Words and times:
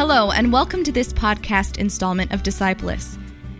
Hello, 0.00 0.30
and 0.30 0.50
welcome 0.50 0.82
to 0.84 0.92
this 0.92 1.12
podcast 1.12 1.76
installment 1.76 2.32
of 2.32 2.42
Discipulus. 2.42 3.18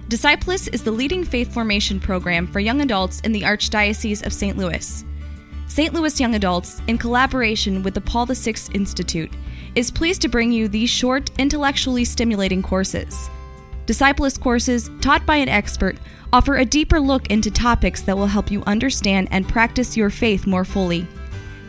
Discipulus 0.09 0.69
is 0.73 0.83
the 0.83 0.91
leading 0.91 1.23
faith 1.23 1.53
formation 1.53 2.01
program 2.01 2.47
for 2.47 2.61
young 2.61 2.81
adults 2.81 3.21
in 3.21 3.33
the 3.33 3.43
Archdiocese 3.43 4.25
of 4.25 4.33
St. 4.33 4.57
Louis. 4.57 5.05
St. 5.67 5.93
Louis 5.93 6.19
Young 6.19 6.37
Adults, 6.37 6.81
in 6.87 6.97
collaboration 6.97 7.83
with 7.83 7.93
the 7.93 8.01
Paul 8.01 8.25
VI 8.25 8.55
Institute, 8.73 9.31
is 9.75 9.91
pleased 9.91 10.23
to 10.23 10.31
bring 10.31 10.51
you 10.51 10.67
these 10.67 10.89
short, 10.89 11.31
intellectually 11.39 12.07
stimulating 12.07 12.63
courses. 12.63 13.29
Discipulus 13.85 14.41
courses, 14.41 14.89
taught 15.03 15.27
by 15.27 15.37
an 15.37 15.51
expert, 15.51 15.99
offer 16.33 16.57
a 16.57 16.65
deeper 16.65 17.01
look 17.01 17.27
into 17.27 17.51
topics 17.51 18.01
that 18.01 18.17
will 18.17 18.27
help 18.27 18.51
you 18.51 18.63
understand 18.67 19.29
and 19.31 19.47
practice 19.47 19.95
your 19.95 20.09
faith 20.09 20.47
more 20.47 20.65
fully. 20.65 21.07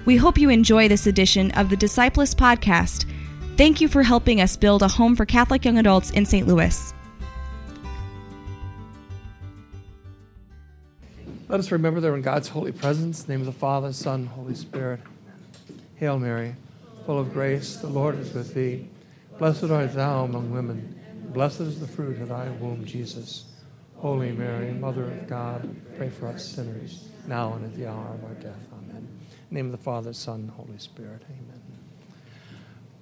We 0.06 0.16
hope 0.16 0.38
you 0.38 0.50
enjoy 0.50 0.88
this 0.88 1.08
edition 1.08 1.52
of 1.52 1.70
the 1.70 1.76
Discipulus 1.76 2.34
podcast. 2.34 3.06
Thank 3.58 3.82
you 3.82 3.88
for 3.88 4.02
helping 4.02 4.42
us 4.42 4.56
build 4.56 4.82
a 4.82 4.88
home 4.88 5.16
for 5.16 5.26
Catholic 5.26 5.66
young 5.66 5.78
adults 5.78 6.10
in 6.12 6.26
St. 6.26 6.48
Louis. 6.48 6.94
Let 11.48 11.60
us 11.60 11.70
remember 11.72 12.00
that 12.00 12.14
in 12.14 12.22
God's 12.22 12.48
holy 12.48 12.72
presence. 12.72 13.28
Name 13.28 13.42
of 13.42 13.46
the 13.46 13.52
Father, 13.52 13.92
Son, 13.92 14.26
Holy 14.26 14.56
Spirit. 14.56 15.02
Hail 15.96 16.18
Mary, 16.18 16.56
full 17.06 17.20
of 17.20 17.34
grace, 17.34 17.76
the 17.76 17.88
Lord 17.88 18.18
is 18.18 18.34
with 18.34 18.54
thee. 18.54 18.88
Blessed 19.38 19.66
art 19.66 19.94
thou 19.94 20.24
among 20.24 20.50
women. 20.52 20.98
Blessed 21.34 21.62
is 21.62 21.80
the 21.80 21.88
fruit 21.88 22.22
of 22.22 22.30
thy 22.30 22.50
womb, 22.52 22.86
Jesus. 22.86 23.46
Holy 23.98 24.32
Mary, 24.32 24.72
Mother 24.72 25.04
of 25.04 25.28
God, 25.28 25.76
pray 25.98 26.10
for 26.10 26.28
us 26.28 26.44
sinners, 26.44 27.10
now 27.28 27.54
and 27.54 27.66
at 27.66 27.76
the 27.76 27.88
hour 27.88 28.16
of 28.16 28.24
our 28.24 28.34
death. 28.36 28.68
Amen. 28.74 28.98
In 28.98 29.48
the 29.50 29.56
name 29.56 29.66
of 29.68 29.72
the 29.74 29.78
Father, 29.78 30.14
Son, 30.14 30.52
Holy 30.56 30.78
Spirit. 30.80 31.22
Amen. 31.30 31.61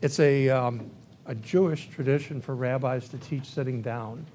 It's 0.01 0.19
a, 0.21 0.47
um, 0.47 0.89
a 1.25 1.35
Jewish 1.35 1.89
tradition 1.89 2.41
for 2.41 2.55
rabbis 2.55 3.09
to 3.09 3.17
teach 3.17 3.45
sitting 3.45 3.81
down. 3.81 4.25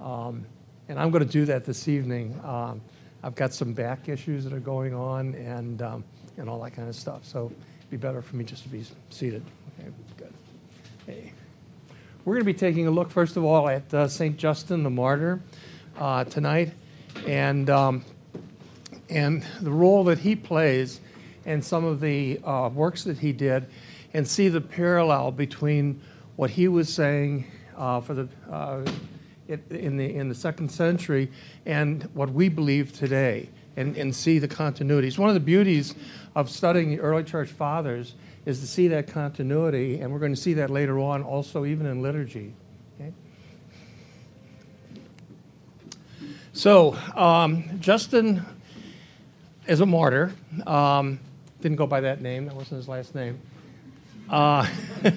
Um, 0.00 0.46
and 0.88 1.00
I'm 1.00 1.10
going 1.10 1.26
to 1.26 1.30
do 1.30 1.44
that 1.46 1.64
this 1.64 1.88
evening. 1.88 2.40
Um, 2.44 2.80
I've 3.24 3.34
got 3.34 3.52
some 3.52 3.72
back 3.72 4.08
issues 4.08 4.44
that 4.44 4.52
are 4.52 4.60
going 4.60 4.94
on 4.94 5.34
and, 5.34 5.82
um, 5.82 6.04
and 6.36 6.48
all 6.48 6.60
that 6.62 6.72
kind 6.72 6.88
of 6.88 6.94
stuff. 6.94 7.24
So 7.24 7.46
it'd 7.46 7.90
be 7.90 7.96
better 7.96 8.22
for 8.22 8.36
me 8.36 8.44
just 8.44 8.62
to 8.62 8.68
be 8.68 8.84
seated. 9.10 9.42
Okay, 9.80 9.90
good. 10.16 10.32
Hey. 11.06 11.32
We're 12.24 12.34
going 12.34 12.46
to 12.46 12.52
be 12.52 12.58
taking 12.58 12.86
a 12.86 12.90
look, 12.92 13.10
first 13.10 13.36
of 13.36 13.42
all, 13.44 13.68
at 13.68 13.92
uh, 13.92 14.06
St. 14.06 14.36
Justin 14.36 14.84
the 14.84 14.90
Martyr 14.90 15.40
uh, 15.98 16.22
tonight 16.24 16.72
and, 17.26 17.68
um, 17.68 18.04
and 19.08 19.44
the 19.60 19.72
role 19.72 20.04
that 20.04 20.18
he 20.20 20.36
plays 20.36 21.00
and 21.46 21.64
some 21.64 21.84
of 21.84 22.00
the 22.00 22.40
uh, 22.44 22.70
works 22.72 23.02
that 23.04 23.18
he 23.18 23.32
did 23.32 23.66
and 24.14 24.26
see 24.26 24.48
the 24.48 24.60
parallel 24.60 25.30
between 25.32 26.00
what 26.36 26.50
he 26.50 26.68
was 26.68 26.92
saying 26.92 27.46
uh, 27.76 28.00
for 28.00 28.14
the 28.14 28.28
uh, 28.50 28.84
in 29.48 29.96
the, 29.96 30.14
in 30.14 30.28
the 30.28 30.34
second 30.34 30.68
century 30.68 31.30
and 31.66 32.04
what 32.14 32.30
we 32.30 32.48
believe 32.48 32.92
today 32.92 33.48
and, 33.76 33.96
and 33.96 34.14
see 34.14 34.38
the 34.38 34.48
continuities. 34.48 35.18
One 35.18 35.28
of 35.28 35.34
the 35.34 35.40
beauties 35.40 35.94
of 36.34 36.48
studying 36.50 36.90
the 36.90 37.00
early 37.00 37.24
church 37.24 37.50
fathers 37.50 38.14
is 38.46 38.60
to 38.60 38.66
see 38.66 38.88
that 38.88 39.06
continuity, 39.08 40.00
and 40.00 40.12
we're 40.12 40.18
going 40.18 40.34
to 40.34 40.40
see 40.40 40.54
that 40.54 40.70
later 40.70 40.98
on 40.98 41.22
also 41.22 41.64
even 41.64 41.86
in 41.86 42.00
liturgy. 42.02 42.54
Okay? 43.00 43.12
So, 46.52 46.96
um, 47.14 47.64
Justin 47.80 48.44
is 49.66 49.80
a 49.80 49.86
martyr. 49.86 50.32
Um, 50.66 51.20
didn't 51.60 51.76
go 51.76 51.86
by 51.86 52.00
that 52.00 52.22
name, 52.22 52.46
that 52.46 52.54
wasn't 52.54 52.78
his 52.78 52.88
last 52.88 53.14
name. 53.14 53.40
Uh, 54.30 54.66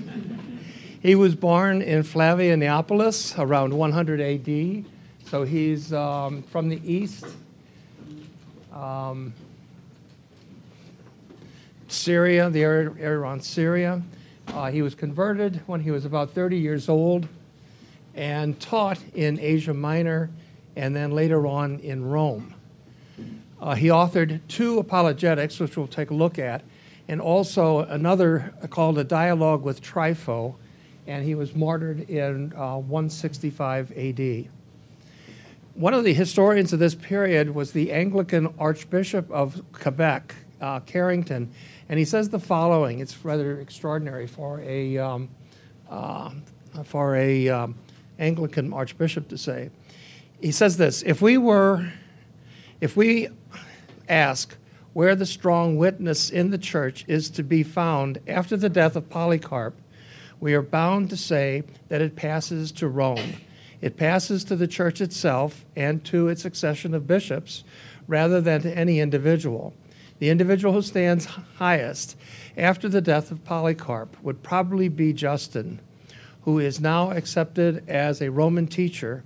He 1.04 1.16
was 1.16 1.36
born 1.36 1.82
in 1.82 2.04
Flavia, 2.04 2.56
Neapolis 2.56 3.38
around 3.38 3.74
100 3.74 4.22
AD. 4.22 4.86
So 5.26 5.44
he's 5.44 5.92
um, 5.92 6.44
from 6.44 6.70
the 6.70 6.80
east. 6.90 7.26
Um, 8.72 9.34
Syria, 11.90 12.50
the 12.50 12.64
area, 12.64 12.90
around 13.12 13.44
Syria. 13.44 14.02
Uh, 14.48 14.72
he 14.72 14.82
was 14.82 14.96
converted 14.96 15.60
when 15.68 15.82
he 15.82 15.92
was 15.92 16.06
about 16.06 16.32
30 16.32 16.58
years 16.58 16.88
old 16.88 17.28
and 18.16 18.58
taught 18.62 19.00
in 19.14 19.38
Asia 19.42 19.74
Minor 19.74 20.30
and 20.78 20.96
then 20.96 21.12
later 21.12 21.46
on 21.46 21.80
in 21.80 22.06
Rome. 22.06 22.54
Uh, 23.60 23.76
he 23.76 23.88
authored 23.88 24.40
two 24.48 24.80
apologetics, 24.80 25.60
which 25.60 25.76
we'll 25.76 25.86
take 25.86 26.12
a 26.12 26.14
look 26.14 26.40
at, 26.40 26.64
and 27.08 27.20
also 27.20 27.80
another 27.80 28.54
called 28.70 28.98
A 28.98 29.04
Dialogue 29.04 29.64
with 29.64 29.82
Trypho, 29.82 30.56
and 31.08 31.24
he 31.24 31.36
was 31.36 31.56
martyred 31.56 32.10
in 32.10 32.54
uh, 32.54 32.78
165 32.78 33.92
AD. 33.92 34.48
One 35.76 35.94
of 35.94 36.04
the 36.04 36.14
historians 36.14 36.72
of 36.72 36.80
this 36.80 36.96
period 36.96 37.54
was 37.54 37.72
the 37.72 37.92
Anglican 37.92 38.54
Archbishop 38.60 39.30
of 39.32 39.62
Quebec, 39.74 40.36
uh, 40.62 40.80
Carrington, 40.82 41.52
and 41.90 42.00
he 42.00 42.06
says 42.06 42.30
the 42.30 42.40
following. 42.40 43.00
It's 43.00 43.26
rather 43.26 43.60
extraordinary 43.60 44.28
for 44.28 44.62
a 44.62 44.98
um, 44.98 45.30
uh, 45.90 46.32
for 46.86 47.16
a 47.16 47.50
um, 47.50 47.76
Anglican 48.20 48.72
Archbishop 48.72 49.28
to 49.30 49.38
say. 49.38 49.72
He 50.40 50.52
says 50.52 50.78
this: 50.78 51.02
If 51.02 51.22
we 51.22 51.38
were, 51.38 51.92
if 52.80 52.96
we 52.96 53.30
ask 54.08 54.56
where 54.94 55.16
the 55.16 55.26
strong 55.26 55.78
witness 55.78 56.30
in 56.30 56.52
the 56.52 56.58
church 56.58 57.04
is 57.08 57.30
to 57.32 57.44
be 57.44 57.64
found 57.64 58.20
after 58.28 58.56
the 58.56 58.70
death 58.70 58.96
of 58.96 59.10
Polycarp, 59.10 59.76
we 60.40 60.54
are 60.54 60.62
bound 60.62 61.10
to 61.10 61.18
say 61.18 61.64
that 61.90 62.02
it 62.02 62.16
passes 62.16 62.72
to 62.74 62.88
Rome. 62.88 63.34
It 63.82 63.98
passes 63.98 64.44
to 64.46 64.56
the 64.56 64.68
church 64.68 65.02
itself 65.02 65.66
and 65.76 66.04
to 66.06 66.28
its 66.28 66.42
succession 66.42 66.94
of 66.94 67.08
bishops 67.08 67.64
rather 68.08 68.40
than 68.40 68.62
to 68.62 68.78
any 68.78 69.00
individual. 69.00 69.74
The 70.20 70.30
individual 70.30 70.74
who 70.74 70.82
stands 70.82 71.26
highest 71.26 72.16
after 72.56 72.88
the 72.88 73.02
death 73.02 73.32
of 73.32 73.44
Polycarp 73.44 74.16
would 74.22 74.44
probably 74.44 74.88
be 74.90 75.12
Justin, 75.12 75.80
who 76.44 76.60
is 76.60 76.80
now 76.80 77.12
accepted 77.12 77.88
as 77.90 78.22
a 78.22 78.32
Roman 78.32 78.68
teacher 78.68 79.24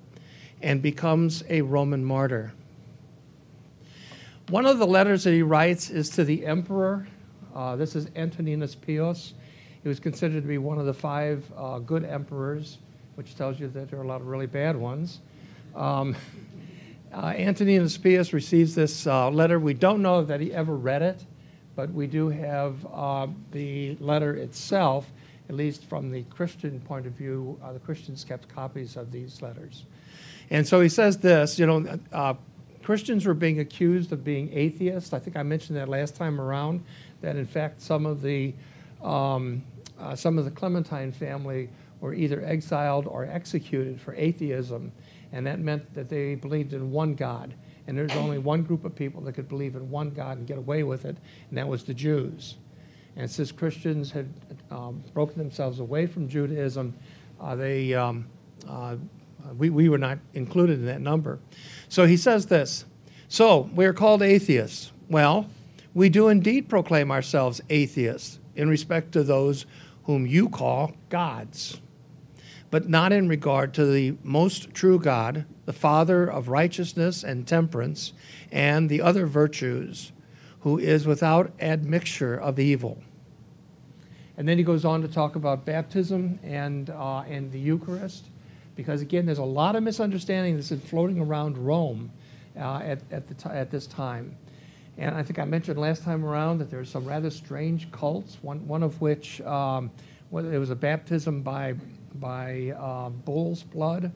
and 0.61 0.81
becomes 0.81 1.43
a 1.49 1.61
Roman 1.61 2.03
martyr. 2.03 2.53
One 4.49 4.65
of 4.65 4.79
the 4.79 4.87
letters 4.87 5.25
that 5.25 5.33
he 5.33 5.41
writes 5.41 5.89
is 5.89 6.09
to 6.11 6.23
the 6.23 6.45
emperor. 6.45 7.05
Uh, 7.53 7.75
this 7.75 7.97
is 7.97 8.07
Antoninus 8.15 8.75
Pius. 8.75 9.33
He 9.83 9.89
was 9.89 9.99
considered 9.99 10.41
to 10.41 10.47
be 10.47 10.57
one 10.57 10.79
of 10.79 10.85
the 10.85 10.93
five 10.93 11.43
uh, 11.57 11.79
good 11.79 12.05
emperors, 12.05 12.77
which 13.15 13.35
tells 13.35 13.59
you 13.59 13.67
that 13.67 13.91
there 13.91 13.99
are 13.99 14.03
a 14.03 14.07
lot 14.07 14.21
of 14.21 14.27
really 14.27 14.45
bad 14.45 14.77
ones. 14.77 15.19
Um, 15.75 16.15
uh, 17.13 17.33
Antoninus 17.35 17.97
Pius 17.97 18.31
receives 18.31 18.73
this 18.73 19.05
uh, 19.05 19.29
letter. 19.29 19.59
We 19.59 19.73
don't 19.73 20.01
know 20.01 20.23
that 20.23 20.39
he 20.39 20.53
ever 20.53 20.77
read 20.77 21.01
it, 21.01 21.25
but 21.75 21.91
we 21.91 22.07
do 22.07 22.29
have 22.29 22.87
uh, 22.93 23.27
the 23.51 23.97
letter 23.99 24.37
itself, 24.37 25.11
at 25.49 25.55
least 25.55 25.83
from 25.83 26.09
the 26.09 26.23
Christian 26.23 26.79
point 26.79 27.05
of 27.05 27.11
view. 27.11 27.59
Uh, 27.61 27.73
the 27.73 27.79
Christians 27.79 28.23
kept 28.23 28.47
copies 28.47 28.95
of 28.95 29.11
these 29.11 29.41
letters. 29.41 29.83
And 30.49 30.65
so 30.65 30.79
he 30.79 30.87
says 30.87 31.17
this, 31.17 31.59
you 31.59 31.65
know, 31.65 31.99
uh, 32.13 32.35
Christians 32.87 33.25
were 33.25 33.33
being 33.33 33.59
accused 33.59 34.13
of 34.13 34.23
being 34.23 34.49
atheists. 34.53 35.11
I 35.11 35.19
think 35.19 35.35
I 35.35 35.43
mentioned 35.43 35.77
that 35.77 35.89
last 35.89 36.15
time 36.15 36.39
around, 36.39 36.81
that 37.19 37.35
in 37.35 37.45
fact 37.45 37.81
some 37.81 38.05
of 38.05 38.21
the 38.21 38.53
um, 39.03 39.61
uh, 39.99 40.15
some 40.15 40.37
of 40.37 40.45
the 40.45 40.51
Clementine 40.51 41.11
family 41.11 41.67
were 41.99 42.13
either 42.13 42.41
exiled 42.45 43.05
or 43.05 43.25
executed 43.25 43.99
for 43.99 44.15
atheism, 44.15 44.93
and 45.33 45.45
that 45.45 45.59
meant 45.59 45.93
that 45.95 46.07
they 46.07 46.35
believed 46.35 46.71
in 46.71 46.89
one 46.89 47.13
God. 47.13 47.53
And 47.87 47.97
there's 47.97 48.15
only 48.15 48.37
one 48.37 48.63
group 48.63 48.85
of 48.85 48.95
people 48.95 49.19
that 49.23 49.33
could 49.33 49.49
believe 49.49 49.75
in 49.75 49.91
one 49.91 50.11
God 50.11 50.37
and 50.37 50.47
get 50.47 50.57
away 50.57 50.83
with 50.83 51.03
it, 51.03 51.17
and 51.49 51.57
that 51.57 51.67
was 51.67 51.83
the 51.83 51.93
Jews. 51.93 52.55
And 53.17 53.29
since 53.29 53.51
Christians 53.51 54.11
had 54.11 54.33
um, 54.71 55.03
broken 55.13 55.37
themselves 55.37 55.81
away 55.81 56.05
from 56.07 56.29
Judaism, 56.29 56.93
uh, 57.41 57.53
they, 57.53 57.93
um, 57.93 58.27
uh, 58.65 58.95
we, 59.57 59.69
we 59.69 59.89
were 59.89 59.97
not 59.97 60.19
included 60.35 60.79
in 60.79 60.85
that 60.85 61.01
number. 61.01 61.39
So 61.89 62.05
he 62.05 62.17
says 62.17 62.47
this 62.47 62.85
So 63.27 63.69
we 63.73 63.85
are 63.85 63.93
called 63.93 64.21
atheists. 64.21 64.91
Well, 65.09 65.49
we 65.93 66.09
do 66.09 66.27
indeed 66.27 66.69
proclaim 66.69 67.11
ourselves 67.11 67.61
atheists 67.69 68.39
in 68.55 68.69
respect 68.69 69.11
to 69.13 69.23
those 69.23 69.65
whom 70.03 70.25
you 70.25 70.49
call 70.49 70.93
gods, 71.09 71.81
but 72.69 72.89
not 72.89 73.11
in 73.11 73.27
regard 73.27 73.73
to 73.73 73.85
the 73.85 74.15
most 74.23 74.73
true 74.73 74.99
God, 74.99 75.45
the 75.65 75.73
Father 75.73 76.25
of 76.25 76.49
righteousness 76.49 77.23
and 77.23 77.47
temperance, 77.47 78.13
and 78.51 78.89
the 78.89 79.01
other 79.01 79.25
virtues, 79.25 80.11
who 80.61 80.77
is 80.77 81.05
without 81.05 81.51
admixture 81.59 82.35
of 82.35 82.59
evil. 82.59 83.01
And 84.37 84.47
then 84.47 84.57
he 84.57 84.63
goes 84.63 84.85
on 84.85 85.01
to 85.01 85.07
talk 85.07 85.35
about 85.35 85.65
baptism 85.65 86.39
and, 86.43 86.89
uh, 86.89 87.21
and 87.21 87.51
the 87.51 87.59
Eucharist, 87.59 88.25
because 88.77 89.01
again, 89.01 89.25
there's 89.25 89.39
a 89.39 89.43
lot 89.43 89.75
of 89.75 89.83
misunderstanding 89.83 90.55
that's 90.55 90.69
been 90.69 90.79
floating 90.79 91.19
around 91.19 91.57
Rome 91.57 92.09
uh, 92.55 92.77
at, 92.77 92.99
at, 93.11 93.27
the 93.27 93.51
at 93.51 93.69
this 93.69 93.87
time. 93.87 94.37
And 94.97 95.13
I 95.13 95.23
think 95.23 95.39
I 95.39 95.45
mentioned 95.45 95.77
last 95.77 96.03
time 96.03 96.23
around 96.23 96.59
that 96.59 96.71
there 96.71 96.79
are 96.79 96.85
some 96.85 97.05
rather 97.05 97.29
strange 97.29 97.91
cults, 97.91 98.37
one, 98.41 98.65
one 98.67 98.83
of 98.83 99.01
which 99.01 99.41
um, 99.41 99.91
whether 100.29 100.53
it 100.53 100.59
was 100.59 100.69
a 100.69 100.75
baptism 100.75 101.41
by, 101.41 101.75
by 102.15 102.73
uh, 102.79 103.09
bull's 103.09 103.63
blood, 103.63 104.11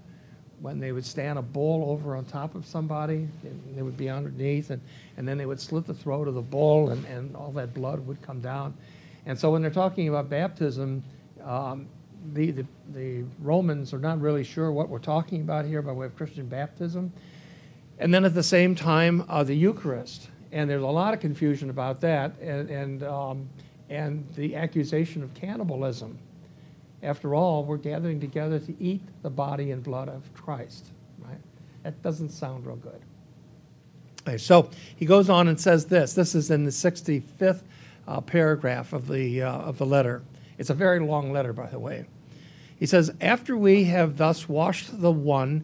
when 0.59 0.79
they 0.79 0.91
would 0.91 1.05
stand 1.05 1.39
a 1.39 1.41
bull 1.41 1.89
over 1.89 2.15
on 2.15 2.23
top 2.23 2.53
of 2.53 2.65
somebody, 2.65 3.27
and 3.43 3.75
they 3.75 3.81
would 3.81 3.97
be 3.97 4.09
underneath, 4.09 4.69
and, 4.69 4.81
and 5.17 5.27
then 5.27 5.37
they 5.37 5.47
would 5.47 5.59
slit 5.59 5.87
the 5.87 5.93
throat 5.93 6.27
of 6.27 6.35
the 6.35 6.41
bull, 6.41 6.91
and, 6.91 7.03
and 7.05 7.35
all 7.35 7.51
that 7.51 7.73
blood 7.73 8.05
would 8.05 8.21
come 8.21 8.41
down. 8.41 8.73
And 9.25 9.37
so 9.37 9.51
when 9.51 9.61
they're 9.61 9.71
talking 9.71 10.07
about 10.07 10.29
baptism, 10.29 11.03
um, 11.43 11.87
the, 12.33 12.51
the, 12.51 12.65
the 12.93 13.23
Romans 13.41 13.93
are 13.93 13.99
not 13.99 14.19
really 14.21 14.43
sure 14.43 14.71
what 14.71 14.89
we're 14.89 14.99
talking 14.99 15.41
about 15.41 15.65
here 15.65 15.81
by 15.81 15.91
way 15.91 16.05
of 16.05 16.15
Christian 16.15 16.47
baptism. 16.47 17.11
And 17.99 18.13
then 18.13 18.25
at 18.25 18.33
the 18.33 18.43
same 18.43 18.75
time, 18.75 19.25
uh, 19.29 19.43
the 19.43 19.55
Eucharist. 19.55 20.29
And 20.51 20.69
there's 20.69 20.83
a 20.83 20.87
lot 20.87 21.13
of 21.13 21.19
confusion 21.19 21.69
about 21.69 22.01
that 22.01 22.37
and, 22.39 22.69
and, 22.69 23.03
um, 23.03 23.49
and 23.89 24.27
the 24.35 24.55
accusation 24.55 25.23
of 25.23 25.33
cannibalism. 25.33 26.17
After 27.03 27.33
all, 27.33 27.63
we're 27.63 27.77
gathering 27.77 28.19
together 28.19 28.59
to 28.59 28.75
eat 28.83 29.01
the 29.23 29.29
body 29.29 29.71
and 29.71 29.83
blood 29.83 30.09
of 30.09 30.31
Christ, 30.33 30.87
right? 31.19 31.39
That 31.83 32.01
doesn't 32.01 32.29
sound 32.29 32.65
real 32.65 32.77
good. 32.77 33.01
So 34.39 34.69
he 34.95 35.05
goes 35.05 35.29
on 35.29 35.47
and 35.47 35.59
says 35.59 35.85
this. 35.85 36.13
This 36.13 36.35
is 36.35 36.51
in 36.51 36.63
the 36.63 36.71
65th 36.71 37.61
uh, 38.07 38.21
paragraph 38.21 38.93
of 38.93 39.07
the, 39.07 39.41
uh, 39.41 39.51
of 39.51 39.77
the 39.77 39.85
letter. 39.85 40.21
It's 40.61 40.69
a 40.69 40.75
very 40.75 40.99
long 40.99 41.31
letter, 41.31 41.53
by 41.53 41.65
the 41.71 41.79
way. 41.79 42.05
He 42.77 42.85
says, 42.85 43.11
After 43.19 43.57
we 43.57 43.85
have 43.85 44.17
thus 44.17 44.47
washed 44.47 45.01
the 45.01 45.11
one 45.11 45.63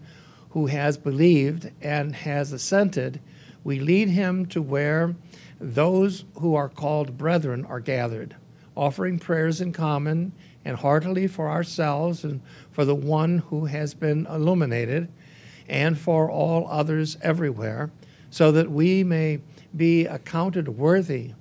who 0.50 0.66
has 0.66 0.98
believed 0.98 1.70
and 1.84 2.16
has 2.16 2.52
assented, 2.52 3.20
we 3.64 3.80
lead 3.80 4.10
him 4.10 4.48
to 4.48 4.60
where 4.60 5.16
those 5.60 6.26
who 6.40 6.56
are 6.56 6.68
called 6.68 7.16
brethren 7.16 7.64
are 7.66 7.80
gathered, 7.80 8.38
offering 8.76 9.20
prayers 9.20 9.62
in 9.62 9.72
common 9.72 10.32
and 10.66 10.78
heartily 10.78 11.28
for 11.28 11.48
ourselves 11.48 12.24
and 12.24 12.42
for 12.72 12.84
the 12.84 12.96
one 12.96 13.38
who 13.38 13.66
has 13.66 13.94
been 13.94 14.26
illuminated, 14.26 15.10
and 15.70 15.96
for 15.96 16.28
all 16.28 16.68
others 16.72 17.18
everywhere, 17.22 17.92
so 18.32 18.52
that 18.52 18.72
we 18.72 19.04
may 19.04 19.42
be 19.76 20.08
accounted 20.08 20.68
worthy, 20.70 21.34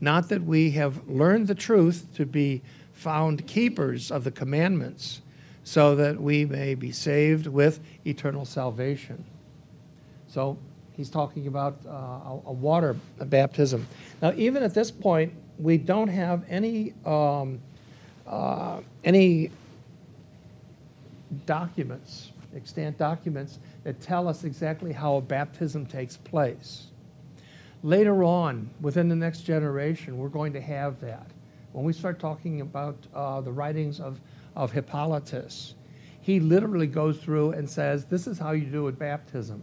not 0.00 0.28
that 0.28 0.42
we 0.42 0.72
have 0.72 1.06
learned 1.08 1.46
the 1.46 1.54
truth 1.54 2.08
to 2.16 2.26
be 2.26 2.62
found 3.06 3.46
keepers 3.46 4.10
of 4.10 4.24
the 4.24 4.32
commandments, 4.32 5.20
so 5.62 5.94
that 5.94 6.20
we 6.20 6.44
may 6.44 6.74
be 6.74 6.90
saved 6.90 7.46
with 7.46 7.78
eternal 8.04 8.44
salvation. 8.44 9.24
So 10.26 10.58
he's 10.96 11.08
talking 11.08 11.46
about 11.46 11.76
uh, 11.86 12.40
a, 12.46 12.52
water 12.52 12.96
baptism. 13.20 13.86
Now, 14.20 14.32
even 14.34 14.64
at 14.64 14.74
this 14.74 14.90
point, 14.90 15.32
we 15.56 15.78
don't 15.78 16.08
have 16.08 16.42
any 16.48 16.94
um, 17.04 17.60
uh, 18.26 18.80
any 19.04 19.52
documents, 21.46 22.32
extant 22.56 22.98
documents 22.98 23.60
that 23.84 24.00
tell 24.00 24.26
us 24.26 24.42
exactly 24.42 24.92
how 24.92 25.14
a 25.14 25.20
baptism 25.20 25.86
takes 25.86 26.16
place. 26.16 26.88
Later 27.84 28.24
on, 28.24 28.68
within 28.80 29.08
the 29.08 29.14
next 29.14 29.42
generation, 29.42 30.18
we're 30.18 30.28
going 30.28 30.52
to 30.54 30.60
have 30.60 30.98
that 31.02 31.30
when 31.76 31.84
we 31.84 31.92
start 31.92 32.18
talking 32.18 32.62
about 32.62 32.96
uh, 33.14 33.42
the 33.42 33.52
writings 33.52 34.00
of, 34.00 34.18
of 34.54 34.72
Hippolytus, 34.72 35.74
he 36.22 36.40
literally 36.40 36.86
goes 36.86 37.18
through 37.18 37.50
and 37.50 37.68
says, 37.68 38.06
This 38.06 38.26
is 38.26 38.38
how 38.38 38.52
you 38.52 38.64
do 38.64 38.88
it 38.88 38.98
baptism. 38.98 39.62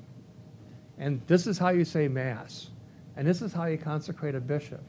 And 1.00 1.24
this 1.26 1.48
is 1.48 1.58
how 1.58 1.70
you 1.70 1.84
say 1.84 2.08
Mass. 2.08 2.70
And 3.18 3.26
this 3.26 3.42
is 3.42 3.52
how 3.52 3.66
you 3.66 3.80
consecrate 3.80 4.36
a 4.36 4.40
bishop. 4.40 4.84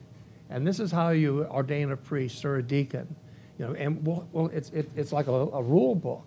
And 0.51 0.67
this 0.67 0.79
is 0.79 0.93
how 0.93 1.11
you 1.11 1.47
ordain 1.47 1.93
a 1.93 1.97
priest 1.97 2.45
or 2.45 2.57
a 2.57 2.63
deacon. 2.63 3.17
You 3.59 3.69
know, 3.69 3.73
and 3.73 4.07
we'll, 4.07 4.29
well 4.33 4.51
it's, 4.53 4.69
it, 4.69 4.91
it's 4.95 5.11
like 5.11 5.27
a, 5.27 5.33
a 5.33 5.63
rule 5.63 5.95
book 5.95 6.27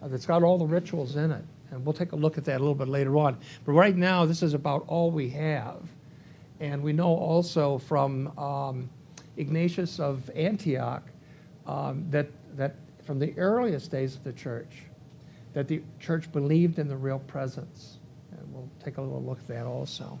that's 0.00 0.24
got 0.24 0.44
all 0.44 0.56
the 0.56 0.66
rituals 0.66 1.16
in 1.16 1.32
it. 1.32 1.44
And 1.72 1.84
we'll 1.84 1.94
take 1.94 2.12
a 2.12 2.16
look 2.16 2.38
at 2.38 2.44
that 2.44 2.58
a 2.58 2.60
little 2.60 2.76
bit 2.76 2.86
later 2.86 3.16
on. 3.16 3.38
But 3.64 3.72
right 3.72 3.96
now, 3.96 4.24
this 4.24 4.44
is 4.44 4.54
about 4.54 4.84
all 4.86 5.10
we 5.10 5.30
have. 5.30 5.82
And 6.60 6.80
we 6.80 6.92
know 6.92 7.08
also 7.08 7.78
from 7.78 8.38
um, 8.38 8.88
Ignatius 9.38 9.98
of 9.98 10.30
Antioch 10.34 11.02
um, 11.66 12.04
that, 12.10 12.28
that 12.56 12.74
from 13.04 13.18
the 13.18 13.36
earliest 13.38 13.90
days 13.90 14.14
of 14.14 14.24
the 14.24 14.32
church, 14.32 14.84
that 15.54 15.68
the 15.68 15.82
church 15.98 16.30
believed 16.32 16.78
in 16.78 16.88
the 16.88 16.96
real 16.96 17.20
presence. 17.20 17.98
And 18.32 18.52
we'll 18.52 18.68
take 18.84 18.98
a 18.98 19.00
little 19.00 19.22
look 19.22 19.38
at 19.38 19.48
that 19.48 19.66
also. 19.66 20.18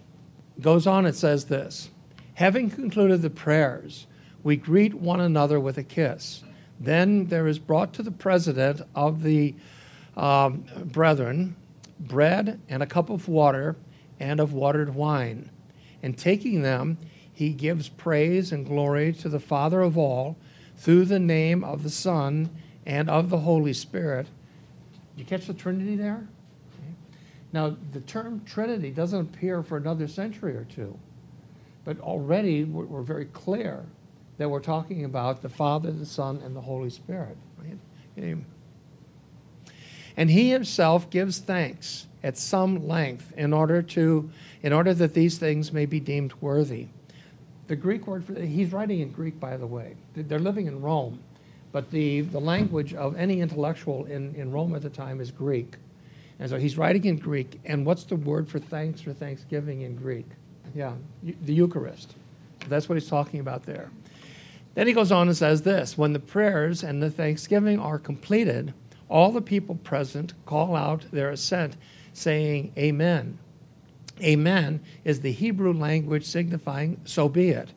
Goes 0.60 0.86
on, 0.86 1.06
it 1.06 1.14
says 1.14 1.44
this 1.44 1.90
Having 2.34 2.70
concluded 2.70 3.22
the 3.22 3.30
prayers, 3.30 4.06
we 4.42 4.56
greet 4.56 4.94
one 4.94 5.20
another 5.20 5.60
with 5.60 5.78
a 5.78 5.82
kiss. 5.82 6.42
Then 6.80 7.26
there 7.26 7.48
is 7.48 7.58
brought 7.58 7.92
to 7.94 8.02
the 8.02 8.10
president 8.10 8.80
of 8.94 9.22
the 9.22 9.54
um, 10.16 10.64
brethren 10.84 11.56
bread 12.00 12.60
and 12.68 12.82
a 12.82 12.86
cup 12.86 13.10
of 13.10 13.28
water 13.28 13.76
and 14.20 14.40
of 14.40 14.52
watered 14.52 14.94
wine. 14.94 15.50
And 16.02 16.16
taking 16.16 16.62
them, 16.62 16.98
he 17.38 17.50
gives 17.50 17.88
praise 17.88 18.50
and 18.50 18.66
glory 18.66 19.12
to 19.12 19.28
the 19.28 19.38
Father 19.38 19.80
of 19.80 19.96
all 19.96 20.36
through 20.76 21.04
the 21.04 21.20
name 21.20 21.62
of 21.62 21.84
the 21.84 21.88
Son 21.88 22.50
and 22.84 23.08
of 23.08 23.30
the 23.30 23.38
Holy 23.38 23.72
Spirit. 23.72 24.26
You 25.14 25.24
catch 25.24 25.46
the 25.46 25.54
Trinity 25.54 25.94
there? 25.94 26.26
Okay. 26.74 26.92
Now, 27.52 27.76
the 27.92 28.00
term 28.00 28.42
Trinity 28.44 28.90
doesn't 28.90 29.20
appear 29.20 29.62
for 29.62 29.76
another 29.76 30.08
century 30.08 30.56
or 30.56 30.64
two, 30.64 30.98
but 31.84 32.00
already 32.00 32.64
we're, 32.64 32.86
we're 32.86 33.02
very 33.02 33.26
clear 33.26 33.84
that 34.38 34.50
we're 34.50 34.58
talking 34.58 35.04
about 35.04 35.40
the 35.40 35.48
Father, 35.48 35.92
the 35.92 36.06
Son, 36.06 36.42
and 36.44 36.56
the 36.56 36.62
Holy 36.62 36.90
Spirit. 36.90 37.36
Right? 37.56 38.36
And 40.16 40.28
he 40.28 40.50
himself 40.50 41.08
gives 41.08 41.38
thanks 41.38 42.08
at 42.24 42.36
some 42.36 42.88
length 42.88 43.32
in 43.36 43.52
order 43.52 43.80
to 43.80 44.28
in 44.60 44.72
order 44.72 44.92
that 44.92 45.14
these 45.14 45.38
things 45.38 45.72
may 45.72 45.86
be 45.86 46.00
deemed 46.00 46.34
worthy 46.40 46.88
the 47.68 47.76
Greek 47.76 48.06
word 48.06 48.24
for 48.24 48.34
he's 48.34 48.72
writing 48.72 49.00
in 49.00 49.12
Greek, 49.12 49.38
by 49.38 49.56
the 49.56 49.66
way. 49.66 49.94
They're 50.14 50.38
living 50.38 50.66
in 50.66 50.80
Rome, 50.80 51.20
but 51.70 51.90
the, 51.90 52.22
the 52.22 52.40
language 52.40 52.94
of 52.94 53.16
any 53.16 53.40
intellectual 53.40 54.06
in, 54.06 54.34
in 54.34 54.50
Rome 54.50 54.74
at 54.74 54.82
the 54.82 54.90
time 54.90 55.20
is 55.20 55.30
Greek. 55.30 55.76
And 56.40 56.48
so 56.48 56.56
he's 56.56 56.78
writing 56.78 57.04
in 57.04 57.16
Greek. 57.16 57.60
And 57.64 57.84
what's 57.84 58.04
the 58.04 58.16
word 58.16 58.48
for 58.48 58.58
thanks 58.58 59.00
for 59.00 59.12
thanksgiving 59.12 59.82
in 59.82 59.96
Greek? 59.96 60.26
Yeah, 60.74 60.94
the 61.22 61.52
Eucharist. 61.52 62.14
That's 62.68 62.88
what 62.88 62.96
he's 62.96 63.08
talking 63.08 63.40
about 63.40 63.64
there. 63.64 63.90
Then 64.74 64.86
he 64.86 64.92
goes 64.92 65.10
on 65.10 65.28
and 65.28 65.36
says 65.36 65.62
this 65.62 65.98
When 65.98 66.12
the 66.12 66.20
prayers 66.20 66.82
and 66.82 67.02
the 67.02 67.10
thanksgiving 67.10 67.78
are 67.78 67.98
completed, 67.98 68.72
all 69.08 69.32
the 69.32 69.40
people 69.40 69.74
present 69.76 70.34
call 70.46 70.76
out 70.76 71.04
their 71.10 71.30
assent, 71.30 71.76
saying, 72.12 72.72
Amen. 72.78 73.38
Amen 74.22 74.80
is 75.04 75.20
the 75.20 75.32
Hebrew 75.32 75.72
language 75.72 76.24
signifying 76.24 77.00
so 77.04 77.28
be 77.28 77.50
it. 77.50 77.70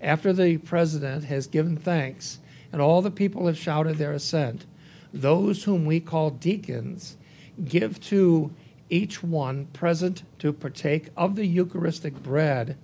After 0.00 0.32
the 0.32 0.58
president 0.58 1.24
has 1.24 1.46
given 1.46 1.76
thanks 1.76 2.38
and 2.72 2.80
all 2.82 3.02
the 3.02 3.10
people 3.10 3.46
have 3.46 3.58
shouted 3.58 3.96
their 3.96 4.12
assent, 4.12 4.66
those 5.12 5.64
whom 5.64 5.84
we 5.84 6.00
call 6.00 6.30
deacons 6.30 7.16
give 7.64 8.00
to 8.00 8.52
each 8.90 9.22
one 9.22 9.66
present 9.66 10.22
to 10.40 10.52
partake 10.52 11.08
of 11.16 11.36
the 11.36 11.46
Eucharistic 11.46 12.14
bread 12.22 12.76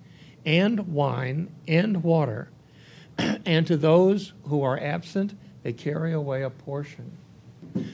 and 0.45 0.93
wine 0.93 1.49
and 1.67 2.03
water, 2.03 2.49
and 3.17 3.67
to 3.67 3.77
those 3.77 4.33
who 4.45 4.63
are 4.63 4.79
absent, 4.79 5.33
they 5.63 5.73
carry 5.73 6.13
away 6.13 6.41
a 6.41 6.49
portion. 6.49 7.11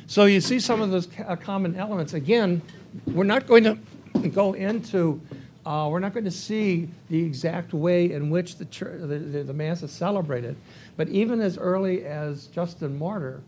So 0.08 0.26
you 0.26 0.40
see 0.40 0.60
some 0.60 0.82
of 0.82 0.90
those 0.90 1.08
uh, 1.28 1.36
common 1.36 1.76
elements. 1.76 2.14
Again, 2.14 2.62
we're 3.08 3.26
not 3.26 3.46
going 3.48 3.64
to 3.66 3.78
go 4.34 4.54
into, 4.54 5.22
uh, 5.66 5.88
we're 5.92 6.00
not 6.00 6.14
going 6.14 6.26
to 6.26 6.32
see 6.32 6.90
the 7.10 7.24
exact 7.24 7.74
way 7.74 8.12
in 8.12 8.30
which 8.30 8.58
the, 8.58 8.66
church, 8.66 9.00
the, 9.00 9.08
the, 9.08 9.44
the, 9.44 9.54
Mass 9.54 9.84
is 9.84 9.92
celebrated, 9.92 10.56
but 10.96 11.08
even 11.10 11.42
as 11.42 11.58
early 11.58 12.06
as 12.06 12.48
Justin 12.48 12.98
Martyr, 12.98 13.42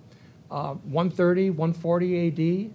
uh, 0.51 0.73
130, 0.73 1.51
140 1.51 2.67
AD, 2.67 2.71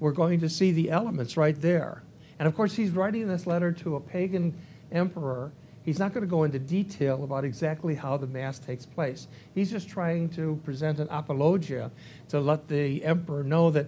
we're 0.00 0.12
going 0.12 0.40
to 0.40 0.48
see 0.48 0.72
the 0.72 0.90
elements 0.90 1.36
right 1.36 1.60
there. 1.60 2.02
And 2.38 2.46
of 2.46 2.54
course, 2.54 2.74
he's 2.74 2.90
writing 2.90 3.26
this 3.28 3.46
letter 3.46 3.72
to 3.72 3.96
a 3.96 4.00
pagan 4.00 4.54
emperor. 4.92 5.52
He's 5.84 5.98
not 5.98 6.12
going 6.12 6.24
to 6.24 6.30
go 6.30 6.44
into 6.44 6.58
detail 6.58 7.24
about 7.24 7.44
exactly 7.44 7.94
how 7.94 8.16
the 8.16 8.26
Mass 8.26 8.58
takes 8.58 8.86
place. 8.86 9.26
He's 9.54 9.70
just 9.70 9.88
trying 9.88 10.28
to 10.30 10.60
present 10.64 11.00
an 11.00 11.08
apologia 11.10 11.90
to 12.28 12.40
let 12.40 12.68
the 12.68 13.04
emperor 13.04 13.42
know 13.42 13.70
that, 13.70 13.86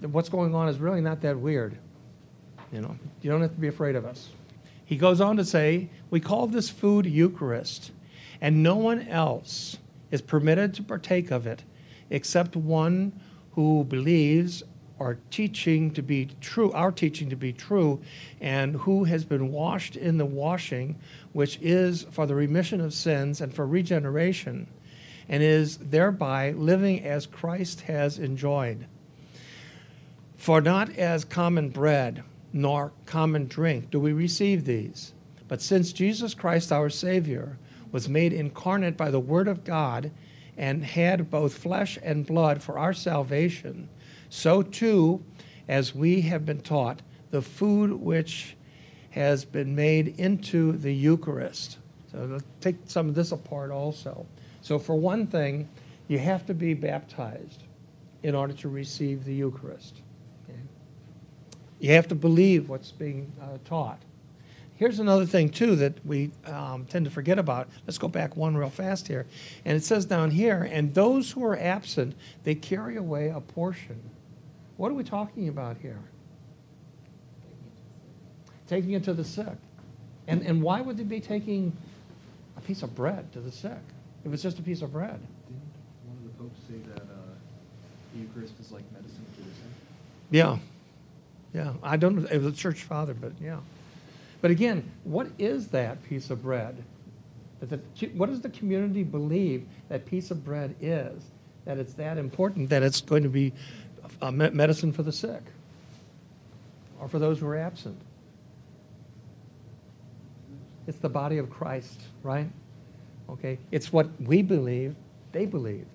that 0.00 0.08
what's 0.08 0.28
going 0.28 0.54
on 0.54 0.68
is 0.68 0.78
really 0.78 1.00
not 1.00 1.20
that 1.20 1.38
weird. 1.38 1.78
You 2.74 2.80
know, 2.80 2.96
you 3.22 3.30
don't 3.30 3.40
have 3.40 3.54
to 3.54 3.60
be 3.60 3.68
afraid 3.68 3.94
of 3.94 4.04
us. 4.04 4.30
He 4.84 4.96
goes 4.96 5.20
on 5.20 5.36
to 5.36 5.44
say, 5.44 5.88
We 6.10 6.18
call 6.18 6.48
this 6.48 6.68
food 6.68 7.06
Eucharist, 7.06 7.92
and 8.40 8.64
no 8.64 8.74
one 8.74 9.06
else 9.06 9.78
is 10.10 10.20
permitted 10.20 10.74
to 10.74 10.82
partake 10.82 11.30
of 11.30 11.46
it 11.46 11.62
except 12.10 12.56
one 12.56 13.12
who 13.52 13.84
believes 13.84 14.64
our 14.98 15.18
teaching 15.30 15.92
to 15.92 16.02
be 16.02 16.28
true, 16.40 16.72
our 16.72 16.90
teaching 16.90 17.30
to 17.30 17.36
be 17.36 17.52
true, 17.52 18.00
and 18.40 18.74
who 18.74 19.04
has 19.04 19.24
been 19.24 19.52
washed 19.52 19.94
in 19.94 20.18
the 20.18 20.26
washing 20.26 20.96
which 21.32 21.60
is 21.62 22.06
for 22.10 22.26
the 22.26 22.34
remission 22.34 22.80
of 22.80 22.92
sins 22.92 23.40
and 23.40 23.54
for 23.54 23.66
regeneration. 23.66 24.66
and 25.28 25.42
is 25.42 25.78
thereby 25.78 26.50
living 26.50 27.02
as 27.04 27.24
Christ 27.24 27.82
has 27.82 28.18
enjoyed. 28.18 28.86
For 30.36 30.60
not 30.60 30.90
as 30.96 31.24
common 31.24 31.70
bread 31.70 32.22
nor 32.54 32.92
common 33.04 33.46
drink 33.46 33.90
do 33.90 33.98
we 33.98 34.12
receive 34.12 34.64
these, 34.64 35.12
but 35.48 35.60
since 35.60 35.92
Jesus 35.92 36.32
Christ 36.32 36.72
our 36.72 36.88
Savior 36.88 37.58
was 37.90 38.08
made 38.08 38.32
incarnate 38.32 38.96
by 38.96 39.10
the 39.10 39.20
Word 39.20 39.48
of 39.48 39.64
God 39.64 40.12
and 40.56 40.84
had 40.84 41.30
both 41.30 41.58
flesh 41.58 41.98
and 42.02 42.24
blood 42.24 42.62
for 42.62 42.78
our 42.78 42.94
salvation, 42.94 43.88
so 44.30 44.62
too, 44.62 45.22
as 45.68 45.94
we 45.94 46.20
have 46.22 46.46
been 46.46 46.60
taught, 46.60 47.02
the 47.32 47.42
food 47.42 47.92
which 47.92 48.56
has 49.10 49.44
been 49.44 49.74
made 49.74 50.14
into 50.18 50.72
the 50.72 50.94
Eucharist. 50.94 51.78
So 52.12 52.18
let's 52.18 52.44
take 52.60 52.76
some 52.86 53.08
of 53.08 53.16
this 53.16 53.32
apart 53.32 53.72
also. 53.72 54.26
So, 54.60 54.78
for 54.78 54.94
one 54.94 55.26
thing, 55.26 55.68
you 56.06 56.18
have 56.20 56.46
to 56.46 56.54
be 56.54 56.74
baptized 56.74 57.64
in 58.22 58.34
order 58.34 58.54
to 58.54 58.68
receive 58.68 59.24
the 59.24 59.34
Eucharist. 59.34 60.00
You 61.84 61.92
have 61.92 62.08
to 62.08 62.14
believe 62.14 62.70
what's 62.70 62.92
being 62.92 63.30
uh, 63.42 63.58
taught. 63.66 64.00
Here's 64.76 65.00
another 65.00 65.26
thing, 65.26 65.50
too, 65.50 65.76
that 65.76 65.92
we 66.06 66.30
um, 66.46 66.86
tend 66.86 67.04
to 67.04 67.10
forget 67.10 67.38
about. 67.38 67.68
Let's 67.86 67.98
go 67.98 68.08
back 68.08 68.38
one 68.38 68.56
real 68.56 68.70
fast 68.70 69.06
here. 69.06 69.26
And 69.66 69.76
it 69.76 69.84
says 69.84 70.06
down 70.06 70.30
here, 70.30 70.66
and 70.72 70.94
those 70.94 71.30
who 71.30 71.44
are 71.44 71.58
absent, 71.58 72.14
they 72.42 72.54
carry 72.54 72.96
away 72.96 73.28
a 73.28 73.38
portion. 73.38 74.00
What 74.78 74.92
are 74.92 74.94
we 74.94 75.04
talking 75.04 75.48
about 75.48 75.76
here? 75.76 76.00
taking 78.66 78.92
it 78.92 79.04
to 79.04 79.12
the 79.12 79.24
sick. 79.24 79.58
And, 80.26 80.40
and 80.40 80.62
why 80.62 80.80
would 80.80 80.96
they 80.96 81.04
be 81.04 81.20
taking 81.20 81.76
a 82.56 82.62
piece 82.62 82.82
of 82.82 82.94
bread 82.94 83.30
to 83.34 83.40
the 83.40 83.52
sick? 83.52 83.72
It 84.24 84.30
was 84.30 84.42
just 84.42 84.58
a 84.58 84.62
piece 84.62 84.80
of 84.80 84.90
bread. 84.90 85.20
Didn't 85.20 85.60
one 86.06 86.16
of 86.16 86.24
the 86.24 86.42
popes 86.42 86.60
say 86.66 86.78
that 86.94 87.02
uh, 87.02 87.16
the 88.14 88.20
Eucharist 88.20 88.54
is 88.58 88.72
like 88.72 88.90
medicine 88.90 89.26
for 89.34 89.42
the 89.42 89.48
sick? 89.48 89.64
Yeah. 90.30 90.56
Yeah. 91.54 91.72
I 91.82 91.96
don't 91.96 92.16
know. 92.16 92.28
It 92.28 92.42
was 92.42 92.52
a 92.52 92.56
church 92.56 92.82
father, 92.82 93.14
but 93.14 93.32
yeah. 93.40 93.60
But 94.42 94.50
again, 94.50 94.90
what 95.04 95.28
is 95.38 95.68
that 95.68 96.02
piece 96.02 96.28
of 96.28 96.42
bread? 96.42 96.82
What 98.14 98.28
does 98.28 98.42
the 98.42 98.50
community 98.50 99.04
believe 99.04 99.64
that 99.88 100.04
piece 100.04 100.30
of 100.30 100.44
bread 100.44 100.74
is? 100.82 101.22
That 101.64 101.78
it's 101.78 101.94
that 101.94 102.18
important 102.18 102.68
that 102.68 102.82
it's 102.82 103.00
going 103.00 103.22
to 103.22 103.30
be 103.30 103.54
a 104.20 104.30
medicine 104.30 104.92
for 104.92 105.02
the 105.02 105.12
sick 105.12 105.40
or 107.00 107.08
for 107.08 107.18
those 107.18 107.38
who 107.38 107.46
are 107.46 107.56
absent. 107.56 107.98
It's 110.86 110.98
the 110.98 111.08
body 111.08 111.38
of 111.38 111.48
Christ, 111.48 112.02
right? 112.22 112.50
Okay? 113.30 113.58
It's 113.70 113.90
what 113.90 114.10
we 114.20 114.42
believe, 114.42 114.94
they 115.32 115.46
believed. 115.46 115.86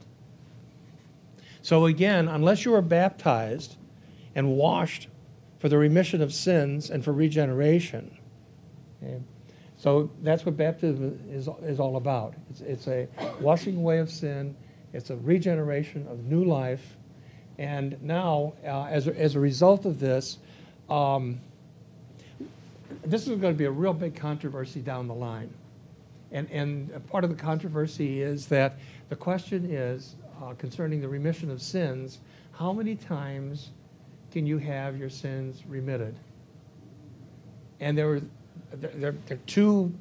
So 1.61 1.85
again, 1.85 2.29
unless 2.29 2.65
you 2.65 2.73
are 2.73 2.81
baptized 2.81 3.75
and 4.33 4.55
washed 4.55 5.07
for 5.59 5.69
the 5.69 5.77
remission 5.77 6.21
of 6.21 6.33
sins 6.33 6.89
and 6.89 7.03
for 7.03 7.13
regeneration, 7.13 8.17
okay, 9.03 9.19
so 9.77 10.09
that's 10.23 10.45
what 10.45 10.57
baptism 10.57 11.19
is, 11.29 11.47
is 11.63 11.79
all 11.79 11.95
about. 11.95 12.33
It's, 12.49 12.61
it's 12.61 12.87
a 12.87 13.07
washing 13.39 13.77
away 13.77 13.99
of 13.99 14.09
sin, 14.09 14.55
it's 14.93 15.09
a 15.09 15.15
regeneration 15.17 16.07
of 16.07 16.25
new 16.25 16.43
life. 16.43 16.97
And 17.57 18.01
now, 18.01 18.53
uh, 18.65 18.85
as, 18.85 19.07
a, 19.07 19.19
as 19.19 19.35
a 19.35 19.39
result 19.39 19.85
of 19.85 19.99
this, 19.99 20.39
um, 20.89 21.39
this 23.05 23.23
is 23.23 23.27
going 23.39 23.53
to 23.53 23.57
be 23.57 23.65
a 23.65 23.71
real 23.71 23.93
big 23.93 24.15
controversy 24.15 24.81
down 24.81 25.07
the 25.07 25.13
line. 25.13 25.53
And, 26.31 26.49
and 26.51 27.07
part 27.07 27.23
of 27.23 27.29
the 27.29 27.35
controversy 27.35 28.21
is 28.21 28.47
that 28.47 28.79
the 29.09 29.15
question 29.15 29.65
is 29.69 30.15
uh, 30.41 30.53
concerning 30.53 31.01
the 31.01 31.07
remission 31.07 31.49
of 31.49 31.61
sins 31.61 32.19
how 32.51 32.73
many 32.73 32.95
times 32.95 33.69
can 34.31 34.45
you 34.45 34.57
have 34.57 34.97
your 34.97 35.09
sins 35.09 35.63
remitted? 35.67 36.15
And 37.79 37.97
there 37.97 38.13
are, 38.13 38.21
there, 38.73 39.13
there 39.27 39.37
are 39.37 39.41
two 39.47 39.93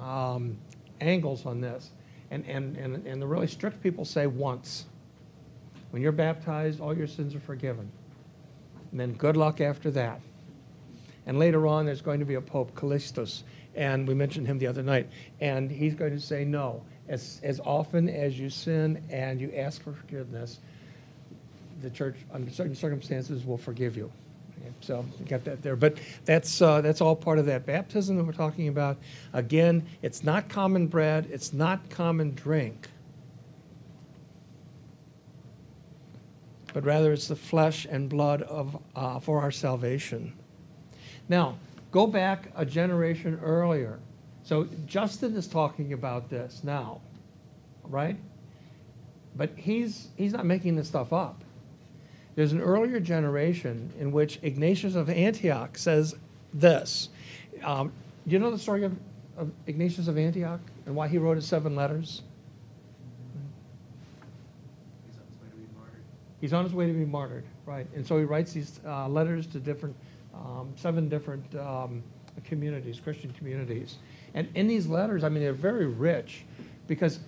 um, 0.00 0.56
angles 1.00 1.46
on 1.46 1.60
this. 1.60 1.90
And, 2.30 2.44
and, 2.46 2.76
and, 2.76 3.06
and 3.06 3.20
the 3.20 3.26
really 3.26 3.46
strict 3.46 3.82
people 3.82 4.04
say 4.04 4.26
once. 4.26 4.86
When 5.90 6.00
you're 6.02 6.12
baptized, 6.12 6.80
all 6.80 6.96
your 6.96 7.08
sins 7.08 7.34
are 7.34 7.40
forgiven. 7.40 7.90
And 8.90 9.00
then 9.00 9.12
good 9.14 9.36
luck 9.36 9.60
after 9.60 9.90
that. 9.92 10.20
And 11.26 11.38
later 11.38 11.66
on, 11.66 11.86
there's 11.86 12.02
going 12.02 12.20
to 12.20 12.26
be 12.26 12.34
a 12.34 12.40
Pope, 12.40 12.74
Callistus, 12.74 13.42
and 13.74 14.06
we 14.08 14.14
mentioned 14.14 14.46
him 14.46 14.58
the 14.58 14.66
other 14.66 14.82
night. 14.82 15.08
And 15.40 15.70
he's 15.70 15.94
going 15.94 16.12
to 16.12 16.20
say, 16.20 16.44
no, 16.44 16.82
as, 17.08 17.40
as 17.42 17.60
often 17.60 18.08
as 18.08 18.38
you 18.38 18.50
sin 18.50 19.04
and 19.10 19.40
you 19.40 19.52
ask 19.54 19.82
for 19.82 19.92
forgiveness, 19.92 20.60
the 21.82 21.90
church, 21.90 22.16
under 22.32 22.50
certain 22.50 22.74
circumstances, 22.74 23.44
will 23.44 23.58
forgive 23.58 23.96
you. 23.96 24.10
So 24.80 25.04
you 25.18 25.26
got 25.26 25.44
that 25.44 25.62
there. 25.62 25.76
But 25.76 25.98
that's, 26.24 26.60
uh, 26.62 26.80
that's 26.80 27.00
all 27.00 27.16
part 27.16 27.38
of 27.38 27.46
that 27.46 27.66
baptism 27.66 28.16
that 28.16 28.24
we're 28.24 28.32
talking 28.32 28.68
about. 28.68 28.98
Again, 29.32 29.86
it's 30.02 30.22
not 30.22 30.48
common 30.48 30.86
bread, 30.86 31.28
it's 31.30 31.52
not 31.52 31.88
common 31.90 32.34
drink. 32.34 32.88
But 36.72 36.84
rather, 36.84 37.12
it's 37.12 37.26
the 37.26 37.36
flesh 37.36 37.86
and 37.90 38.08
blood 38.08 38.42
of, 38.42 38.80
uh, 38.94 39.18
for 39.18 39.40
our 39.40 39.50
salvation. 39.50 40.32
Now, 41.28 41.56
go 41.90 42.06
back 42.06 42.50
a 42.54 42.64
generation 42.64 43.40
earlier. 43.42 43.98
So 44.44 44.68
Justin 44.86 45.34
is 45.36 45.46
talking 45.46 45.92
about 45.92 46.30
this 46.30 46.62
now, 46.62 47.00
right? 47.84 48.16
But 49.36 49.50
he's, 49.56 50.08
he's 50.16 50.32
not 50.32 50.46
making 50.46 50.76
this 50.76 50.88
stuff 50.88 51.12
up. 51.12 51.42
There's 52.34 52.52
an 52.52 52.60
earlier 52.60 53.00
generation 53.00 53.92
in 53.98 54.12
which 54.12 54.38
Ignatius 54.42 54.94
of 54.94 55.10
Antioch 55.10 55.76
says 55.76 56.14
this. 56.54 57.08
Um, 57.62 57.92
you 58.26 58.38
know 58.38 58.50
the 58.50 58.58
story 58.58 58.84
of, 58.84 58.96
of 59.36 59.50
Ignatius 59.66 60.08
of 60.08 60.16
Antioch 60.16 60.60
and 60.86 60.94
why 60.94 61.08
he 61.08 61.18
wrote 61.18 61.36
his 61.36 61.46
seven 61.46 61.74
letters? 61.74 62.22
He's 65.04 65.16
on 65.16 65.24
his 65.24 65.42
way 65.42 65.48
to 65.50 65.56
be 65.56 65.74
martyred, 65.76 66.02
He's 66.40 66.52
on 66.52 66.64
his 66.64 66.74
way 66.74 66.86
to 66.86 66.92
be 66.92 67.04
martyred, 67.04 67.44
right? 67.66 67.86
And 67.94 68.06
so 68.06 68.18
he 68.18 68.24
writes 68.24 68.52
these 68.52 68.80
uh, 68.86 69.08
letters 69.08 69.46
to 69.48 69.58
different 69.58 69.96
um, 70.34 70.72
seven 70.76 71.08
different 71.08 71.54
um, 71.56 72.02
communities, 72.44 73.00
Christian 73.00 73.32
communities. 73.32 73.96
And 74.34 74.48
in 74.54 74.68
these 74.68 74.86
letters, 74.86 75.24
I 75.24 75.28
mean, 75.28 75.42
they're 75.42 75.52
very 75.52 75.86
rich 75.86 76.44
because 76.86 77.20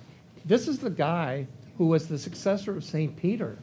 this 0.44 0.68
is 0.68 0.78
the 0.78 0.90
guy 0.90 1.46
who 1.78 1.86
was 1.86 2.06
the 2.06 2.18
successor 2.18 2.76
of 2.76 2.84
St. 2.84 3.16
Peter 3.16 3.58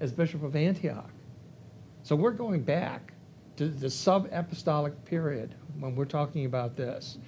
as 0.00 0.12
Bishop 0.12 0.42
of 0.42 0.56
Antioch. 0.56 1.10
So 2.02 2.16
we're 2.16 2.30
going 2.30 2.62
back 2.62 3.12
to 3.56 3.68
the 3.68 3.90
sub 3.90 4.28
apostolic 4.32 5.04
period 5.04 5.54
when 5.78 5.94
we're 5.96 6.04
talking 6.04 6.46
about 6.46 6.76
this. 6.76 7.18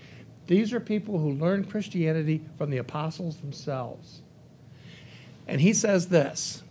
These 0.47 0.73
are 0.73 0.81
people 0.81 1.19
who 1.19 1.33
learned 1.33 1.71
Christianity 1.71 2.43
from 2.57 2.71
the 2.71 2.79
apostles 2.79 3.37
themselves. 3.37 4.23
And 5.47 5.61
he 5.61 5.73
says 5.73 6.09
this 6.09 6.62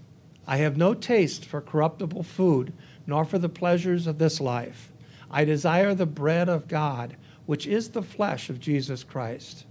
I 0.47 0.57
have 0.57 0.77
no 0.77 0.93
taste 0.93 1.45
for 1.45 1.61
corruptible 1.61 2.23
food 2.23 2.73
nor 3.05 3.25
for 3.25 3.37
the 3.37 3.49
pleasures 3.49 4.07
of 4.07 4.17
this 4.17 4.39
life. 4.39 4.91
I 5.29 5.45
desire 5.45 5.93
the 5.93 6.05
bread 6.05 6.49
of 6.49 6.67
God, 6.67 7.15
which 7.45 7.67
is 7.67 7.89
the 7.89 8.01
flesh 8.01 8.49
of 8.49 8.59
Jesus 8.59 9.03
Christ, 9.03 9.65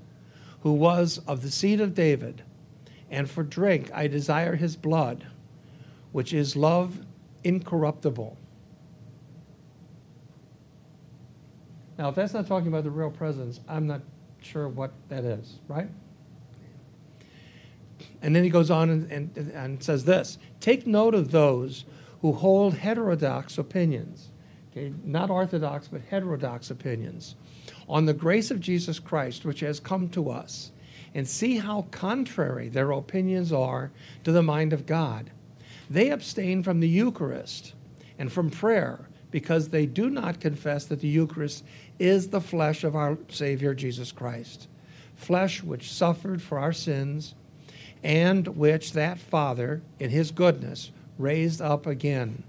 who 0.60 0.72
was 0.72 1.18
of 1.26 1.42
the 1.42 1.50
seed 1.50 1.80
of 1.80 1.94
David. 1.94 2.42
And 3.10 3.28
for 3.28 3.42
drink, 3.42 3.90
I 3.94 4.06
desire 4.06 4.56
his 4.56 4.76
blood, 4.76 5.26
which 6.12 6.32
is 6.32 6.56
love 6.56 6.98
incorruptible. 7.44 8.36
Now, 11.98 12.08
if 12.08 12.14
that's 12.14 12.32
not 12.32 12.46
talking 12.46 12.68
about 12.68 12.84
the 12.84 12.90
real 12.90 13.10
presence, 13.10 13.60
I'm 13.68 13.86
not 13.86 14.02
sure 14.40 14.68
what 14.68 14.92
that 15.08 15.24
is, 15.24 15.58
right? 15.66 15.88
And 18.22 18.34
then 18.34 18.44
he 18.44 18.50
goes 18.50 18.70
on 18.70 18.90
and, 18.90 19.10
and, 19.10 19.36
and 19.52 19.82
says 19.82 20.04
this 20.04 20.38
Take 20.60 20.86
note 20.86 21.14
of 21.14 21.30
those 21.30 21.84
who 22.20 22.32
hold 22.32 22.74
heterodox 22.74 23.58
opinions, 23.58 24.28
okay, 24.70 24.92
not 25.04 25.30
orthodox, 25.30 25.88
but 25.88 26.00
heterodox 26.08 26.70
opinions, 26.70 27.36
on 27.88 28.06
the 28.06 28.14
grace 28.14 28.50
of 28.50 28.60
Jesus 28.60 28.98
Christ 28.98 29.44
which 29.44 29.60
has 29.60 29.80
come 29.80 30.08
to 30.10 30.30
us, 30.30 30.72
and 31.14 31.26
see 31.26 31.58
how 31.58 31.82
contrary 31.90 32.68
their 32.68 32.90
opinions 32.92 33.52
are 33.52 33.90
to 34.24 34.32
the 34.32 34.42
mind 34.42 34.72
of 34.72 34.86
God. 34.86 35.30
They 35.90 36.10
abstain 36.10 36.62
from 36.62 36.80
the 36.80 36.88
Eucharist 36.88 37.74
and 38.18 38.30
from 38.32 38.50
prayer 38.50 39.08
because 39.30 39.68
they 39.68 39.86
do 39.86 40.10
not 40.10 40.40
confess 40.40 40.84
that 40.86 41.00
the 41.00 41.08
Eucharist 41.08 41.64
is 41.98 42.28
the 42.28 42.40
flesh 42.40 42.84
of 42.84 42.96
our 42.96 43.18
Savior 43.28 43.74
Jesus 43.74 44.12
Christ, 44.12 44.68
flesh 45.16 45.62
which 45.62 45.90
suffered 45.90 46.40
for 46.40 46.58
our 46.58 46.72
sins, 46.72 47.34
and 48.02 48.46
which 48.48 48.92
that 48.92 49.18
Father, 49.18 49.82
in 49.98 50.10
his 50.10 50.30
goodness, 50.30 50.92
raised 51.18 51.60
up 51.60 51.86
again. 51.86 52.42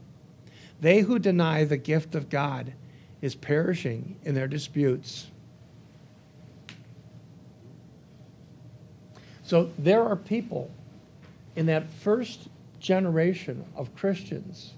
They 0.79 1.01
who 1.01 1.19
deny 1.19 1.63
the 1.63 1.77
gift 1.77 2.15
of 2.15 2.29
God 2.29 2.73
is 3.21 3.35
perishing 3.35 4.17
in 4.23 4.35
their 4.35 4.47
disputes. 4.47 5.27
So 9.43 9.71
there 9.77 10.03
are 10.03 10.15
people 10.15 10.71
in 11.55 11.65
that 11.65 11.89
first 11.89 12.47
generation 12.79 13.65
of 13.75 13.95
Christians 13.95 14.73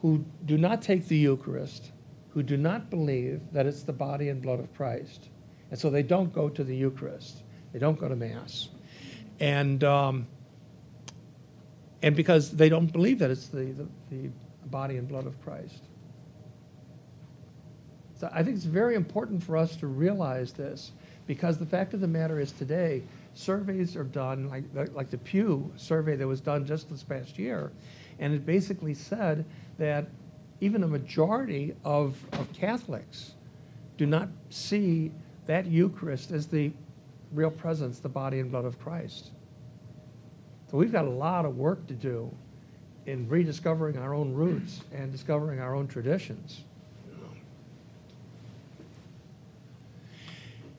who 0.00 0.24
do 0.44 0.58
not 0.58 0.82
take 0.82 1.06
the 1.08 1.16
Eucharist, 1.16 1.92
who 2.30 2.42
do 2.42 2.56
not 2.56 2.90
believe 2.90 3.40
that 3.52 3.66
it's 3.66 3.82
the 3.82 3.92
body 3.92 4.28
and 4.28 4.42
blood 4.42 4.58
of 4.58 4.72
Christ. 4.74 5.28
And 5.70 5.78
so 5.78 5.90
they 5.90 6.02
don't 6.02 6.32
go 6.32 6.48
to 6.48 6.64
the 6.64 6.76
Eucharist, 6.76 7.42
they 7.72 7.78
don't 7.78 7.98
go 7.98 8.08
to 8.08 8.16
Mass. 8.16 8.68
And, 9.40 9.82
um, 9.84 10.26
and 12.02 12.14
because 12.14 12.50
they 12.50 12.68
don't 12.68 12.92
believe 12.92 13.18
that 13.20 13.30
it's 13.30 13.48
the, 13.48 13.64
the, 13.64 13.86
the 14.10 14.30
body 14.66 14.96
and 14.96 15.08
blood 15.08 15.26
of 15.26 15.40
Christ. 15.42 15.82
So 18.18 18.30
I 18.32 18.42
think 18.42 18.56
it's 18.56 18.64
very 18.64 18.94
important 18.94 19.42
for 19.42 19.56
us 19.56 19.74
to 19.76 19.86
realize 19.86 20.52
this 20.52 20.92
because 21.26 21.58
the 21.58 21.66
fact 21.66 21.94
of 21.94 22.00
the 22.00 22.08
matter 22.08 22.38
is 22.38 22.52
today, 22.52 23.02
surveys 23.34 23.96
are 23.96 24.04
done, 24.04 24.48
like, 24.48 24.64
like 24.94 25.10
the 25.10 25.18
Pew 25.18 25.72
survey 25.76 26.16
that 26.16 26.26
was 26.26 26.40
done 26.40 26.66
just 26.66 26.90
this 26.90 27.02
past 27.02 27.38
year, 27.38 27.72
and 28.18 28.34
it 28.34 28.44
basically 28.44 28.94
said 28.94 29.44
that 29.78 30.06
even 30.60 30.84
a 30.84 30.88
majority 30.88 31.74
of, 31.84 32.16
of 32.32 32.52
Catholics 32.52 33.34
do 33.96 34.06
not 34.06 34.28
see 34.50 35.10
that 35.46 35.66
Eucharist 35.66 36.30
as 36.30 36.46
the 36.46 36.72
real 37.32 37.50
presence, 37.50 37.98
the 37.98 38.08
body 38.08 38.38
and 38.38 38.50
blood 38.50 38.64
of 38.64 38.78
Christ. 38.78 39.30
So 40.70 40.76
we've 40.78 40.92
got 40.92 41.04
a 41.04 41.10
lot 41.10 41.44
of 41.44 41.56
work 41.56 41.86
to 41.88 41.94
do 41.94 42.32
in 43.06 43.28
rediscovering 43.28 43.98
our 43.98 44.14
own 44.14 44.32
roots 44.32 44.82
and 44.92 45.10
discovering 45.10 45.58
our 45.58 45.74
own 45.74 45.88
traditions. 45.88 46.62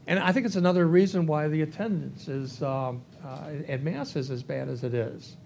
And 0.08 0.20
I 0.20 0.32
think 0.32 0.46
it's 0.46 0.58
another 0.58 0.86
reason 0.86 1.26
why 1.26 1.48
the 1.48 1.62
attendance 1.62 2.28
is 2.28 2.62
um, 2.62 3.02
uh, 3.24 3.52
at 3.68 3.84
Mass 3.84 4.16
is 4.16 4.32
as 4.32 4.44
bad 4.44 4.68
as 4.68 4.84
it 4.84 4.94
is. 4.94 5.38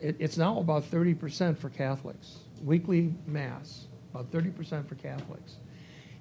It, 0.00 0.16
it's 0.18 0.36
now 0.36 0.58
about 0.58 0.82
30% 0.90 1.56
for 1.56 1.68
Catholics. 1.70 2.38
Weekly 2.64 3.14
Mass, 3.26 3.86
about 4.12 4.30
30% 4.32 4.88
for 4.88 4.96
Catholics. 4.96 5.56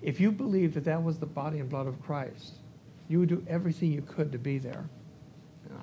If 0.01 0.19
you 0.19 0.31
believed 0.31 0.75
that 0.75 0.85
that 0.85 1.01
was 1.01 1.17
the 1.17 1.25
body 1.25 1.59
and 1.59 1.69
blood 1.69 1.87
of 1.87 1.99
Christ, 2.03 2.53
you 3.07 3.19
would 3.19 3.29
do 3.29 3.43
everything 3.47 3.91
you 3.91 4.01
could 4.01 4.31
to 4.31 4.37
be 4.37 4.59
there. 4.59 4.85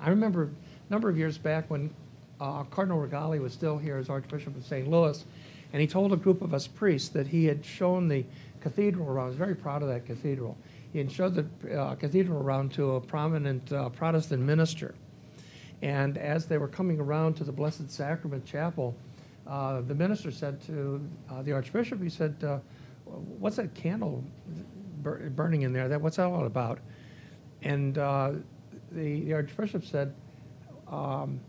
I 0.01 0.09
remember 0.09 0.43
a 0.43 0.93
number 0.93 1.09
of 1.09 1.17
years 1.17 1.37
back 1.37 1.69
when 1.69 1.93
uh, 2.39 2.63
Cardinal 2.65 3.05
Rigali 3.05 3.41
was 3.41 3.51
still 3.51 3.77
here 3.77 3.97
as 3.97 4.09
Archbishop 4.09 4.55
of 4.55 4.65
St. 4.65 4.87
Louis, 4.87 5.25
and 5.73 5.81
he 5.81 5.87
told 5.87 6.13
a 6.13 6.17
group 6.17 6.41
of 6.41 6.53
us 6.53 6.67
priests 6.67 7.09
that 7.09 7.27
he 7.27 7.45
had 7.45 7.65
shown 7.65 8.07
the 8.07 8.25
cathedral. 8.61 9.19
I 9.19 9.25
was 9.25 9.35
very 9.35 9.55
proud 9.55 9.81
of 9.81 9.89
that 9.89 10.05
cathedral 10.05 10.57
he 10.93 11.07
showed 11.07 11.35
the 11.35 11.79
uh, 11.79 11.95
cathedral 11.95 12.41
around 12.41 12.73
to 12.73 12.95
a 12.95 13.01
prominent 13.01 13.71
uh, 13.71 13.89
Protestant 13.89 14.41
minister. 14.41 14.93
And 15.81 16.17
as 16.17 16.45
they 16.45 16.57
were 16.57 16.67
coming 16.67 16.99
around 16.99 17.35
to 17.35 17.43
the 17.43 17.51
Blessed 17.51 17.89
Sacrament 17.89 18.45
Chapel, 18.45 18.95
uh, 19.47 19.81
the 19.81 19.95
minister 19.95 20.31
said 20.31 20.61
to 20.61 21.01
uh, 21.29 21.41
the 21.41 21.53
Archbishop, 21.53 22.01
he 22.01 22.09
said, 22.09 22.35
uh, 22.43 22.59
What's 23.05 23.55
that 23.55 23.73
candle 23.73 24.23
bur- 25.01 25.29
burning 25.29 25.63
in 25.63 25.73
there? 25.73 25.87
That, 25.87 26.01
what's 26.01 26.17
that 26.17 26.27
all 26.27 26.45
about? 26.45 26.79
And 27.61 27.97
uh, 27.97 28.33
the, 28.91 29.21
the, 29.21 29.33
Archbishop 29.33 29.85
said, 29.85 30.13
um, 30.87 31.39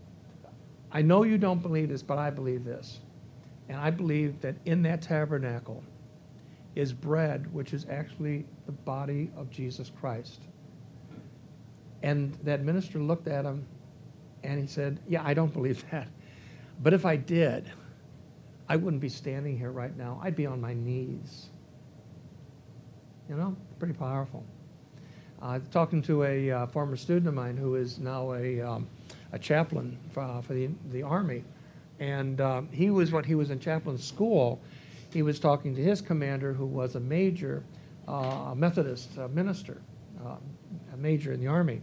I 0.91 1.01
know 1.01 1.23
you 1.23 1.37
don't 1.37 1.61
believe 1.61 1.89
this, 1.89 2.03
but 2.03 2.17
I 2.17 2.29
believe 2.29 2.65
this. 2.65 2.99
And 3.69 3.77
I 3.77 3.89
believe 3.89 4.41
that 4.41 4.55
in 4.65 4.81
that 4.83 5.01
tabernacle, 5.01 5.83
is 6.75 6.93
bread, 6.93 7.51
which 7.53 7.73
is 7.73 7.85
actually 7.89 8.45
the 8.65 8.71
body 8.71 9.31
of 9.35 9.49
Jesus 9.49 9.91
Christ. 9.99 10.41
And 12.01 12.33
that 12.43 12.63
minister 12.63 12.99
looked 12.99 13.27
at 13.27 13.45
him 13.45 13.65
and 14.43 14.59
he 14.59 14.67
said, 14.67 14.99
Yeah, 15.07 15.23
I 15.23 15.33
don't 15.33 15.53
believe 15.53 15.83
that. 15.91 16.07
But 16.81 16.93
if 16.93 17.05
I 17.05 17.15
did, 17.15 17.71
I 18.67 18.75
wouldn't 18.75 19.01
be 19.01 19.09
standing 19.09 19.57
here 19.57 19.71
right 19.71 19.95
now. 19.95 20.19
I'd 20.23 20.35
be 20.35 20.45
on 20.45 20.59
my 20.59 20.73
knees. 20.73 21.47
You 23.29 23.35
know, 23.35 23.55
pretty 23.79 23.93
powerful. 23.93 24.43
I 25.41 25.57
uh, 25.57 25.59
talking 25.71 26.01
to 26.03 26.23
a 26.23 26.51
uh, 26.51 26.67
former 26.67 26.95
student 26.95 27.27
of 27.27 27.33
mine 27.33 27.57
who 27.57 27.75
is 27.75 27.99
now 27.99 28.33
a, 28.33 28.61
um, 28.61 28.87
a 29.33 29.39
chaplain 29.39 29.97
for, 30.13 30.23
uh, 30.23 30.41
for 30.41 30.53
the, 30.53 30.69
the 30.91 31.03
Army. 31.03 31.43
And 31.99 32.39
uh, 32.39 32.61
he 32.71 32.89
was, 32.89 33.11
when 33.11 33.23
he 33.23 33.35
was 33.35 33.49
in 33.49 33.59
chaplain 33.59 33.97
school, 33.97 34.61
he 35.13 35.21
was 35.21 35.39
talking 35.39 35.75
to 35.75 35.81
his 35.81 36.01
commander, 36.01 36.53
who 36.53 36.65
was 36.65 36.95
a 36.95 36.99
major, 36.99 37.63
uh, 38.07 38.51
a 38.51 38.55
Methodist 38.55 39.17
uh, 39.17 39.27
minister, 39.29 39.81
uh, 40.25 40.35
a 40.93 40.97
major 40.97 41.33
in 41.33 41.39
the 41.39 41.47
army. 41.47 41.81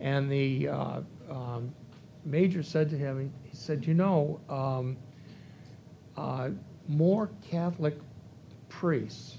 And 0.00 0.30
the 0.30 0.68
uh, 0.68 1.00
um, 1.30 1.74
major 2.24 2.62
said 2.62 2.90
to 2.90 2.96
him, 2.96 3.32
he, 3.42 3.56
said, 3.56 3.86
You 3.86 3.94
know, 3.94 4.40
um, 4.48 4.96
uh, 6.16 6.50
more 6.86 7.30
Catholic 7.48 7.96
priests 8.68 9.38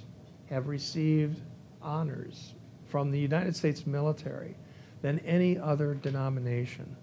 have 0.50 0.68
received 0.68 1.40
honors 1.82 2.54
from 2.88 3.12
the 3.12 3.20
United 3.20 3.56
States 3.56 3.86
military 3.86 4.56
than 5.02 5.20
any 5.20 5.58
other 5.58 5.94
denomination. 5.94 6.96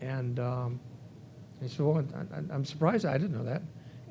And 0.00 0.40
um, 0.40 0.80
he 1.60 1.68
said, 1.68 1.80
Well, 1.80 2.04
I, 2.34 2.54
am 2.54 2.64
surprised. 2.64 3.04
I 3.04 3.18
didn't 3.18 3.36
know 3.36 3.44
that. 3.44 3.62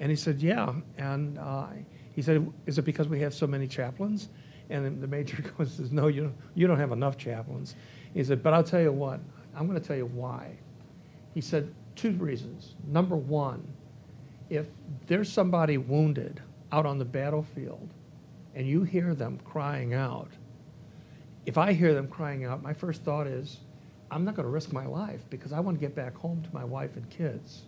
And 0.01 0.09
he 0.09 0.15
said, 0.15 0.41
yeah. 0.41 0.73
And 0.97 1.37
uh, 1.37 1.67
he 2.13 2.23
said, 2.23 2.51
is 2.65 2.79
it 2.79 2.81
because 2.81 3.07
we 3.07 3.19
have 3.21 3.35
so 3.35 3.45
many 3.45 3.67
chaplains? 3.67 4.29
And 4.71 4.99
the 4.99 5.07
major 5.07 5.41
goes, 5.57 5.75
says, 5.75 5.91
no, 5.91 6.07
you 6.07 6.23
don't, 6.23 6.35
you 6.55 6.67
don't 6.67 6.79
have 6.79 6.91
enough 6.91 7.17
chaplains. 7.17 7.75
He 8.13 8.23
said, 8.23 8.41
but 8.41 8.51
I'll 8.51 8.63
tell 8.63 8.81
you 8.81 8.91
what, 8.91 9.19
I'm 9.55 9.67
going 9.67 9.79
to 9.79 9.87
tell 9.87 9.95
you 9.95 10.07
why. 10.07 10.57
He 11.35 11.39
said, 11.39 11.71
two 11.95 12.13
reasons. 12.13 12.73
Number 12.87 13.15
one, 13.15 13.65
if 14.49 14.65
there's 15.05 15.31
somebody 15.31 15.77
wounded 15.77 16.41
out 16.71 16.87
on 16.87 16.97
the 16.97 17.05
battlefield 17.05 17.93
and 18.55 18.67
you 18.67 18.81
hear 18.81 19.13
them 19.13 19.39
crying 19.45 19.93
out, 19.93 20.31
if 21.45 21.59
I 21.59 21.73
hear 21.73 21.93
them 21.93 22.07
crying 22.07 22.43
out, 22.43 22.63
my 22.63 22.73
first 22.73 23.03
thought 23.03 23.27
is, 23.27 23.59
I'm 24.09 24.25
not 24.25 24.35
going 24.35 24.45
to 24.45 24.51
risk 24.51 24.73
my 24.73 24.87
life 24.87 25.21
because 25.29 25.53
I 25.53 25.59
want 25.59 25.77
to 25.77 25.79
get 25.79 25.95
back 25.95 26.15
home 26.15 26.41
to 26.41 26.49
my 26.53 26.63
wife 26.63 26.95
and 26.95 27.07
kids. 27.11 27.61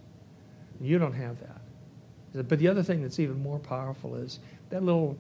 You 0.82 0.98
don't 0.98 1.14
have 1.14 1.40
that. 1.40 1.63
But 2.34 2.58
the 2.58 2.68
other 2.68 2.82
thing 2.82 3.02
that's 3.04 3.20
even 3.20 3.42
more 3.42 3.60
powerful 3.60 4.16
is 4.16 4.40
that 4.70 4.84
little, 4.84 5.18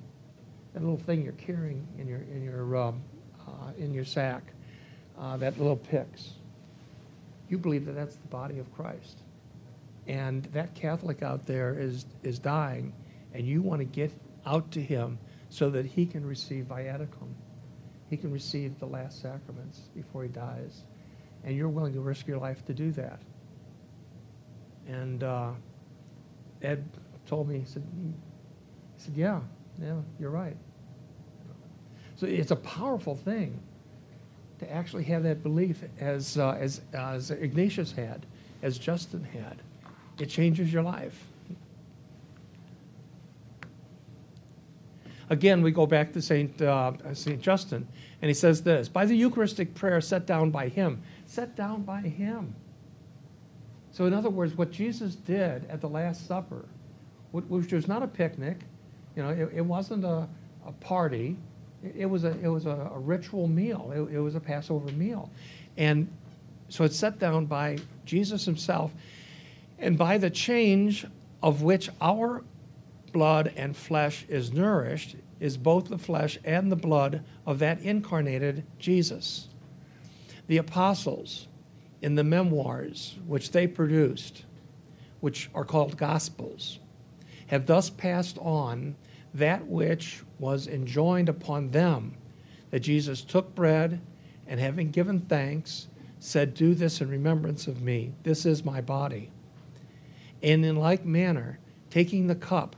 that 0.74 0.82
little 0.82 0.98
thing 0.98 1.24
you're 1.24 1.34
carrying 1.34 1.88
in 2.00 2.08
your 2.08 2.22
in 2.22 2.44
your 2.44 2.76
um, 2.76 3.02
uh, 3.48 3.72
in 3.78 3.94
your 3.94 4.06
sack, 4.06 4.42
uh, 5.20 5.38
that 5.38 5.58
little 5.60 5.76
pyx. 5.76 6.32
You 7.50 7.60
believe 7.60 7.86
that 7.86 7.94
that's 7.94 8.16
the 8.16 8.28
body 8.28 8.58
of 8.58 8.74
Christ, 8.74 9.20
and 10.08 10.44
that 10.46 10.74
Catholic 10.74 11.22
out 11.22 11.46
there 11.46 11.78
is 11.80 12.06
is 12.24 12.40
dying, 12.40 12.94
and 13.34 13.46
you 13.46 13.62
want 13.62 13.80
to 13.80 13.86
get 13.86 14.12
out 14.46 14.72
to 14.72 14.82
him 14.82 15.20
so 15.50 15.70
that 15.70 15.86
he 15.86 16.08
can 16.08 16.26
receive 16.26 16.66
viaticum, 16.66 17.32
he 18.10 18.18
can 18.18 18.32
receive 18.32 18.80
the 18.80 18.88
last 18.88 19.22
sacraments 19.22 19.82
before 19.96 20.24
he 20.24 20.30
dies, 20.30 20.82
and 21.44 21.56
you're 21.56 21.70
willing 21.70 21.94
to 21.94 22.02
risk 22.02 22.26
your 22.26 22.40
life 22.40 22.66
to 22.66 22.74
do 22.74 22.92
that. 22.94 23.20
And 24.88 25.24
uh, 25.24 25.52
Ed 26.64 26.84
told 27.26 27.50
me, 27.50 27.60
he 27.60 27.66
said, 27.66 27.84
he 27.96 28.14
said, 28.98 29.16
yeah, 29.16 29.40
yeah, 29.82 29.96
you're 30.20 30.30
right. 30.30 30.58
So 32.16 32.26
it's 32.26 32.52
a 32.52 32.56
powerful 32.56 33.16
thing 33.16 33.60
to 34.60 34.72
actually 34.72 35.04
have 35.06 35.24
that 35.24 35.44
belief 35.44 35.84
as, 36.00 36.38
uh, 36.38 36.52
as, 36.60 36.82
as 36.94 37.32
Ignatius 37.32 37.92
had, 37.92 38.26
as 38.62 38.78
Justin 38.78 39.24
had. 39.24 39.62
It 40.20 40.30
changes 40.30 40.72
your 40.72 40.84
life. 40.84 41.26
Again, 45.30 45.64
we 45.64 45.72
go 45.72 45.86
back 45.86 46.14
to 46.14 46.22
St. 46.22 46.62
Uh, 46.62 46.92
St. 47.14 47.42
Justin, 47.42 47.88
and 48.22 48.30
he 48.30 48.34
says 48.36 48.62
this 48.62 48.88
By 48.88 49.06
the 49.06 49.16
Eucharistic 49.16 49.74
prayer 49.74 50.00
set 50.02 50.28
down 50.28 50.52
by 50.52 50.68
him, 50.68 51.02
set 51.26 51.56
down 51.56 51.84
by 51.84 52.02
him. 52.02 52.56
So, 53.94 54.06
in 54.06 54.14
other 54.14 54.30
words, 54.30 54.58
what 54.58 54.72
Jesus 54.72 55.16
did 55.16 55.66
at 55.70 55.80
the 55.80 55.88
Last 55.88 56.28
Supper 56.28 56.66
which 57.34 57.74
was 57.74 57.88
not 57.88 58.04
a 58.04 58.08
picnic. 58.08 58.60
You 59.16 59.24
know, 59.24 59.30
it, 59.30 59.50
it 59.56 59.66
wasn't 59.66 60.06
a, 60.06 60.28
a 60.66 60.72
party. 60.80 61.36
It, 61.84 61.96
it, 61.98 62.06
was 62.06 62.24
a 62.24 62.38
it 62.40 62.48
was 62.48 62.68
a, 62.68 62.92
a 62.94 63.00
ritual 63.00 63.48
meal. 63.48 63.92
It, 63.94 64.16
it, 64.16 64.20
was 64.20 64.36
a 64.36 64.40
Passover 64.40 64.92
meal, 64.92 65.32
and 65.76 66.08
so 66.70 66.84
it's 66.84 66.96
set 66.96 67.20
down 67.20 67.48
by 67.48 67.80
Jesus 68.06 68.46
Himself, 68.46 68.92
and 69.80 69.98
by 69.98 70.20
the 70.20 70.30
change 70.30 71.08
of 71.42 71.64
which 71.64 71.90
our 72.00 72.44
blood 73.12 73.52
and 73.56 73.76
flesh 73.76 74.26
is 74.30 74.54
nourished 74.54 75.16
is 75.40 75.58
both 75.58 75.90
the 75.90 75.98
flesh 75.98 76.38
and 76.46 76.72
the 76.72 76.76
blood 76.76 77.24
of 77.46 77.60
that 77.60 77.82
incarnated 77.82 78.64
Jesus. 78.78 79.50
The 80.48 80.58
apostles, 80.58 81.48
in 82.04 82.16
the 82.16 82.24
memoirs 82.24 83.16
which 83.26 83.52
they 83.52 83.66
produced, 83.66 84.44
which 85.22 85.50
are 85.56 85.64
called 85.64 85.98
Gospels, 85.98 86.80
have 87.48 87.66
thus 87.66 87.90
passed 87.90 88.38
on 88.40 88.96
that 89.34 89.66
which 89.66 90.22
was 90.38 90.68
enjoined 90.68 91.30
upon 91.30 91.72
them 91.72 92.16
that 92.72 92.82
Jesus 92.82 93.22
took 93.22 93.56
bread 93.56 94.02
and 94.46 94.60
having 94.60 94.92
given 94.92 95.22
thanks, 95.22 95.88
said, 96.20 96.54
Do 96.54 96.76
this 96.76 97.00
in 97.00 97.10
remembrance 97.10 97.68
of 97.68 97.82
me. 97.82 98.12
This 98.24 98.46
is 98.46 98.66
my 98.66 98.82
body. 98.82 99.32
And 100.42 100.66
in 100.66 100.76
like 100.76 101.06
manner, 101.06 101.58
taking 101.90 102.28
the 102.28 102.36
cup 102.36 102.76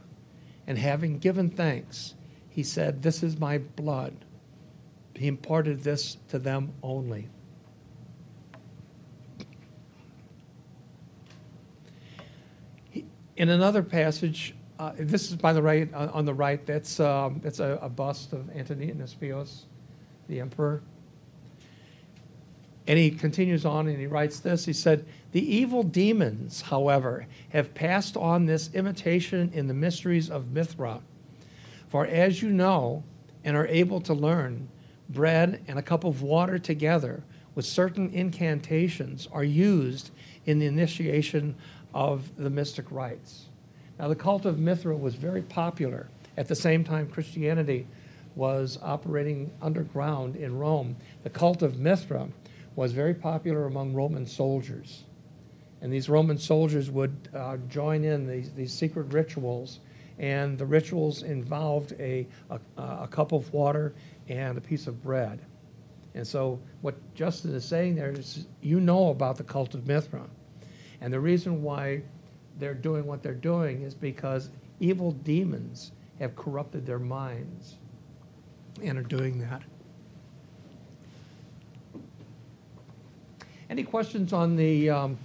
and 0.68 0.78
having 0.78 1.18
given 1.18 1.50
thanks, 1.50 2.14
he 2.48 2.62
said, 2.62 3.02
This 3.02 3.24
is 3.24 3.40
my 3.40 3.58
blood. 3.58 4.14
He 5.16 5.28
imparted 5.28 5.82
this 5.82 6.18
to 6.30 6.38
them 6.38 6.74
only. 6.84 7.28
In 13.38 13.50
another 13.50 13.84
passage, 13.84 14.56
uh, 14.80 14.92
this 14.98 15.30
is 15.30 15.36
by 15.36 15.54
the 15.54 15.62
right 15.62 15.94
uh, 15.94 16.10
on 16.14 16.26
the 16.26 16.34
right. 16.34 16.66
That's 16.66 17.00
um, 17.00 17.40
that's 17.44 17.60
a, 17.60 17.80
a, 17.82 17.90
bust 17.90 18.34
of 18.34 18.50
Antoninus 18.56 19.14
Pius, 19.14 19.66
the 20.28 20.40
emperor. 20.40 20.82
And 22.88 23.00
he 23.00 23.10
continues 23.10 23.66
on 23.66 23.88
and 23.88 23.98
he 23.98 24.06
writes 24.06 24.40
this. 24.40 24.66
He 24.66 24.74
said, 24.74 25.06
"The 25.32 25.56
evil 25.56 25.84
demons, 25.84 26.62
however, 26.62 27.26
have 27.50 27.74
passed 27.74 28.18
on 28.18 28.46
this 28.46 28.70
imitation 28.74 29.50
in 29.54 29.68
the 29.68 29.74
mysteries 29.74 30.30
of 30.30 30.52
Mithra. 30.52 31.02
For 31.88 32.06
as 32.06 32.42
you 32.42 32.50
know 32.50 33.04
and 33.44 33.56
are 33.56 33.68
able 33.68 34.02
to 34.02 34.14
learn, 34.14 34.68
bread 35.10 35.64
and 35.68 35.80
a 35.80 35.82
cup 35.82 36.04
of 36.04 36.22
water 36.22 36.60
together 36.60 37.24
with 37.54 37.66
certain 37.66 38.12
incantations 38.12 39.30
are 39.32 39.44
used 39.44 40.12
in 40.46 40.60
the 40.60 40.66
initiation 40.66 41.56
of 41.96 42.30
the 42.36 42.50
mystic 42.50 42.92
rites. 42.92 43.46
Now, 43.98 44.10
the 44.10 44.16
cult 44.16 44.46
of 44.46 44.60
Mithra 44.60 44.96
was 44.96 45.16
very 45.16 45.42
popular. 45.42 46.10
At 46.38 46.50
the 46.50 46.56
same 46.56 46.84
time, 46.84 47.08
Christianity 47.08 47.88
was 48.36 48.78
operating 48.84 49.50
underground 49.62 50.36
in 50.36 50.60
Rome. 50.60 50.98
The 51.24 51.30
cult 51.30 51.62
of 51.62 51.80
Mithra 51.80 52.28
was 52.76 52.92
very 52.92 53.14
popular 53.14 53.66
among 53.66 53.94
Roman 53.94 54.26
soldiers. 54.26 55.06
And 55.82 55.94
these 55.94 56.10
Roman 56.10 56.38
soldiers 56.38 56.92
would 56.92 57.30
uh, 57.34 57.56
join 57.70 58.04
in 58.04 58.28
these, 58.28 58.52
these 58.52 58.74
secret 58.74 59.14
rituals, 59.14 59.80
and 60.20 60.58
the 60.58 60.66
rituals 60.66 61.24
involved 61.24 61.94
a, 61.94 62.28
a, 62.50 62.60
a 62.78 63.08
cup 63.10 63.32
of 63.32 63.52
water 63.54 63.94
and 64.28 64.58
a 64.58 64.62
piece 64.62 64.88
of 64.88 65.02
bread. 65.02 65.40
And 66.14 66.28
so, 66.28 66.60
what 66.82 66.96
Justin 67.14 67.54
is 67.54 67.64
saying 67.64 67.96
there 67.96 68.12
is 68.12 68.48
you 68.62 68.82
know 68.82 69.10
about 69.10 69.38
the 69.38 69.44
cult 69.44 69.76
of 69.76 69.88
Mithra. 69.88 70.24
And 71.06 71.14
the 71.14 71.20
reason 71.20 71.62
why 71.62 72.02
they're 72.58 72.74
doing 72.74 73.06
what 73.06 73.22
they're 73.22 73.36
doing 73.36 73.84
is 73.84 73.94
because 73.94 74.50
evil 74.80 75.12
demons 75.12 75.92
have 76.18 76.36
corrupted 76.36 76.84
their 76.84 76.98
minds 76.98 77.76
and 78.82 78.98
are 78.98 79.04
doing 79.04 79.38
that. 79.38 79.62
Any 83.70 83.84
questions 83.84 84.34
on 84.34 84.56
the, 84.56 84.90
um, 84.90 85.16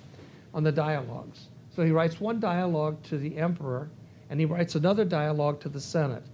on 0.53 0.65
the 0.65 0.71
dialogues? 0.71 1.47
So 1.75 1.83
he 1.83 1.93
writes 1.93 2.21
one 2.21 2.41
dialogue 2.41 3.03
to 3.05 3.17
the 3.17 3.39
emperor, 3.39 3.89
and 4.29 4.39
he 4.39 4.45
writes 4.45 4.75
another 4.75 5.07
dialogue 5.07 5.61
to 5.61 5.71
the 5.71 5.81
Senate. 5.81 6.27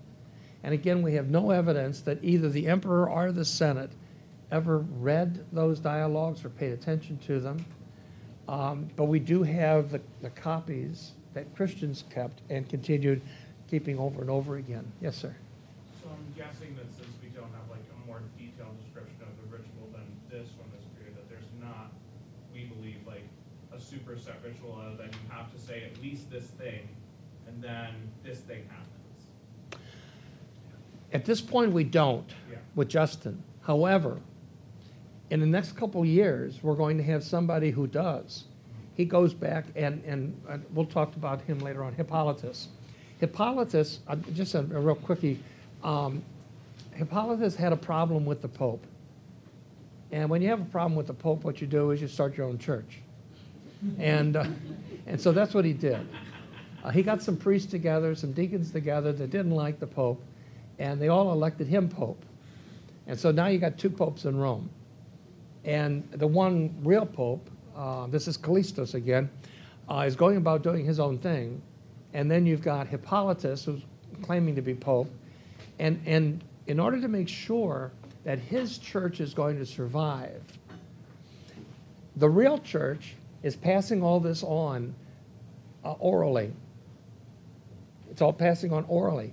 And 0.65 0.75
again, 0.75 1.03
we 1.03 1.15
have 1.15 1.31
no 1.31 1.53
evidence 1.53 2.01
that 2.01 2.19
either 2.21 2.49
the 2.49 2.67
emperor 2.67 3.09
or 3.09 3.31
the 3.31 3.45
Senate 3.45 3.93
ever 4.51 4.79
read 4.79 5.45
those 5.53 5.79
dialogues 5.79 6.45
or 6.45 6.49
paid 6.49 6.73
attention 6.73 7.19
to 7.19 7.39
them. 7.39 7.65
Um, 8.49 8.89
but 8.97 9.05
we 9.05 9.19
do 9.19 9.43
have 9.43 9.91
the, 9.91 10.01
the 10.23 10.31
copies 10.31 11.13
that 11.35 11.55
Christians 11.57 12.05
kept 12.11 12.41
and 12.49 12.69
continued 12.69 13.21
keeping 13.69 13.99
over 13.99 14.21
and 14.21 14.31
over 14.31 14.57
again. 14.57 14.85
Yes, 15.01 15.17
sir. 15.17 15.35
So 16.03 16.09
I'm 16.09 16.33
guessing 16.37 16.77
that 16.77 16.87
since 16.97 17.11
we 17.23 17.29
don't 17.31 17.51
have 17.53 17.69
like 17.69 17.83
a 17.93 18.07
more 18.07 18.21
detailed 18.39 18.79
description 18.85 19.17
of 19.23 19.29
the 19.43 19.57
ritual 19.57 19.89
than 19.93 20.07
this 20.31 20.49
from 20.53 20.71
this 20.77 20.85
period, 20.97 21.17
that 21.17 21.29
there's 21.29 21.51
not, 21.61 21.91
we 22.55 22.65
believe, 22.65 22.99
like 23.07 23.25
a 23.75 23.81
super 23.81 24.13
superset 24.13 24.43
ritual 24.45 24.81
other 24.81 24.97
than 24.97 25.07
you 25.13 25.19
have 25.31 25.53
to 25.53 25.59
say 25.59 25.83
at 25.83 26.01
least 26.01 26.31
this 26.31 26.45
thing, 26.45 26.89
and 27.49 27.61
then 27.63 27.93
this 28.25 28.39
thing 28.39 28.63
happens. 28.69 29.81
At 31.13 31.25
this 31.25 31.41
point, 31.41 31.73
we 31.73 31.85
don't 31.85 32.29
Yeah. 32.51 32.59
with 32.75 32.89
Justin. 32.89 33.43
However, 33.63 34.21
in 35.31 35.41
the 35.41 35.47
next 35.47 35.77
couple 35.77 36.05
years, 36.05 36.63
we're 36.63 36.75
going 36.75 36.97
to 36.97 37.03
have 37.03 37.25
somebody 37.25 37.71
who 37.71 37.87
does. 37.87 38.45
He 38.95 39.05
goes 39.05 39.35
back, 39.35 39.67
and, 39.75 40.03
and 40.05 40.35
we'll 40.73 40.87
talk 40.87 41.17
about 41.17 41.43
him 41.43 41.59
later 41.59 41.83
on, 41.83 41.95
Hippolytus. 41.95 42.69
Hippolytus, 43.21 44.01
uh, 44.09 44.17
just 44.33 44.55
a, 44.55 44.61
a 44.61 44.81
real 44.81 44.95
quickie, 44.95 45.41
um, 45.83 46.23
Hippolytus 46.93 47.57
had 47.57 47.73
a 47.73 47.77
problem 47.77 48.25
with 48.25 48.41
the 48.41 48.49
Pope. 48.49 48.87
And 50.13 50.31
when 50.31 50.41
you 50.41 50.49
have 50.49 50.61
a 50.61 50.67
problem 50.67 50.95
with 50.95 51.09
the 51.09 51.15
Pope, 51.15 51.45
what 51.45 51.61
you 51.61 51.67
do 51.67 51.91
is 51.91 52.01
you 52.01 52.09
start 52.09 52.37
your 52.37 52.47
own 52.47 52.59
church. 52.59 53.01
And, 53.99 54.37
uh, 54.37 54.47
and 55.07 55.21
so 55.21 55.33
that's 55.33 55.53
what 55.53 55.65
he 55.65 55.73
did. 55.73 56.07
Uh, 56.83 56.91
he 56.91 57.03
got 57.03 57.23
some 57.23 57.37
priests 57.37 57.71
together, 57.71 58.15
some 58.15 58.33
deacons 58.33 58.71
together 58.71 59.13
that 59.13 59.31
didn't 59.31 59.51
like 59.51 59.81
the 59.81 59.87
Pope, 59.87 60.23
and 60.79 61.01
they 61.01 61.09
all 61.09 61.33
elected 61.33 61.67
him 61.67 61.89
Pope. 61.89 62.25
And 63.07 63.19
so 63.19 63.31
now 63.31 63.47
you 63.47 63.59
got 63.59 63.77
two 63.77 63.91
popes 63.91 64.25
in 64.25 64.37
Rome. 64.37 64.71
And 65.67 66.09
the 66.13 66.27
one 66.27 66.75
real 66.85 67.05
pope, 67.05 67.51
uh, 67.77 68.07
this 68.07 68.29
is 68.29 68.39
Callistus 68.39 68.95
again, 68.95 69.29
uh, 69.91 70.05
is 70.07 70.15
going 70.15 70.37
about 70.37 70.63
doing 70.63 70.87
his 70.87 71.01
own 71.01 71.19
thing. 71.19 71.61
And 72.15 72.31
then 72.31 72.47
you've 72.47 72.63
got 72.63 72.87
Hippolytus, 72.87 73.65
who's 73.65 73.83
claiming 74.23 74.55
to 74.55 74.63
be 74.63 74.75
pope. 74.75 75.11
And, 75.81 76.01
and 76.07 76.43
in 76.69 76.79
order 76.79 77.01
to 77.01 77.09
make 77.09 77.29
sure 77.29 77.91
that 78.25 78.39
his 78.39 78.79
church 78.79 79.21
is 79.21 79.35
going 79.35 79.59
to 79.59 79.67
survive, 79.67 80.41
the 82.15 82.29
real 82.29 82.59
church 82.59 83.15
is 83.43 83.57
passing 83.57 84.03
all 84.03 84.21
this 84.21 84.43
on 84.45 84.95
uh, 85.85 85.93
orally. 85.99 86.53
It's 88.11 88.23
all 88.23 88.33
passing 88.33 88.73
on 88.73 88.85
orally. 88.89 89.33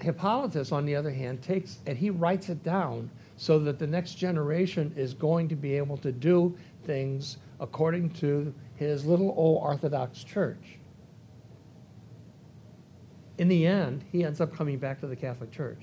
Hippolytus, 0.00 0.72
on 0.72 0.84
the 0.84 0.96
other 0.96 1.12
hand, 1.12 1.42
takes 1.42 1.78
and 1.86 1.96
he 1.96 2.10
writes 2.10 2.48
it 2.48 2.64
down 2.64 3.08
so 3.42 3.58
that 3.58 3.76
the 3.76 3.86
next 3.88 4.14
generation 4.14 4.94
is 4.94 5.14
going 5.14 5.48
to 5.48 5.56
be 5.56 5.76
able 5.76 5.96
to 5.96 6.12
do 6.12 6.56
things 6.84 7.38
according 7.58 8.08
to 8.08 8.54
his 8.76 9.04
little 9.04 9.34
old 9.36 9.60
Orthodox 9.60 10.22
church. 10.22 10.78
In 13.38 13.48
the 13.48 13.66
end, 13.66 14.04
he 14.12 14.22
ends 14.22 14.40
up 14.40 14.54
coming 14.54 14.78
back 14.78 15.00
to 15.00 15.08
the 15.08 15.16
Catholic 15.16 15.50
Church. 15.50 15.82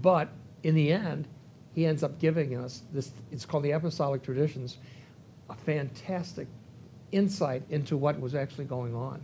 But 0.00 0.30
in 0.62 0.74
the 0.74 0.90
end, 0.90 1.28
he 1.74 1.84
ends 1.84 2.02
up 2.02 2.18
giving 2.18 2.56
us 2.56 2.80
this, 2.94 3.10
it's 3.30 3.44
called 3.44 3.64
the 3.64 3.72
Apostolic 3.72 4.22
Traditions, 4.22 4.78
a 5.50 5.54
fantastic 5.54 6.48
insight 7.12 7.62
into 7.68 7.98
what 7.98 8.18
was 8.18 8.34
actually 8.34 8.64
going 8.64 8.94
on. 8.94 9.20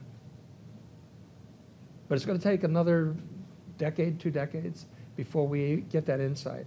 But 2.06 2.16
it's 2.16 2.26
going 2.26 2.38
to 2.38 2.44
take 2.44 2.64
another 2.64 3.16
decade, 3.78 4.20
two 4.20 4.30
decades, 4.30 4.84
before 5.16 5.48
we 5.48 5.86
get 5.88 6.04
that 6.04 6.20
insight. 6.20 6.66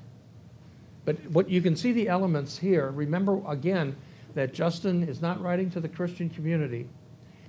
But 1.08 1.16
what 1.32 1.50
you 1.50 1.62
can 1.62 1.78
see 1.78 1.94
the 1.94 2.10
elements 2.10 2.58
here. 2.58 2.92
Remember 2.92 3.42
again 3.48 3.96
that 4.36 4.54
Justin 4.54 5.04
is 5.04 5.22
not 5.22 5.42
writing 5.42 5.72
to 5.72 5.80
the 5.80 5.88
Christian 5.88 6.30
community, 6.30 6.86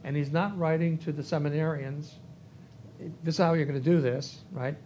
and 0.04 0.16
he's 0.16 0.30
not 0.30 0.56
writing 0.56 0.96
to 0.98 1.10
the 1.10 1.22
seminarians. 1.22 2.10
This 3.24 3.34
is 3.34 3.38
how 3.38 3.54
you're 3.54 3.66
going 3.66 3.82
to 3.82 3.84
do 3.84 4.00
this, 4.00 4.44
right? 4.52 4.76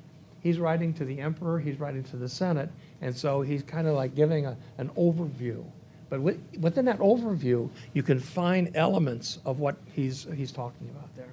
He's 0.40 0.58
writing 0.58 0.94
to 0.94 1.04
the 1.04 1.20
emperor. 1.20 1.60
He's 1.60 1.78
writing 1.78 2.02
to 2.04 2.16
the 2.16 2.26
senate, 2.26 2.70
and 3.02 3.14
so 3.14 3.42
he's 3.42 3.62
kind 3.62 3.86
of 3.86 3.94
like 3.94 4.14
giving 4.14 4.46
a, 4.46 4.56
an 4.78 4.88
overview. 4.96 5.62
But 6.08 6.22
within 6.22 6.86
that 6.86 6.98
overview, 6.98 7.68
you 7.92 8.02
can 8.02 8.18
find 8.18 8.74
elements 8.74 9.38
of 9.44 9.60
what 9.60 9.76
he's 9.92 10.26
he's 10.34 10.50
talking 10.50 10.88
about 10.88 11.14
there. 11.14 11.28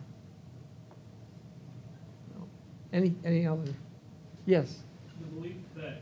Any 2.91 3.15
any 3.23 3.47
other? 3.47 3.73
Yes. 4.45 4.79
The 5.21 5.27
belief 5.27 5.55
that 5.77 6.01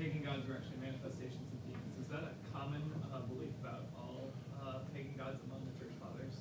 pagan 0.00 0.22
gods 0.22 0.48
were 0.48 0.54
actually 0.54 0.78
manifestations 0.80 1.52
of 1.52 1.62
demons. 1.66 2.00
Is 2.00 2.08
that 2.08 2.22
a 2.22 2.58
common 2.58 2.82
uh, 3.12 3.20
belief 3.20 3.50
about 3.60 3.82
all 3.98 4.30
uh, 4.58 4.78
pagan 4.94 5.12
gods 5.18 5.38
among 5.46 5.60
the 5.66 5.78
church 5.78 5.92
fathers? 6.00 6.32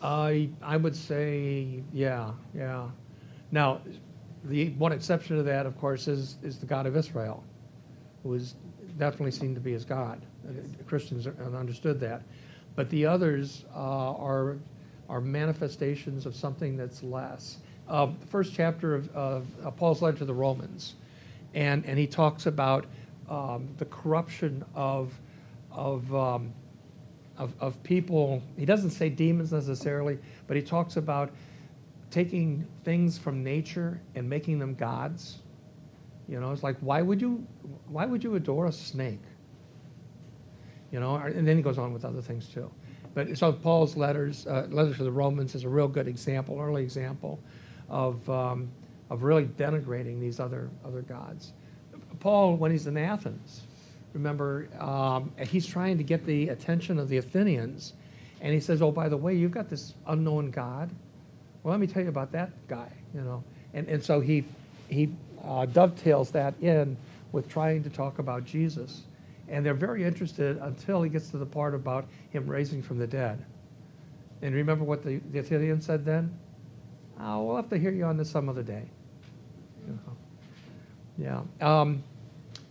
I 0.00 0.50
I 0.62 0.76
would 0.76 0.94
say 0.94 1.82
yeah, 1.92 2.30
yeah. 2.54 2.88
Now, 3.50 3.80
the 4.44 4.70
one 4.70 4.92
exception 4.92 5.36
to 5.36 5.42
that, 5.42 5.66
of 5.66 5.76
course, 5.80 6.06
is 6.06 6.36
is 6.44 6.58
the 6.58 6.66
God 6.66 6.86
of 6.86 6.96
Israel, 6.96 7.42
who 8.22 8.32
is 8.34 8.54
definitely 8.96 9.32
seen 9.32 9.54
to 9.54 9.60
be 9.60 9.74
as 9.74 9.84
God. 9.84 10.24
Christians 10.86 11.26
understood 11.26 11.98
that, 12.00 12.22
but 12.76 12.88
the 12.90 13.04
others 13.04 13.64
uh, 13.74 13.78
are 14.14 14.58
are 15.08 15.20
manifestations 15.20 16.24
of 16.24 16.36
something 16.36 16.76
that's 16.76 17.02
less 17.02 17.58
uh, 17.88 18.06
the 18.06 18.26
first 18.26 18.54
chapter 18.54 18.94
of, 18.94 19.14
of, 19.14 19.76
Paul's 19.76 20.00
letter 20.00 20.18
to 20.18 20.24
the 20.24 20.34
Romans, 20.34 20.94
and 21.54 21.84
and 21.84 21.98
he 21.98 22.06
talks 22.06 22.46
about 22.46 22.86
um, 23.28 23.68
the 23.78 23.84
corruption 23.86 24.64
of 24.74 25.12
of, 25.70 26.14
um, 26.14 26.52
of 27.36 27.52
of 27.60 27.82
people. 27.82 28.42
He 28.56 28.64
doesn't 28.64 28.90
say 28.90 29.08
demons 29.08 29.52
necessarily, 29.52 30.18
but 30.46 30.56
he 30.56 30.62
talks 30.62 30.96
about 30.96 31.30
taking 32.10 32.66
things 32.84 33.18
from 33.18 33.42
nature 33.42 34.00
and 34.14 34.28
making 34.28 34.58
them 34.58 34.74
gods. 34.74 35.38
You 36.28 36.40
know, 36.40 36.52
it's 36.52 36.62
like 36.62 36.76
why 36.80 37.02
would 37.02 37.20
you 37.20 37.46
why 37.88 38.06
would 38.06 38.24
you 38.24 38.34
adore 38.36 38.66
a 38.66 38.72
snake? 38.72 39.22
You 40.90 41.00
know, 41.00 41.16
and 41.16 41.46
then 41.46 41.56
he 41.56 41.62
goes 41.62 41.76
on 41.76 41.92
with 41.92 42.04
other 42.04 42.22
things 42.22 42.48
too. 42.48 42.70
But 43.14 43.38
so 43.38 43.52
Paul's 43.52 43.96
letters, 43.96 44.46
uh, 44.46 44.66
letters 44.70 44.96
to 44.98 45.04
the 45.04 45.12
Romans, 45.12 45.54
is 45.54 45.64
a 45.64 45.68
real 45.68 45.88
good 45.88 46.08
example, 46.08 46.60
early 46.60 46.82
example, 46.82 47.40
of 47.88 48.28
um, 48.30 48.68
of 49.10 49.22
really 49.22 49.44
denigrating 49.44 50.20
these 50.20 50.40
other 50.40 50.70
other 50.84 51.02
gods. 51.02 51.52
Paul, 52.20 52.56
when 52.56 52.70
he's 52.70 52.86
in 52.86 52.96
Athens, 52.96 53.62
remember, 54.12 54.68
um, 54.80 55.32
he's 55.46 55.66
trying 55.66 55.98
to 55.98 56.04
get 56.04 56.24
the 56.24 56.48
attention 56.48 56.98
of 56.98 57.08
the 57.08 57.18
Athenians, 57.18 57.94
and 58.40 58.52
he 58.52 58.60
says, 58.60 58.82
"Oh, 58.82 58.90
by 58.90 59.08
the 59.08 59.16
way, 59.16 59.34
you've 59.34 59.52
got 59.52 59.68
this 59.68 59.94
unknown 60.06 60.50
God. 60.50 60.90
Well, 61.62 61.72
let 61.72 61.80
me 61.80 61.86
tell 61.86 62.02
you 62.02 62.08
about 62.08 62.32
that 62.32 62.50
guy." 62.68 62.90
You 63.14 63.20
know, 63.22 63.44
and 63.72 63.88
and 63.88 64.02
so 64.02 64.20
he 64.20 64.44
he 64.88 65.10
uh, 65.44 65.66
dovetails 65.66 66.30
that 66.30 66.54
in 66.60 66.96
with 67.32 67.48
trying 67.48 67.82
to 67.82 67.90
talk 67.90 68.18
about 68.18 68.44
Jesus. 68.44 69.02
And 69.48 69.64
they're 69.66 69.74
very 69.74 70.04
interested 70.04 70.56
until 70.58 71.02
he 71.02 71.10
gets 71.10 71.28
to 71.30 71.36
the 71.36 71.46
part 71.46 71.74
about 71.74 72.06
him 72.30 72.46
raising 72.46 72.82
from 72.82 72.98
the 72.98 73.06
dead. 73.06 73.44
And 74.40 74.54
remember 74.54 74.84
what 74.84 75.04
the, 75.04 75.20
the 75.32 75.40
Athenians 75.40 75.84
said 75.84 76.04
then? 76.04 76.34
Oh, 77.20 77.44
we'll 77.44 77.56
have 77.56 77.70
to 77.70 77.78
hear 77.78 77.90
you 77.90 78.04
on 78.04 78.16
this 78.16 78.30
some 78.30 78.48
other 78.48 78.62
day. 78.62 78.84
You 79.86 79.98
know. 81.18 81.44
Yeah. 81.60 81.80
Um, 81.80 82.02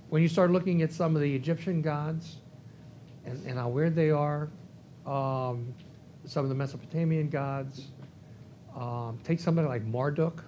when 0.10 0.22
you 0.22 0.28
start 0.28 0.52
looking 0.52 0.82
at 0.82 0.92
some 0.92 1.16
of 1.16 1.22
the 1.22 1.36
Egyptian 1.36 1.82
gods 1.82 2.38
and, 3.26 3.44
and 3.48 3.58
how 3.58 3.70
weird 3.70 3.96
they 3.96 4.12
are, 4.12 4.50
um, 5.06 5.74
some 6.26 6.44
of 6.44 6.50
the 6.50 6.56
Mesopotamian 6.56 7.30
gods, 7.30 7.88
um, 8.76 9.20
take 9.24 9.40
somebody 9.40 9.68
like 9.68 9.84
Marduk. 9.86 10.44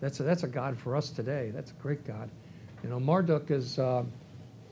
That's 0.00 0.20
a, 0.20 0.22
that's 0.22 0.42
a 0.42 0.48
god 0.48 0.78
for 0.78 0.94
us 0.94 1.10
today. 1.10 1.50
That's 1.54 1.70
a 1.70 1.74
great 1.74 2.04
god. 2.04 2.30
You 2.82 2.90
know, 2.90 3.00
Marduk 3.00 3.50
is, 3.50 3.78
uh, 3.78 4.04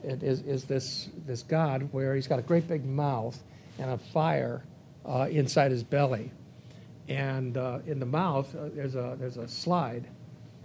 is, 0.03 0.41
is 0.41 0.65
this, 0.65 1.09
this 1.25 1.41
god 1.43 1.87
where 1.91 2.15
he's 2.15 2.27
got 2.27 2.39
a 2.39 2.43
great 2.43 2.67
big 2.67 2.85
mouth 2.85 3.41
and 3.79 3.91
a 3.91 3.97
fire 3.97 4.63
uh, 5.05 5.27
inside 5.29 5.71
his 5.71 5.83
belly. 5.83 6.31
And 7.07 7.57
uh, 7.57 7.79
in 7.85 7.99
the 7.99 8.05
mouth, 8.05 8.53
uh, 8.55 8.69
there's, 8.73 8.95
a, 8.95 9.15
there's 9.19 9.37
a 9.37 9.47
slide. 9.47 10.07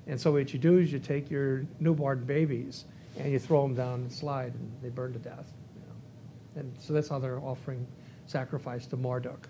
And 0.06 0.20
so 0.20 0.32
what 0.32 0.52
you 0.52 0.58
do 0.58 0.78
is 0.78 0.92
you 0.92 0.98
take 0.98 1.30
your 1.30 1.66
newborn 1.78 2.24
babies 2.24 2.86
and 3.18 3.30
you 3.30 3.38
throw 3.38 3.62
them 3.62 3.74
down 3.74 4.04
the 4.04 4.14
slide 4.14 4.54
and 4.54 4.72
they 4.82 4.88
burn 4.88 5.12
to 5.12 5.18
death. 5.18 5.52
You 5.74 5.82
know? 5.86 6.60
And 6.60 6.74
so 6.80 6.92
that's 6.92 7.08
how 7.08 7.18
they're 7.18 7.40
offering 7.40 7.86
sacrifice 8.26 8.86
to 8.86 8.96
Marduk. 8.96 9.48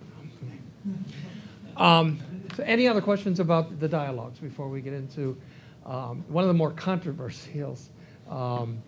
Um, 1.76 2.18
so 2.56 2.62
any 2.64 2.88
other 2.88 3.00
questions 3.00 3.40
about 3.40 3.78
the 3.78 3.88
dialogues 3.88 4.38
before 4.38 4.68
we 4.68 4.80
get 4.80 4.92
into 4.92 5.36
um, 5.86 6.24
one 6.28 6.42
of 6.44 6.48
the 6.48 6.54
more 6.54 6.72
controversial 6.72 7.78
um, 8.28 8.82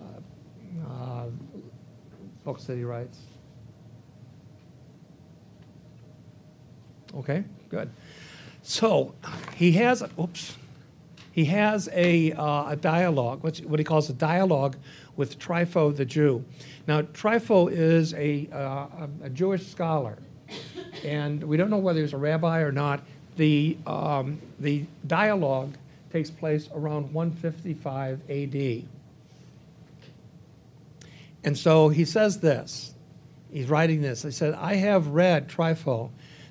uh, 0.00 0.88
uh, 0.88 1.26
books 2.44 2.64
that 2.64 2.76
he 2.76 2.84
writes? 2.84 3.18
Okay, 7.16 7.44
good. 7.68 7.90
So 8.62 9.14
he 9.56 9.72
has, 9.72 10.02
oops, 10.18 10.56
he 11.32 11.44
has 11.46 11.88
a, 11.92 12.32
uh, 12.32 12.70
a 12.70 12.76
dialogue, 12.76 13.42
what 13.42 13.78
he 13.78 13.84
calls 13.84 14.10
a 14.10 14.14
dialogue 14.14 14.76
with 15.16 15.38
Trypho 15.38 15.94
the 15.94 16.04
Jew. 16.04 16.44
Now, 16.86 17.02
Trypho 17.02 17.70
is 17.70 18.14
a, 18.14 18.48
uh, 18.52 19.06
a 19.24 19.30
Jewish 19.30 19.66
scholar 19.66 20.18
and 21.04 21.42
we 21.42 21.56
don't 21.56 21.70
know 21.70 21.78
whether 21.78 22.00
he's 22.00 22.12
a 22.12 22.18
rabbi 22.18 22.60
or 22.60 22.72
not. 22.72 23.00
The, 23.36 23.76
um, 23.86 24.40
the 24.58 24.84
dialogue 25.06 25.74
takes 26.12 26.30
place 26.30 26.68
around 26.74 27.12
155 27.12 28.20
AD. 28.28 28.84
And 31.44 31.56
so 31.56 31.88
he 31.88 32.04
says 32.04 32.40
this. 32.40 32.94
He's 33.52 33.68
writing 33.68 34.02
this. 34.02 34.22
He 34.22 34.30
said, 34.30 34.54
I 34.54 34.74
have 34.74 35.08
read, 35.08 35.48
Trypho, 35.48 36.10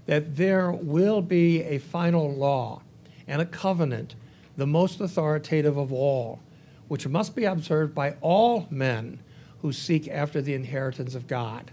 that 0.10 0.36
there 0.38 0.72
will 0.72 1.22
be 1.22 1.62
a 1.62 1.78
final 1.78 2.34
law 2.34 2.82
and 3.28 3.44
a 3.44 3.46
covenant, 3.46 4.16
the 4.58 4.66
most 4.66 5.00
authoritative 5.00 5.78
of 5.78 5.94
all, 5.94 6.40
which 6.88 7.08
must 7.08 7.36
be 7.36 7.46
observed 7.46 7.94
by 7.94 8.16
all 8.20 8.66
men 8.72 9.20
who 9.62 9.72
seek 9.72 10.08
after 10.08 10.42
the 10.42 10.56
inheritance 10.56 11.14
of 11.14 11.28
God. 11.28 11.70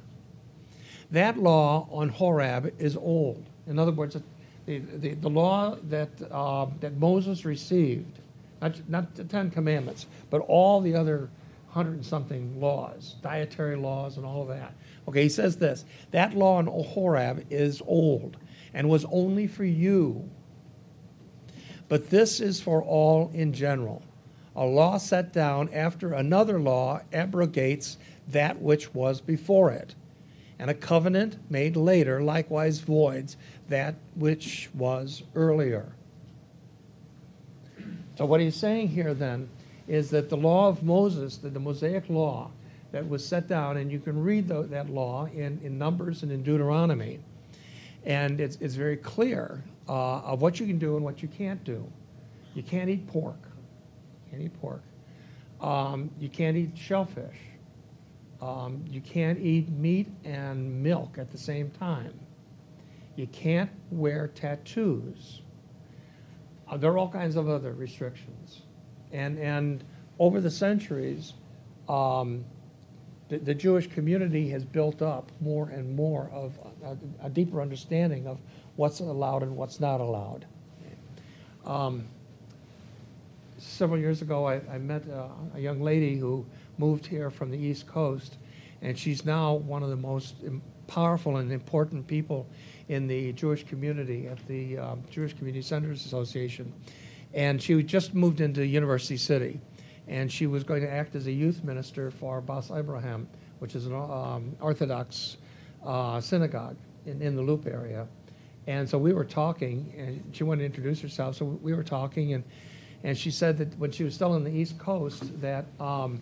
That 1.11 1.38
law 1.38 1.88
on 1.90 2.11
Horeb 2.11 2.75
is 2.79 2.94
old. 2.94 3.42
In 3.66 3.79
other 3.79 3.92
words, 3.92 4.18
the, 4.66 4.81
the, 4.81 5.14
the 5.14 5.31
law 5.31 5.77
that, 5.85 6.11
uh, 6.31 6.66
that 6.81 6.99
Moses 6.99 7.46
received, 7.46 8.18
not, 8.61 8.87
not 8.87 9.14
the 9.14 9.25
Ten 9.25 9.51
Commandments, 9.51 10.05
but 10.29 10.42
all 10.42 10.83
the 10.83 10.94
other 10.94 11.31
hundred 11.70 11.94
and 11.94 12.05
something 12.05 12.61
laws, 12.61 13.14
dietary 13.22 13.77
laws, 13.77 14.18
and 14.18 14.27
all 14.27 14.42
of 14.42 14.49
that. 14.49 14.75
Okay, 15.09 15.25
he 15.25 15.29
says 15.29 15.57
this 15.57 15.85
that 16.11 16.35
law 16.35 16.57
on 16.57 16.66
Horeb 16.66 17.47
is 17.51 17.83
old 17.87 18.37
and 18.75 18.88
was 18.88 19.05
only 19.07 19.47
for 19.47 19.64
you. 19.64 20.29
But 21.88 22.11
this 22.11 22.40
is 22.40 22.61
for 22.61 22.83
all 22.83 23.31
in 23.33 23.53
general. 23.53 24.03
A 24.57 24.64
law 24.64 24.99
set 24.99 25.33
down 25.33 25.69
after 25.73 26.14
another 26.14 26.59
law 26.59 27.01
abrogates 27.12 27.99
that 28.29 28.61
which 28.61 28.92
was 28.95 29.21
before 29.21 29.71
it 29.71 29.95
and 30.59 30.71
a 30.71 30.75
covenant 30.75 31.38
made 31.51 31.77
later 31.77 32.23
likewise 32.23 32.81
voids 32.81 33.37
that 33.69 33.95
which 34.14 34.71
was 34.75 35.23
earlier. 35.35 35.92
So, 38.16 38.25
what 38.25 38.40
he's 38.40 38.57
saying 38.57 38.88
here 38.88 39.12
then 39.12 39.49
is 39.87 40.11
that 40.11 40.31
the 40.31 40.37
law 40.37 40.69
of 40.69 40.83
Moses, 40.83 41.37
the 41.37 41.61
Mosaic 41.61 42.09
law 42.09 42.51
that 42.96 43.06
was 43.06 43.22
set 43.22 43.46
down, 43.46 43.76
and 43.76 43.92
you 43.92 43.98
can 43.98 44.22
read 44.22 44.48
the, 44.48 44.62
that 44.62 44.88
law 44.88 45.26
in, 45.26 45.61
in 45.62 45.76
Numbers 45.76 46.22
and 46.22 46.32
in 46.32 46.42
Deuteronomy, 46.42 47.20
and 48.06 48.40
it's, 48.40 48.56
it's 48.62 48.74
very 48.74 48.96
clear 48.96 49.62
uh, 49.87 50.20
of 50.20 50.40
what 50.40 50.59
you 50.59 50.66
can 50.66 50.78
do 50.78 50.96
and 50.96 51.04
what 51.04 51.20
you 51.20 51.28
can't 51.28 51.62
do. 51.62 51.87
You 52.54 52.62
can't 52.62 52.88
eat 52.88 53.06
pork. 53.06 53.37
You 54.24 54.30
can't 54.30 54.42
eat 54.44 54.61
pork. 54.62 54.80
Um, 55.61 56.11
you 56.18 56.30
can't 56.30 56.56
eat 56.56 56.70
shellfish. 56.74 57.37
Um, 58.40 58.82
you 58.88 59.02
can't 59.02 59.38
eat 59.40 59.68
meat 59.68 60.09
and 60.24 60.82
milk 60.82 61.18
at 61.18 61.30
the 61.30 61.38
same 61.38 61.70
time. 61.72 62.18
You 63.16 63.26
can't 63.26 63.70
wear 63.90 64.28
tattoos. 64.28 65.42
Uh, 66.66 66.78
there 66.78 66.92
are 66.92 66.96
all 66.96 67.11
kinds 67.11 67.37
of 67.37 67.46
other 67.50 67.74
restrictions. 67.74 68.62
And, 69.12 69.38
and 69.38 69.85
over 70.18 70.40
the 70.40 70.50
centuries, 70.50 71.35
um, 71.90 72.42
the, 73.29 73.39
the, 73.39 73.55
Jewish 73.55 73.89
community 73.89 74.49
has 74.51 74.65
built 74.65 75.03
up 75.03 75.31
more 75.41 75.69
and 75.69 75.95
more 75.97 76.31
of 76.33 76.59
a, 76.85 76.97
a 77.27 77.29
deeper 77.31 77.61
understanding 77.61 78.27
of 78.27 78.39
what's 78.77 79.01
allowed 79.01 79.43
and 79.43 79.57
what's 79.57 79.81
not 79.81 80.01
allowed. 80.01 80.47
Um, 81.65 82.05
several 83.59 83.99
years 83.99 84.23
ago, 84.23 84.47
I, 84.47 84.61
I 84.71 84.79
met 84.79 85.03
uh, 85.09 85.29
a 85.55 85.61
young 85.61 85.81
lady 85.83 86.17
who 86.17 86.47
moved 86.79 87.07
here 87.07 87.31
from 87.31 87.51
the 87.51 87.59
East 87.59 87.87
Coast, 87.87 88.37
and 88.83 88.99
she's 88.99 89.25
now 89.25 89.55
one 89.55 89.83
of 89.83 89.91
the 89.91 89.97
most 89.97 90.37
powerful 90.87 91.39
and 91.39 91.51
important 91.51 92.07
people 92.07 92.47
in 92.89 93.07
the 93.07 93.33
Jewish 93.33 93.65
community 93.65 94.29
at 94.29 94.47
the 94.47 94.79
um, 94.79 95.03
Jewish 95.11 95.33
Community 95.35 95.62
Centers 95.62 96.05
Association. 96.05 96.73
And 97.35 97.61
she 97.61 97.83
just 97.83 98.15
moved 98.15 98.41
into 98.41 98.65
University 98.65 99.17
City, 99.17 99.61
and 100.09 100.31
she 100.31 100.47
was 100.47 100.64
going 100.64 100.83
to 100.83 100.90
act 100.90 101.14
as 101.14 101.27
a 101.27 101.33
youth 101.33 101.64
minister 101.64 102.11
for 102.11 102.40
Bais 102.40 102.77
Abraham, 102.77 103.29
which 103.59 103.75
is 103.75 103.87
an 103.87 103.95
um, 103.95 104.55
Orthodox 104.61 105.37
uh, 105.85 106.21
synagogue 106.21 106.77
in, 107.07 107.21
in 107.23 107.37
the 107.37 107.42
Loop 107.42 107.66
area. 107.66 108.07
And 108.66 108.88
so 108.88 108.99
we 108.99 109.12
were 109.12 109.25
talking, 109.25 109.92
and 109.97 110.23
she 110.33 110.45
wanted 110.45 110.61
to 110.61 110.66
introduce 110.66 111.01
herself. 111.01 111.37
So 111.37 111.45
we 111.45 111.73
were 111.75 111.85
talking, 111.85 112.35
and 112.35 112.45
and 113.05 113.16
she 113.16 113.31
said 113.31 113.59
that 113.59 113.79
when 113.79 113.92
she 113.92 114.03
was 114.03 114.14
still 114.14 114.33
on 114.33 114.42
the 114.42 114.51
East 114.51 114.79
Coast, 114.79 115.40
that 115.40 115.66
um, 115.79 116.21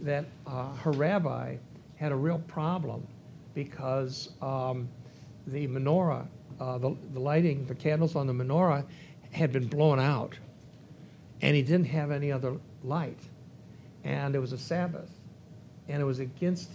that 0.00 0.24
uh, 0.46 0.72
her 0.76 0.92
rabbi 0.92 1.56
had 1.96 2.12
a 2.12 2.16
real 2.16 2.38
problem 2.46 3.06
because 3.54 4.30
um, 4.40 4.88
the 5.48 5.66
menorah, 5.66 6.26
uh, 6.60 6.78
the, 6.78 6.96
the 7.12 7.20
lighting, 7.20 7.66
the 7.66 7.74
candles 7.74 8.14
on 8.14 8.26
the 8.26 8.32
menorah 8.32 8.84
had 9.32 9.52
been 9.52 9.66
blown 9.66 9.98
out, 9.98 10.38
and 11.42 11.56
he 11.56 11.62
didn't 11.62 11.86
have 11.86 12.10
any 12.10 12.30
other 12.30 12.56
light. 12.84 13.18
And 14.04 14.34
it 14.34 14.38
was 14.38 14.52
a 14.52 14.58
Sabbath, 14.58 15.10
and 15.88 16.00
it 16.00 16.04
was 16.04 16.20
against 16.20 16.70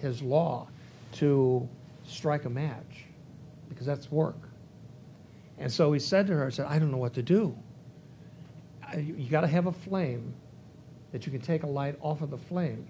his 0.00 0.22
law 0.22 0.68
to 1.12 1.68
strike 2.04 2.44
a 2.44 2.50
match 2.50 3.06
because 3.68 3.86
that's 3.86 4.10
work. 4.10 4.48
And 5.58 5.72
so 5.72 5.92
he 5.92 5.98
said 5.98 6.26
to 6.28 6.34
her, 6.34 6.46
"I 6.46 6.50
said, 6.50 6.66
I 6.66 6.78
don't 6.78 6.90
know 6.90 6.98
what 6.98 7.14
to 7.14 7.22
do. 7.22 7.56
You 8.96 9.28
got 9.28 9.42
to 9.42 9.46
have 9.46 9.66
a 9.66 9.72
flame 9.72 10.34
that 11.12 11.26
you 11.26 11.32
can 11.32 11.40
take 11.40 11.62
a 11.62 11.66
light 11.66 11.96
off 12.00 12.22
of 12.22 12.30
the 12.30 12.38
flame. 12.38 12.86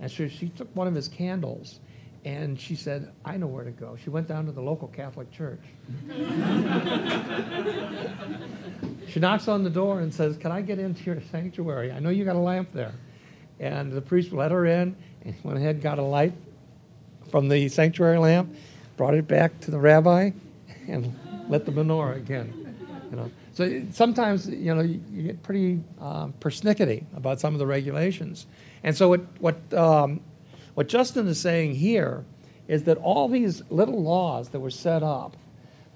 And 0.00 0.10
so 0.10 0.28
she 0.28 0.48
took 0.48 0.74
one 0.74 0.86
of 0.86 0.94
his 0.94 1.08
candles 1.08 1.80
and 2.26 2.60
she 2.60 2.74
said, 2.74 3.12
I 3.24 3.36
know 3.36 3.46
where 3.46 3.62
to 3.62 3.70
go. 3.70 3.96
She 4.02 4.10
went 4.10 4.26
down 4.26 4.46
to 4.46 4.52
the 4.52 4.60
local 4.60 4.88
Catholic 4.88 5.30
church. 5.30 5.60
she 9.08 9.20
knocks 9.20 9.46
on 9.46 9.62
the 9.62 9.70
door 9.70 10.00
and 10.00 10.12
says, 10.12 10.36
Can 10.36 10.50
I 10.50 10.60
get 10.60 10.80
into 10.80 11.04
your 11.04 11.22
sanctuary? 11.30 11.92
I 11.92 12.00
know 12.00 12.10
you 12.10 12.24
got 12.24 12.34
a 12.34 12.40
lamp 12.40 12.72
there. 12.72 12.92
And 13.60 13.92
the 13.92 14.00
priest 14.00 14.32
let 14.32 14.50
her 14.50 14.66
in 14.66 14.96
and 15.24 15.36
went 15.44 15.56
ahead 15.56 15.76
and 15.76 15.82
got 15.82 16.00
a 16.00 16.02
light 16.02 16.32
from 17.30 17.48
the 17.48 17.68
sanctuary 17.68 18.18
lamp, 18.18 18.52
brought 18.96 19.14
it 19.14 19.28
back 19.28 19.60
to 19.60 19.70
the 19.70 19.78
rabbi, 19.78 20.32
and 20.88 21.16
lit 21.48 21.64
the 21.64 21.70
menorah 21.70 22.16
again. 22.16 22.74
You 23.08 23.18
know, 23.18 23.30
so 23.52 23.82
sometimes 23.92 24.48
you 24.48 24.74
know 24.74 24.82
you, 24.82 25.00
you 25.12 25.22
get 25.22 25.44
pretty 25.44 25.78
um, 26.00 26.34
persnickety 26.40 27.04
about 27.14 27.38
some 27.38 27.54
of 27.54 27.60
the 27.60 27.66
regulations, 27.68 28.46
and 28.82 28.96
so 28.96 29.10
what 29.10 29.20
what 29.38 29.72
um, 29.72 30.20
what 30.76 30.88
Justin 30.88 31.26
is 31.26 31.40
saying 31.40 31.76
here 31.76 32.22
is 32.68 32.82
that 32.82 32.98
all 32.98 33.28
these 33.28 33.62
little 33.70 34.02
laws 34.02 34.50
that 34.50 34.60
were 34.60 34.70
set 34.70 35.02
up, 35.02 35.34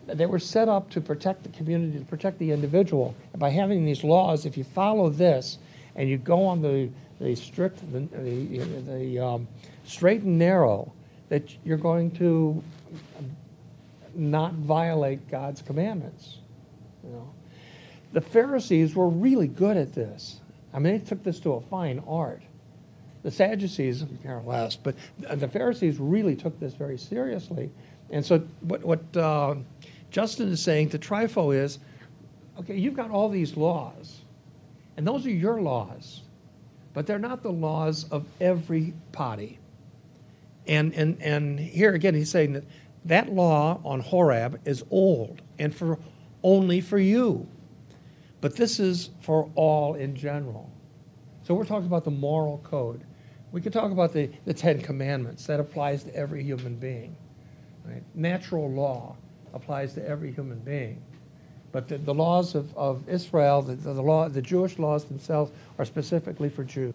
they 0.07 0.25
were 0.25 0.39
set 0.39 0.71
up 0.71 0.89
to 0.93 1.03
protect 1.03 1.43
the 1.43 1.51
community, 1.51 1.99
to 1.99 2.05
protect 2.07 2.39
the 2.39 2.51
individual. 2.51 3.15
And 3.35 3.41
by 3.41 3.51
having 3.51 3.85
these 3.85 4.03
laws, 4.03 4.47
if 4.47 4.57
you 4.57 4.65
follow 4.65 5.11
this 5.11 5.59
and 5.97 6.09
you 6.09 6.17
go 6.17 6.47
on 6.47 6.63
the 6.63 6.89
the 7.21 7.35
strict 7.35 7.81
the 7.93 8.01
the, 8.01 8.57
the 8.87 9.19
um, 9.19 9.49
straight 9.85 10.23
and 10.23 10.39
narrow, 10.39 10.91
that 11.29 11.55
you're 11.63 11.77
going 11.77 12.11
to 12.13 12.65
not 14.15 14.55
violate 14.55 15.29
God's 15.29 15.61
commandments. 15.61 16.39
You 17.05 17.11
know, 17.11 17.31
the 18.15 18.23
Pharisees 18.23 18.95
were 18.95 19.11
really 19.11 19.47
good 19.47 19.77
at 19.77 19.93
this. 19.93 20.41
I 20.73 20.79
mean, 20.79 20.95
they 20.95 21.05
took 21.05 21.23
this 21.23 21.39
to 21.41 21.53
a 21.53 21.61
fine 21.61 22.03
art. 22.09 22.41
The 23.23 23.31
Sadducees 23.31 24.05
are 24.27 24.43
less, 24.43 24.77
but 24.77 24.95
the 25.19 25.49
Pharisees 25.49 25.99
really 25.99 26.35
took 26.35 26.59
this 26.59 26.75
very 26.75 26.97
seriously. 26.97 27.71
And 28.11 28.25
so, 28.25 28.39
what, 28.61 28.83
what 28.83 29.17
uh, 29.17 29.57
Justin 30.11 30.51
is 30.51 30.63
saying 30.63 30.91
to 30.91 30.99
Trypho 30.99 31.55
is 31.55 31.79
okay, 32.59 32.77
you've 32.77 32.97
got 32.97 33.11
all 33.11 33.29
these 33.29 33.57
laws, 33.57 34.21
and 34.97 35.07
those 35.07 35.27
are 35.27 35.31
your 35.31 35.61
laws, 35.61 36.23
but 36.95 37.07
they're 37.07 37.19
not 37.19 37.43
the 37.43 37.53
laws 37.53 38.05
of 38.11 38.27
every 38.41 38.95
party. 39.13 39.59
And, 40.67 40.93
and, 40.95 41.21
and 41.23 41.59
here 41.59 41.95
again, 41.95 42.15
he's 42.15 42.31
saying 42.31 42.53
that 42.53 42.65
that 43.07 43.33
law 43.33 43.81
on 43.85 44.01
Horeb 44.01 44.61
is 44.65 44.85
old 44.91 45.43
and 45.59 45.75
for 45.75 45.99
only 46.43 46.81
for 46.81 46.99
you. 46.99 47.47
But 48.41 48.57
this 48.57 48.81
is 48.81 49.11
for 49.21 49.51
all 49.55 49.95
in 49.95 50.15
general. 50.15 50.71
So 51.43 51.55
we're 51.55 51.65
talking 51.65 51.87
about 51.87 52.05
the 52.05 52.11
moral 52.11 52.59
code. 52.59 53.03
We 53.53 53.61
could 53.61 53.73
talk 53.73 53.91
about 53.91 54.13
the, 54.13 54.31
the 54.45 54.55
Ten 54.55 54.81
Commandments. 54.81 55.47
That 55.47 55.61
applies 55.61 56.05
to 56.05 56.15
every 56.15 56.43
human 56.43 56.77
being. 56.77 57.17
Right? 57.85 58.03
Natural 58.15 58.71
law 58.71 59.17
applies 59.53 59.95
to 59.95 60.07
every 60.07 60.33
human 60.33 60.59
being. 60.61 61.03
But 61.73 61.89
the, 61.89 61.99
the 61.99 62.15
laws 62.15 62.55
of, 62.55 62.77
of 62.77 63.09
Israel, 63.09 63.63
the, 63.63 63.75
the, 63.75 64.03
law, 64.03 64.29
the 64.29 64.43
Jewish 64.43 64.79
laws 64.79 65.05
themselves, 65.05 65.53
are 65.79 65.85
specifically 65.85 66.49
for 66.49 66.65
Jews. 66.65 66.95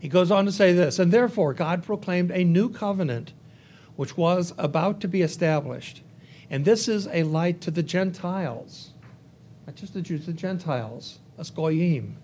He 0.00 0.08
goes 0.08 0.30
on 0.30 0.46
to 0.46 0.52
say 0.52 0.72
this, 0.72 0.98
and 0.98 1.12
therefore 1.12 1.54
God 1.54 1.84
proclaimed 1.84 2.30
a 2.30 2.44
new 2.44 2.68
covenant 2.68 3.32
which 3.96 4.16
was 4.16 4.52
about 4.58 5.00
to 5.00 5.08
be 5.08 5.22
established. 5.22 6.02
And 6.50 6.64
this 6.64 6.88
is 6.88 7.06
a 7.08 7.22
light 7.22 7.60
to 7.62 7.70
the 7.70 7.82
Gentiles, 7.82 8.90
not 9.66 9.76
just 9.76 9.94
the 9.94 10.02
Jews, 10.02 10.26
the 10.26 10.32
Gentiles, 10.32 11.18
as 11.38 11.50
goyim. 11.50 12.16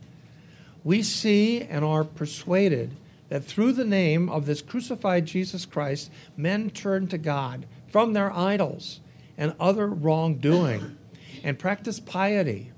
We 0.82 1.02
see 1.02 1.62
and 1.62 1.84
are 1.84 2.04
persuaded 2.04 2.90
that 3.28 3.44
through 3.44 3.72
the 3.72 3.84
name 3.84 4.28
of 4.28 4.46
this 4.46 4.62
crucified 4.62 5.26
Jesus 5.26 5.66
Christ, 5.66 6.10
men 6.36 6.70
turn 6.70 7.06
to 7.08 7.18
God 7.18 7.66
from 7.88 8.12
their 8.12 8.32
idols 8.32 9.00
and 9.36 9.54
other 9.60 9.86
wrongdoing, 9.86 10.96
and 11.44 11.58
practice 11.58 12.00
piety, 12.00 12.72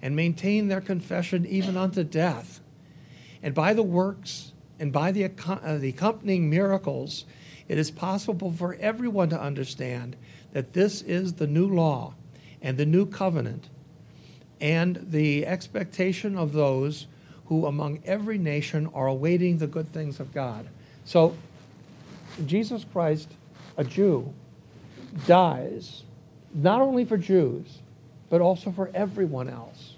and 0.00 0.14
maintain 0.14 0.68
their 0.68 0.80
confession 0.80 1.46
even 1.46 1.76
unto 1.76 2.04
death. 2.04 2.60
And 3.42 3.54
by 3.54 3.72
the 3.72 3.82
works 3.82 4.52
and 4.78 4.92
by 4.92 5.12
the, 5.12 5.24
uh, 5.24 5.78
the 5.78 5.88
accompanying 5.88 6.50
miracles, 6.50 7.24
it 7.68 7.78
is 7.78 7.90
possible 7.90 8.52
for 8.52 8.74
everyone 8.74 9.30
to 9.30 9.40
understand 9.40 10.16
that 10.52 10.72
this 10.72 11.02
is 11.02 11.34
the 11.34 11.46
new 11.46 11.66
law 11.66 12.14
and 12.60 12.76
the 12.76 12.86
new 12.86 13.06
covenant 13.06 13.68
and 14.60 14.98
the 15.10 15.46
expectation 15.46 16.36
of 16.36 16.52
those 16.52 17.06
who 17.46 17.66
among 17.66 18.00
every 18.04 18.38
nation 18.38 18.88
are 18.94 19.06
awaiting 19.06 19.58
the 19.58 19.66
good 19.66 19.88
things 19.92 20.20
of 20.20 20.32
God. 20.32 20.66
So, 21.04 21.36
Jesus 22.46 22.84
Christ, 22.92 23.28
a 23.76 23.84
Jew, 23.84 24.32
dies 25.26 26.02
not 26.54 26.80
only 26.80 27.04
for 27.04 27.16
Jews, 27.16 27.78
but 28.30 28.40
also 28.40 28.70
for 28.70 28.90
everyone 28.94 29.48
else. 29.48 29.94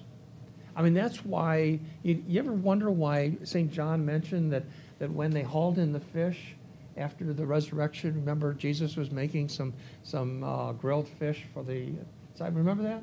I 0.74 0.82
mean, 0.82 0.94
that's 0.94 1.24
why, 1.24 1.78
you, 2.02 2.22
you 2.26 2.38
ever 2.38 2.52
wonder 2.52 2.90
why 2.90 3.36
St. 3.44 3.72
John 3.72 4.04
mentioned 4.04 4.52
that, 4.52 4.64
that 4.98 5.10
when 5.10 5.30
they 5.30 5.42
hauled 5.42 5.78
in 5.78 5.92
the 5.92 6.00
fish, 6.00 6.56
after 6.96 7.32
the 7.32 7.46
resurrection. 7.46 8.14
Remember, 8.14 8.54
Jesus 8.54 8.96
was 8.96 9.10
making 9.10 9.48
some 9.48 9.72
some 10.02 10.42
uh, 10.42 10.72
grilled 10.72 11.08
fish 11.08 11.44
for 11.52 11.62
the. 11.62 11.92
Remember 12.40 12.82
that? 12.82 13.02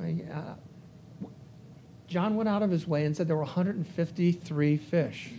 Uh, 0.00 0.54
John 2.14 2.36
went 2.36 2.48
out 2.48 2.62
of 2.62 2.70
his 2.70 2.86
way 2.86 3.06
and 3.06 3.16
said 3.16 3.26
there 3.26 3.34
were 3.34 3.42
153 3.42 4.76
fish. 4.76 5.32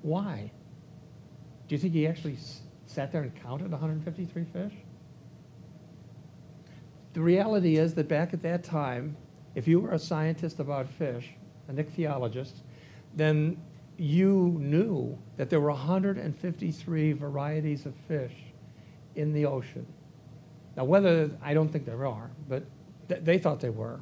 Why? 0.00 0.52
Do 1.66 1.74
you 1.74 1.80
think 1.80 1.94
he 1.94 2.06
actually 2.06 2.38
sat 2.86 3.10
there 3.10 3.22
and 3.22 3.34
counted 3.42 3.72
153 3.72 4.44
fish? 4.44 4.72
The 7.14 7.20
reality 7.20 7.76
is 7.76 7.92
that 7.94 8.06
back 8.06 8.32
at 8.32 8.40
that 8.42 8.62
time, 8.62 9.16
if 9.56 9.66
you 9.66 9.80
were 9.80 9.94
a 9.94 9.98
scientist 9.98 10.60
about 10.60 10.88
fish, 10.88 11.30
an 11.66 11.74
ichthyologist, 11.76 12.62
then 13.16 13.60
you 13.98 14.56
knew 14.60 15.18
that 15.38 15.50
there 15.50 15.58
were 15.58 15.70
153 15.70 17.12
varieties 17.14 17.84
of 17.84 17.96
fish 18.06 18.36
in 19.16 19.32
the 19.32 19.46
ocean. 19.46 19.86
Now, 20.76 20.84
whether, 20.84 21.32
I 21.42 21.52
don't 21.52 21.68
think 21.68 21.84
there 21.84 22.06
are, 22.06 22.30
but 22.48 22.62
th- 23.08 23.24
they 23.24 23.38
thought 23.38 23.58
they 23.58 23.70
were. 23.70 23.98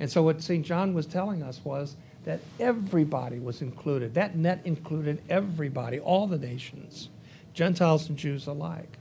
And 0.00 0.10
so, 0.10 0.22
what 0.22 0.42
St. 0.42 0.64
John 0.64 0.94
was 0.94 1.06
telling 1.06 1.42
us 1.42 1.60
was 1.64 1.96
that 2.24 2.40
everybody 2.60 3.38
was 3.38 3.62
included. 3.62 4.14
That 4.14 4.36
net 4.36 4.60
included 4.64 5.22
everybody, 5.28 5.98
all 5.98 6.26
the 6.26 6.38
nations, 6.38 7.08
Gentiles 7.54 8.08
and 8.08 8.16
Jews 8.16 8.46
alike. 8.46 8.98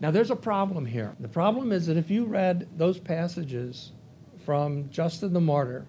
Now, 0.00 0.10
there's 0.10 0.30
a 0.30 0.36
problem 0.36 0.84
here. 0.84 1.14
The 1.20 1.28
problem 1.28 1.70
is 1.70 1.86
that 1.86 1.96
if 1.96 2.10
you 2.10 2.24
read 2.24 2.68
those 2.76 2.98
passages 2.98 3.92
from 4.44 4.90
Justin 4.90 5.32
the 5.32 5.40
Martyr, 5.40 5.86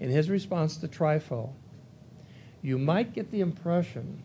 in 0.00 0.10
his 0.10 0.28
response 0.28 0.76
to 0.78 0.88
Trypho, 0.88 1.50
you 2.62 2.78
might 2.78 3.12
get 3.12 3.30
the 3.30 3.40
impression 3.40 4.22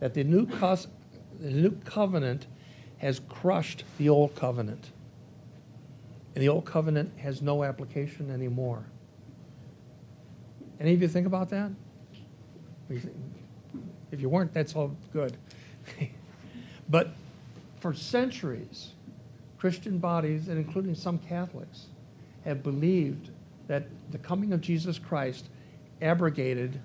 that 0.00 0.14
the 0.14 0.24
new, 0.24 0.46
cos- 0.46 0.86
the 1.40 1.50
new 1.50 1.72
covenant 1.84 2.46
has 2.98 3.20
crushed 3.28 3.84
the 3.98 4.08
old 4.08 4.34
covenant. 4.34 4.90
And 6.36 6.42
the 6.42 6.50
old 6.50 6.66
covenant 6.66 7.18
has 7.18 7.40
no 7.40 7.64
application 7.64 8.30
anymore. 8.30 8.84
Any 10.78 10.92
of 10.92 11.00
you 11.00 11.08
think 11.08 11.26
about 11.26 11.48
that? 11.48 11.70
If 12.90 14.20
you 14.20 14.28
weren't, 14.28 14.52
that's 14.52 14.76
all 14.76 14.94
good. 15.14 15.34
but 16.90 17.14
for 17.80 17.94
centuries, 17.94 18.90
Christian 19.56 19.96
bodies, 19.96 20.48
and 20.48 20.58
including 20.58 20.94
some 20.94 21.18
Catholics, 21.20 21.86
have 22.44 22.62
believed 22.62 23.30
that 23.66 23.86
the 24.10 24.18
coming 24.18 24.52
of 24.52 24.60
Jesus 24.60 24.98
Christ 24.98 25.48
abrogated 26.02 26.78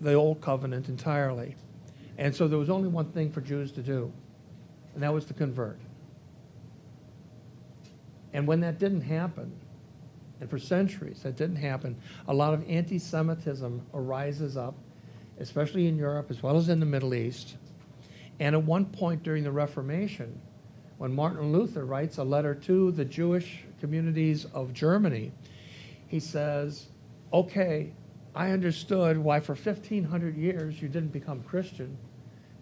the 0.00 0.14
old 0.14 0.40
covenant 0.40 0.88
entirely. 0.88 1.54
And 2.18 2.34
so 2.34 2.48
there 2.48 2.58
was 2.58 2.68
only 2.68 2.88
one 2.88 3.12
thing 3.12 3.30
for 3.30 3.42
Jews 3.42 3.70
to 3.72 3.80
do, 3.80 4.12
and 4.94 5.04
that 5.04 5.14
was 5.14 5.24
to 5.26 5.34
convert. 5.34 5.78
And 8.32 8.46
when 8.46 8.60
that 8.60 8.78
didn't 8.78 9.02
happen, 9.02 9.52
and 10.40 10.48
for 10.48 10.58
centuries 10.58 11.22
that 11.22 11.36
didn't 11.36 11.56
happen, 11.56 11.96
a 12.28 12.34
lot 12.34 12.54
of 12.54 12.68
anti 12.68 12.98
Semitism 12.98 13.82
arises 13.94 14.56
up, 14.56 14.74
especially 15.38 15.86
in 15.86 15.96
Europe 15.96 16.30
as 16.30 16.42
well 16.42 16.56
as 16.56 16.68
in 16.68 16.80
the 16.80 16.86
Middle 16.86 17.14
East. 17.14 17.56
And 18.40 18.54
at 18.54 18.62
one 18.62 18.84
point 18.84 19.22
during 19.22 19.42
the 19.42 19.50
Reformation, 19.50 20.40
when 20.98 21.12
Martin 21.14 21.52
Luther 21.52 21.84
writes 21.84 22.18
a 22.18 22.24
letter 22.24 22.54
to 22.54 22.92
the 22.92 23.04
Jewish 23.04 23.64
communities 23.80 24.46
of 24.52 24.72
Germany, 24.72 25.32
he 26.06 26.20
says, 26.20 26.86
okay, 27.32 27.92
I 28.34 28.50
understood 28.50 29.18
why 29.18 29.40
for 29.40 29.54
1,500 29.54 30.36
years 30.36 30.80
you 30.80 30.88
didn't 30.88 31.12
become 31.12 31.42
Christian, 31.42 31.96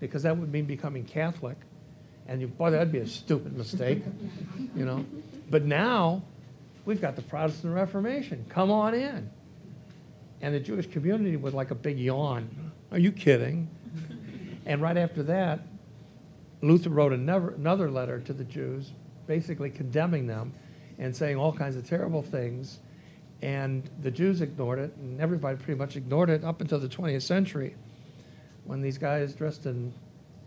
because 0.00 0.22
that 0.22 0.36
would 0.36 0.50
mean 0.50 0.64
becoming 0.64 1.04
Catholic. 1.04 1.56
And 2.28 2.40
you, 2.40 2.48
boy, 2.48 2.70
that'd 2.70 2.92
be 2.92 2.98
a 2.98 3.06
stupid 3.06 3.56
mistake, 3.56 4.02
you 4.74 4.84
know. 4.84 5.04
But 5.48 5.64
now 5.64 6.22
we've 6.84 7.00
got 7.00 7.16
the 7.16 7.22
Protestant 7.22 7.74
Reformation. 7.74 8.44
Come 8.48 8.70
on 8.70 8.94
in. 8.94 9.30
And 10.40 10.54
the 10.54 10.60
Jewish 10.60 10.86
community 10.86 11.36
was 11.36 11.54
like 11.54 11.70
a 11.70 11.74
big 11.74 11.98
yawn. 11.98 12.72
Are 12.90 12.98
you 12.98 13.12
kidding? 13.12 13.68
And 14.66 14.82
right 14.82 14.96
after 14.96 15.22
that, 15.24 15.60
Luther 16.62 16.90
wrote 16.90 17.12
another, 17.12 17.50
another 17.50 17.90
letter 17.90 18.20
to 18.20 18.32
the 18.32 18.44
Jews 18.44 18.92
basically 19.26 19.70
condemning 19.70 20.26
them 20.26 20.52
and 20.98 21.14
saying 21.14 21.36
all 21.36 21.52
kinds 21.52 21.76
of 21.76 21.86
terrible 21.86 22.22
things. 22.22 22.78
And 23.42 23.88
the 24.02 24.10
Jews 24.10 24.40
ignored 24.40 24.78
it, 24.78 24.94
and 24.96 25.20
everybody 25.20 25.56
pretty 25.56 25.78
much 25.78 25.96
ignored 25.96 26.30
it 26.30 26.42
up 26.42 26.60
until 26.60 26.78
the 26.78 26.88
20th 26.88 27.22
century 27.22 27.74
when 28.64 28.80
these 28.80 28.98
guys 28.98 29.34
dressed 29.34 29.66
in 29.66 29.92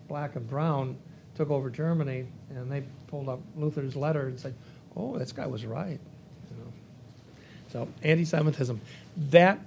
black 0.07 0.35
and 0.35 0.49
brown 0.49 0.97
took 1.39 1.51
over 1.51 1.69
Germany 1.69 2.25
and 2.49 2.69
they 2.69 2.83
pulled 3.07 3.29
up 3.29 3.39
Luther's 3.55 3.95
letter 3.95 4.27
and 4.27 4.37
said, 4.37 4.53
oh, 4.97 5.17
this 5.17 5.31
guy 5.31 5.47
was 5.47 5.65
right. 5.65 5.97
You 6.51 6.57
know. 6.57 6.73
So, 7.71 7.87
anti 8.03 8.25
Semitism. 8.25 8.81
That 9.29 9.57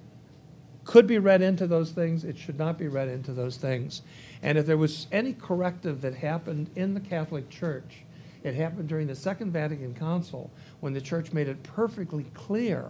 could 0.84 1.06
be 1.06 1.18
read 1.18 1.40
into 1.40 1.66
those 1.66 1.90
things. 1.90 2.24
It 2.24 2.36
should 2.36 2.58
not 2.58 2.76
be 2.76 2.88
read 2.88 3.08
into 3.08 3.32
those 3.32 3.56
things. 3.56 4.02
And 4.42 4.58
if 4.58 4.66
there 4.66 4.76
was 4.76 5.06
any 5.12 5.32
corrective 5.32 6.02
that 6.02 6.14
happened 6.14 6.68
in 6.76 6.92
the 6.92 7.00
Catholic 7.00 7.48
Church, 7.48 8.02
it 8.42 8.54
happened 8.54 8.90
during 8.90 9.06
the 9.06 9.16
Second 9.16 9.52
Vatican 9.52 9.94
Council 9.94 10.50
when 10.80 10.92
the 10.92 11.00
Church 11.00 11.32
made 11.32 11.48
it 11.48 11.62
perfectly 11.62 12.26
clear 12.34 12.84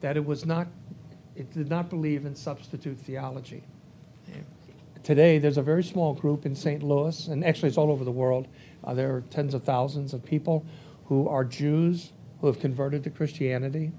that 0.00 0.16
it 0.16 0.26
was 0.26 0.44
not, 0.44 0.66
it 1.36 1.52
did 1.54 1.70
not 1.70 1.88
believe 1.88 2.26
in 2.26 2.34
substitute 2.34 2.98
theology. 2.98 3.62
Today, 5.02 5.38
there's 5.38 5.58
a 5.58 5.62
very 5.62 5.82
small 5.82 6.14
group 6.14 6.46
in 6.46 6.54
St. 6.54 6.80
Louis, 6.80 7.26
and 7.26 7.44
actually 7.44 7.68
it's 7.68 7.78
all 7.78 7.90
over 7.90 8.04
the 8.04 8.12
world. 8.12 8.46
Uh, 8.84 8.94
there 8.94 9.12
are 9.16 9.20
tens 9.22 9.52
of 9.52 9.64
thousands 9.64 10.14
of 10.14 10.24
people 10.24 10.64
who 11.06 11.28
are 11.28 11.44
Jews 11.44 12.12
who 12.40 12.46
have 12.46 12.60
converted 12.60 13.02
to 13.04 13.10
Christianity, 13.10 13.90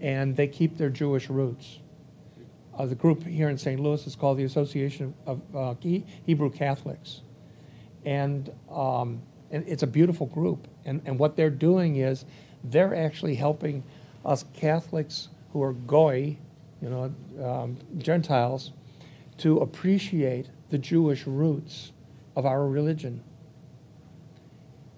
and 0.00 0.36
they 0.36 0.48
keep 0.48 0.76
their 0.76 0.90
Jewish 0.90 1.30
roots. 1.30 1.78
Uh, 2.76 2.86
the 2.86 2.96
group 2.96 3.24
here 3.24 3.48
in 3.48 3.56
St. 3.56 3.78
Louis 3.78 4.04
is 4.08 4.16
called 4.16 4.38
the 4.38 4.44
Association 4.44 5.14
of 5.24 5.40
uh, 5.54 5.74
Hebrew 5.80 6.50
Catholics. 6.50 7.20
And, 8.04 8.50
um, 8.68 9.22
and 9.52 9.64
it's 9.68 9.84
a 9.84 9.86
beautiful 9.86 10.26
group. 10.26 10.66
And, 10.84 11.00
and 11.04 11.16
what 11.16 11.36
they're 11.36 11.48
doing 11.48 11.96
is 11.96 12.24
they're 12.64 12.94
actually 12.94 13.36
helping 13.36 13.84
us 14.24 14.44
Catholics 14.52 15.28
who 15.52 15.62
are 15.62 15.74
goy, 15.74 16.36
you 16.82 16.90
know, 16.90 17.14
um, 17.44 17.76
Gentiles, 17.98 18.72
to 19.38 19.58
appreciate 19.58 20.48
the 20.70 20.78
Jewish 20.78 21.26
roots 21.26 21.92
of 22.36 22.46
our 22.46 22.66
religion. 22.66 23.22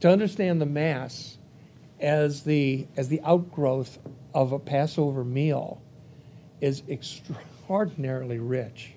To 0.01 0.11
understand 0.11 0.61
the 0.61 0.67
Mass 0.67 1.39
as 2.01 2.43
the, 2.43 2.87
as 2.97 3.09
the 3.09 3.21
outgrowth 3.23 3.99
of 4.35 4.53
a 4.53 4.59
Passover 4.59 5.25
meal 5.25 5.81
is 6.61 6.83
extraordinarily 6.89 8.39
rich. 8.39 8.93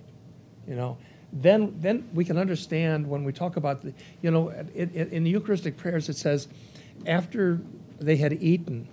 You 0.68 0.76
know, 0.76 0.98
then, 1.32 1.76
then 1.80 2.10
we 2.14 2.26
can 2.26 2.38
understand 2.38 3.08
when 3.08 3.24
we 3.24 3.32
talk 3.32 3.56
about 3.56 3.82
the, 3.82 3.94
you 4.22 4.32
know, 4.32 4.50
in, 4.50 4.90
in 4.90 5.24
the 5.24 5.30
Eucharistic 5.30 5.78
prayers 5.78 6.10
it 6.10 6.18
says, 6.18 6.48
after 7.06 7.62
they 8.00 8.18
had 8.18 8.34
eaten, 8.34 8.88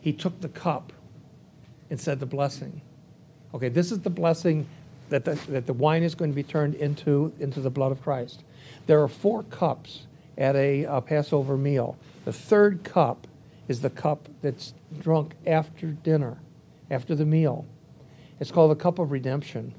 he 0.00 0.12
took 0.12 0.40
the 0.40 0.48
cup 0.48 0.92
and 1.90 2.00
said 2.00 2.20
the 2.20 2.26
blessing. 2.26 2.80
Okay, 3.54 3.68
this 3.68 3.92
is 3.92 4.00
the 4.00 4.10
blessing 4.10 4.66
that 5.08 5.24
the, 5.24 5.34
that 5.48 5.66
the 5.66 5.72
wine 5.72 6.02
is 6.02 6.14
going 6.14 6.30
to 6.30 6.34
be 6.34 6.42
turned 6.42 6.74
into, 6.74 7.32
into 7.38 7.60
the 7.60 7.70
blood 7.70 7.92
of 7.92 8.02
Christ. 8.02 8.42
There 8.86 9.02
are 9.02 9.08
four 9.08 9.42
cups 9.44 10.06
at 10.36 10.56
a, 10.56 10.84
a 10.84 11.00
Passover 11.00 11.56
meal. 11.56 11.96
The 12.24 12.32
third 12.32 12.84
cup 12.84 13.26
is 13.68 13.80
the 13.80 13.90
cup 13.90 14.28
that's 14.42 14.74
drunk 15.00 15.34
after 15.46 15.88
dinner, 15.88 16.38
after 16.90 17.14
the 17.14 17.24
meal. 17.24 17.66
It's 18.40 18.50
called 18.50 18.70
the 18.70 18.82
cup 18.82 18.98
of 18.98 19.10
redemption. 19.10 19.74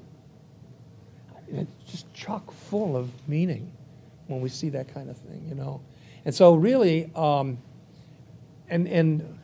It's 1.48 1.90
just 1.90 2.12
chock 2.12 2.50
full 2.52 2.96
of 2.96 3.10
meaning 3.28 3.70
when 4.26 4.40
we 4.40 4.48
see 4.48 4.68
that 4.70 4.92
kind 4.92 5.08
of 5.08 5.16
thing, 5.16 5.46
you 5.48 5.54
know. 5.54 5.80
And 6.24 6.34
so, 6.34 6.54
really, 6.54 7.10
um, 7.14 7.58
and 8.68 8.88
and 8.88 9.35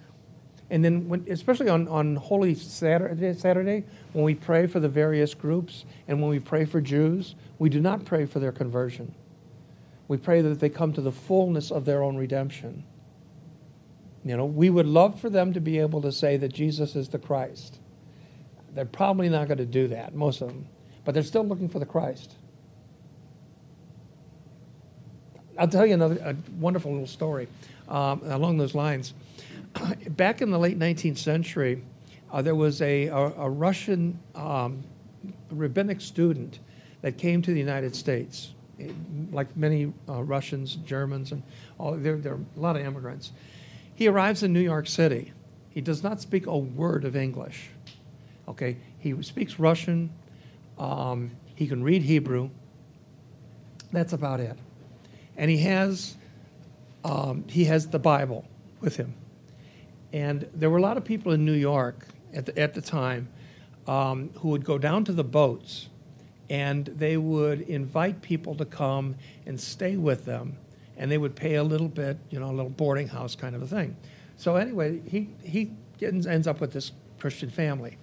and 0.73 0.83
then, 0.83 1.07
when, 1.07 1.27
especially 1.29 1.69
on, 1.69 1.87
on 1.89 2.17
Holy 2.17 2.55
Saturday, 2.55 3.35
Saturday, 3.35 3.85
when 4.15 4.25
we 4.25 4.35
pray 4.35 4.67
for 4.67 4.81
the 4.81 4.89
various 4.89 5.35
groups 5.35 5.85
and 6.09 6.19
when 6.19 6.31
we 6.31 6.41
pray 6.41 6.65
for 6.65 6.81
Jews, 6.81 7.35
we 7.59 7.69
do 7.69 7.79
not 7.79 8.07
pray 8.07 8.25
for 8.25 8.39
their 8.39 8.53
conversion. 8.53 9.15
We 10.09 10.17
pray 10.17 10.41
that 10.41 10.61
they 10.61 10.71
come 10.71 10.95
to 10.95 11.03
the 11.03 11.13
fullness 11.13 11.71
of 11.71 11.85
their 11.85 12.03
own 12.03 12.17
redemption. 12.17 12.85
You 14.25 14.39
know, 14.39 14.47
we 14.47 14.71
would 14.71 14.87
love 14.87 15.21
for 15.21 15.29
them 15.29 15.53
to 15.53 15.61
be 15.61 15.79
able 15.79 16.01
to 16.01 16.11
say 16.11 16.39
that 16.39 16.55
Jesus 16.55 16.97
is 16.97 17.11
the 17.11 17.19
Christ. 17.19 17.79
They're 18.75 18.87
probably 18.87 19.29
not 19.29 19.49
going 19.49 19.59
to 19.59 19.67
do 19.67 19.89
that, 19.89 20.15
most 20.15 20.41
of 20.41 20.49
them, 20.49 20.67
but 21.05 21.13
they're 21.13 21.23
still 21.23 21.45
looking 21.45 21.69
for 21.69 21.81
the 21.81 21.87
Christ. 21.87 22.33
I'll 25.59 25.69
tell 25.69 25.85
you 25.85 25.93
another 25.93 26.17
a 26.25 26.35
wonderful 26.59 26.93
little 26.93 27.07
story 27.07 27.47
um, 27.91 28.23
along 28.25 28.57
those 28.57 28.75
lines. 28.75 29.13
back 30.11 30.43
in 30.43 30.51
the 30.51 30.59
late 30.59 30.79
19th 30.79 31.19
century, 31.19 31.83
uh, 32.31 32.43
there 32.43 32.55
was 32.55 32.81
a, 32.83 33.07
a, 33.07 33.17
a 33.17 33.51
Russian 33.51 34.19
um, 34.35 34.83
rabbinic 35.51 36.01
student 36.01 36.61
that 37.03 37.19
came 37.19 37.43
to 37.43 37.53
the 37.53 37.59
United 37.59 37.95
States, 37.95 38.55
eh, 38.81 38.89
like 39.31 39.55
many 39.57 39.93
uh, 40.09 40.23
Russians, 40.23 40.77
Germans, 40.77 41.33
and 41.33 41.43
all, 41.79 41.93
there, 41.93 42.17
there 42.17 42.35
are 42.35 42.41
a 42.57 42.61
lot 42.61 42.77
of 42.77 42.83
immigrants. 42.83 43.33
He 43.95 44.09
arrives 44.09 44.43
in 44.43 44.53
New 44.53 44.61
York 44.61 44.87
City. 44.87 45.33
He 45.71 45.81
does 45.81 46.03
not 46.03 46.21
speak 46.21 46.47
a 46.47 46.57
word 46.57 47.05
of 47.05 47.17
English. 47.17 47.71
Okay, 48.49 48.77
he 48.99 49.21
speaks 49.23 49.59
Russian. 49.59 50.11
Um, 50.79 51.31
he 51.55 51.67
can 51.67 51.83
read 51.83 52.03
Hebrew. 52.03 52.51
That's 53.93 54.13
about 54.13 54.41
it. 54.41 54.57
And 55.37 55.51
he 55.51 55.59
has 55.59 56.17
um, 57.05 57.45
he 57.49 57.65
has 57.65 57.89
the 57.89 57.99
Bible 57.99 58.45
with 58.81 58.97
him. 58.97 59.15
And 60.13 60.49
there 60.55 60.69
were 60.71 60.79
a 60.79 60.83
lot 60.83 60.97
of 60.97 61.05
people 61.05 61.33
in 61.33 61.45
New 61.45 61.53
York 61.53 62.07
at 62.35 62.47
the, 62.47 62.59
at 62.59 62.75
the 62.75 62.83
time 62.83 63.29
um, 63.87 64.31
who 64.39 64.49
would 64.49 64.65
go 64.65 64.79
down 64.79 65.05
to 65.05 65.13
the 65.13 65.25
boats 65.25 65.89
and 66.51 66.87
they 66.87 67.17
would 67.17 67.63
invite 67.63 68.21
people 68.21 68.55
to 68.57 68.65
come 68.65 69.17
and 69.47 69.59
stay 69.59 69.97
with 69.97 70.25
them. 70.25 70.59
And 70.99 71.11
they 71.11 71.17
would 71.17 71.35
pay 71.35 71.55
a 71.55 71.65
little 71.65 71.89
bit, 71.89 72.19
you 72.29 72.39
know, 72.39 72.51
a 72.51 72.53
little 72.53 72.71
boarding 72.71 73.09
house 73.09 73.35
kind 73.35 73.57
of 73.57 73.63
a 73.63 73.67
thing. 73.67 73.97
So, 74.37 74.57
anyway, 74.57 75.01
he, 75.09 75.31
he 75.43 75.73
gets, 75.99 76.27
ends 76.27 76.47
up 76.47 76.61
with 76.61 76.73
this 76.73 76.93
Christian 77.19 77.49
family. 77.49 77.97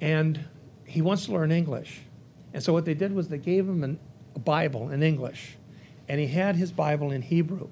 And 0.00 0.44
he 0.84 1.02
wants 1.02 1.26
to 1.26 1.32
learn 1.32 1.52
English. 1.52 2.00
And 2.52 2.62
so, 2.62 2.72
what 2.72 2.84
they 2.84 2.94
did 2.94 3.14
was 3.14 3.28
they 3.28 3.38
gave 3.38 3.68
him 3.68 3.84
an, 3.84 4.00
a 4.34 4.40
Bible 4.40 4.90
in 4.90 5.02
English. 5.02 5.56
And 6.08 6.18
he 6.18 6.26
had 6.26 6.56
his 6.56 6.72
Bible 6.72 7.12
in 7.12 7.22
Hebrew. 7.22 7.68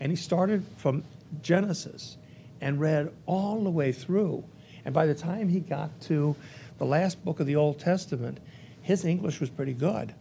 And 0.00 0.10
he 0.10 0.16
started 0.16 0.64
from 0.78 1.04
Genesis 1.42 2.16
and 2.60 2.80
read 2.80 3.12
all 3.26 3.62
the 3.64 3.70
way 3.70 3.92
through. 3.92 4.44
And 4.84 4.94
by 4.94 5.06
the 5.06 5.14
time 5.14 5.48
he 5.48 5.60
got 5.60 6.00
to 6.02 6.34
the 6.78 6.84
last 6.84 7.24
book 7.24 7.40
of 7.40 7.46
the 7.46 7.56
Old 7.56 7.78
Testament, 7.78 8.38
his 8.82 9.04
English 9.04 9.40
was 9.40 9.50
pretty 9.50 9.74
good. 9.74 10.14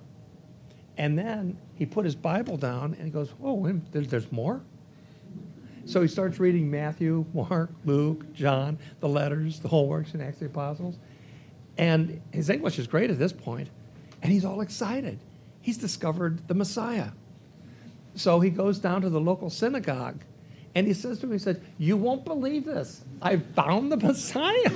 And 0.97 1.17
then 1.17 1.57
he 1.75 1.85
put 1.85 2.03
his 2.03 2.15
Bible 2.15 2.57
down 2.57 2.93
and 2.95 3.05
he 3.05 3.09
goes, 3.09 3.33
Oh, 3.41 3.65
there's 3.91 4.31
more? 4.31 4.61
So 5.85 6.01
he 6.01 6.07
starts 6.07 6.39
reading 6.39 6.69
Matthew, 6.69 7.25
Mark, 7.33 7.71
Luke, 7.85 8.31
John, 8.33 8.77
the 8.99 9.07
letters, 9.07 9.59
the 9.59 9.69
whole 9.69 9.87
works 9.87 10.13
and 10.13 10.21
Acts 10.21 10.35
of 10.35 10.39
the 10.41 10.45
Apostles. 10.47 10.97
And 11.79 12.21
his 12.31 12.49
English 12.49 12.77
is 12.77 12.85
great 12.85 13.09
at 13.09 13.17
this 13.17 13.33
point, 13.33 13.69
and 14.21 14.31
he's 14.31 14.45
all 14.45 14.61
excited. 14.61 15.17
He's 15.61 15.77
discovered 15.77 16.47
the 16.47 16.53
Messiah. 16.53 17.09
So 18.15 18.39
he 18.39 18.49
goes 18.49 18.77
down 18.77 19.01
to 19.01 19.09
the 19.09 19.19
local 19.19 19.49
synagogue 19.49 20.23
and 20.75 20.85
he 20.85 20.93
says 20.93 21.19
to 21.19 21.27
me, 21.27 21.33
he 21.33 21.39
said, 21.39 21.61
You 21.77 21.97
won't 21.97 22.25
believe 22.25 22.65
this. 22.65 23.01
I 23.21 23.37
found 23.37 23.91
the 23.91 23.97
Messiah. 23.97 24.69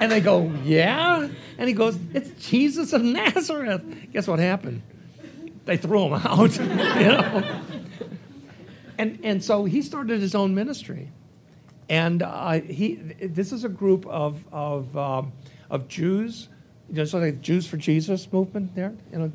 and 0.00 0.12
they 0.12 0.20
go, 0.20 0.52
Yeah? 0.64 1.28
And 1.58 1.68
he 1.68 1.74
goes, 1.74 1.98
It's 2.12 2.30
Jesus 2.48 2.92
of 2.92 3.02
Nazareth. 3.02 3.82
Guess 4.12 4.28
what 4.28 4.38
happened? 4.38 4.82
They 5.64 5.76
threw 5.76 6.06
him 6.06 6.14
out. 6.14 6.58
you 6.58 6.66
know? 6.66 7.62
And, 8.98 9.18
and 9.22 9.42
so 9.42 9.64
he 9.64 9.82
started 9.82 10.20
his 10.20 10.34
own 10.34 10.54
ministry. 10.54 11.10
And 11.88 12.22
uh, 12.22 12.60
he, 12.60 12.94
this 12.94 13.52
is 13.52 13.64
a 13.64 13.68
group 13.68 14.06
of, 14.06 14.44
of, 14.52 14.96
um, 14.96 15.32
of 15.70 15.88
Jews, 15.88 16.48
you 16.88 16.96
know, 16.96 17.04
sort 17.04 17.24
of 17.24 17.34
like 17.34 17.40
Jews 17.40 17.66
for 17.66 17.78
Jesus 17.78 18.30
movement 18.32 18.76
there. 18.76 18.94
You 19.12 19.18
know, 19.18 19.32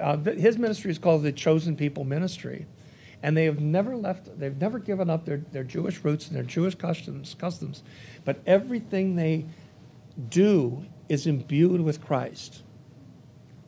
uh, 0.00 0.16
his 0.16 0.58
ministry 0.58 0.90
is 0.90 0.98
called 0.98 1.22
the 1.22 1.32
Chosen 1.32 1.76
People 1.76 2.04
Ministry 2.04 2.66
and 3.26 3.36
they 3.36 3.44
have 3.44 3.58
never 3.58 3.96
left 3.96 4.38
they've 4.38 4.56
never 4.60 4.78
given 4.78 5.10
up 5.10 5.24
their, 5.24 5.38
their 5.50 5.64
jewish 5.64 6.04
roots 6.04 6.28
and 6.28 6.36
their 6.36 6.44
jewish 6.44 6.76
customs 6.76 7.34
customs. 7.36 7.82
But 8.24 8.38
everything 8.46 9.16
they 9.16 9.46
do 10.30 10.86
is 11.08 11.26
imbued 11.26 11.80
with 11.80 12.00
christ. 12.00 12.62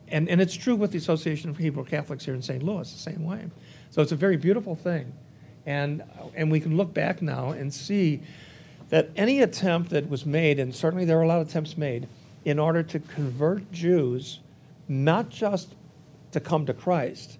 And, 0.07 0.27
and 0.29 0.41
it's 0.41 0.55
true 0.55 0.75
with 0.75 0.91
the 0.91 0.97
association 0.97 1.49
of 1.49 1.57
hebrew 1.57 1.83
catholics 1.83 2.23
here 2.23 2.33
in 2.33 2.41
st 2.41 2.63
louis 2.63 2.89
the 2.89 2.97
same 2.97 3.25
way. 3.25 3.47
So 3.89 4.01
it's 4.01 4.13
a 4.13 4.15
very 4.15 4.37
beautiful 4.37 4.75
thing. 4.75 5.11
And 5.65 6.03
and 6.35 6.49
we 6.49 6.61
can 6.61 6.77
look 6.77 6.93
back 6.93 7.21
now 7.21 7.49
and 7.49 7.71
see 7.73 8.21
that 8.87 9.09
any 9.17 9.41
attempt 9.41 9.89
that 9.89 10.09
was 10.09 10.25
made 10.25 10.57
and 10.57 10.73
certainly 10.73 11.03
there 11.03 11.17
were 11.17 11.23
a 11.23 11.27
lot 11.27 11.41
of 11.41 11.49
attempts 11.49 11.77
made 11.77 12.07
in 12.45 12.59
order 12.59 12.81
to 12.81 12.99
convert 12.99 13.69
jews 13.73 14.39
not 14.87 15.27
just 15.29 15.75
to 16.31 16.39
come 16.39 16.65
to 16.65 16.73
christ 16.73 17.37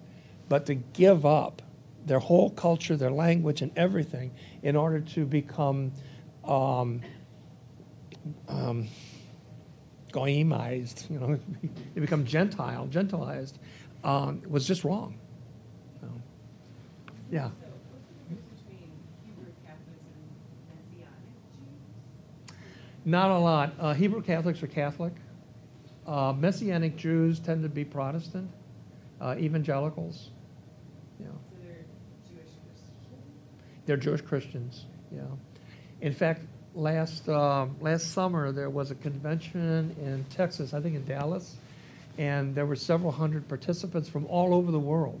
but 0.50 0.66
to 0.66 0.74
give 0.74 1.24
up 1.24 1.62
their 2.06 2.18
whole 2.18 2.50
culture, 2.50 2.96
their 2.96 3.10
language, 3.10 3.62
and 3.62 3.70
everything 3.76 4.32
in 4.62 4.76
order 4.76 5.00
to 5.00 5.24
become 5.24 5.92
um, 6.44 7.02
um, 8.48 8.88
goyimized, 10.12 11.10
you 11.10 11.18
know, 11.18 11.38
they 11.94 12.00
become 12.00 12.24
Gentile, 12.24 12.86
Gentilized, 12.86 13.58
um, 14.04 14.42
was 14.48 14.66
just 14.66 14.84
wrong. 14.84 15.18
So, 16.00 16.08
yeah. 17.30 17.48
So 17.48 17.48
what's 17.48 18.06
the 18.28 18.34
difference 18.34 18.60
between 18.62 18.90
Hebrew 19.24 19.52
Catholics 19.66 20.04
and 20.14 20.98
Messianic 20.98 21.18
Jews? 22.48 22.56
Not 23.04 23.30
a 23.30 23.38
lot. 23.38 23.74
Uh, 23.78 23.94
Hebrew 23.94 24.22
Catholics 24.22 24.62
are 24.62 24.68
Catholic. 24.68 25.12
Uh, 26.06 26.32
Messianic 26.32 26.96
Jews 26.96 27.38
tend 27.38 27.62
to 27.62 27.68
be 27.68 27.84
Protestant, 27.84 28.50
uh, 29.20 29.36
evangelicals. 29.38 30.30
You 31.18 31.26
know, 31.26 31.32
So 31.32 31.56
they're 31.62 31.84
Jewish 32.26 32.50
Christians? 32.66 33.79
They're 33.90 33.96
Jewish 33.96 34.20
Christians. 34.20 34.84
Yeah. 35.10 35.22
In 36.00 36.12
fact, 36.12 36.42
last 36.76 37.28
uh, 37.28 37.66
last 37.80 38.12
summer 38.12 38.52
there 38.52 38.70
was 38.70 38.92
a 38.92 38.94
convention 38.94 39.96
in 40.00 40.24
Texas, 40.30 40.72
I 40.72 40.80
think 40.80 40.94
in 40.94 41.04
Dallas, 41.04 41.56
and 42.16 42.54
there 42.54 42.66
were 42.66 42.76
several 42.76 43.10
hundred 43.10 43.48
participants 43.48 44.08
from 44.08 44.26
all 44.26 44.54
over 44.54 44.70
the 44.70 44.78
world, 44.78 45.20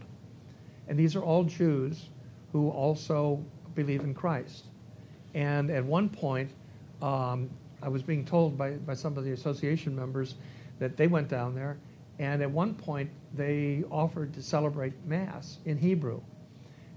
and 0.86 0.96
these 0.96 1.16
are 1.16 1.20
all 1.20 1.42
Jews 1.42 2.10
who 2.52 2.70
also 2.70 3.44
believe 3.74 4.02
in 4.02 4.14
Christ. 4.14 4.66
And 5.34 5.68
at 5.68 5.84
one 5.84 6.08
point, 6.08 6.50
um, 7.02 7.50
I 7.82 7.88
was 7.88 8.04
being 8.04 8.24
told 8.24 8.56
by, 8.56 8.74
by 8.74 8.94
some 8.94 9.18
of 9.18 9.24
the 9.24 9.32
association 9.32 9.96
members 9.96 10.36
that 10.78 10.96
they 10.96 11.08
went 11.08 11.26
down 11.26 11.56
there, 11.56 11.76
and 12.20 12.40
at 12.40 12.50
one 12.52 12.74
point 12.74 13.10
they 13.34 13.82
offered 13.90 14.32
to 14.34 14.42
celebrate 14.44 14.92
Mass 15.06 15.58
in 15.64 15.76
Hebrew. 15.76 16.20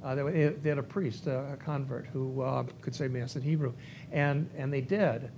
Uh, 0.03 0.15
they, 0.15 0.49
they 0.61 0.69
had 0.69 0.77
a 0.77 0.83
priest, 0.83 1.27
a, 1.27 1.53
a 1.53 1.57
convert, 1.57 2.05
who 2.07 2.41
uh, 2.41 2.63
could 2.81 2.93
say 2.93 3.07
Mass 3.07 3.35
in 3.35 3.41
Hebrew, 3.41 3.73
and, 4.11 4.49
and 4.57 4.71
they 4.71 4.81
did. 4.81 5.29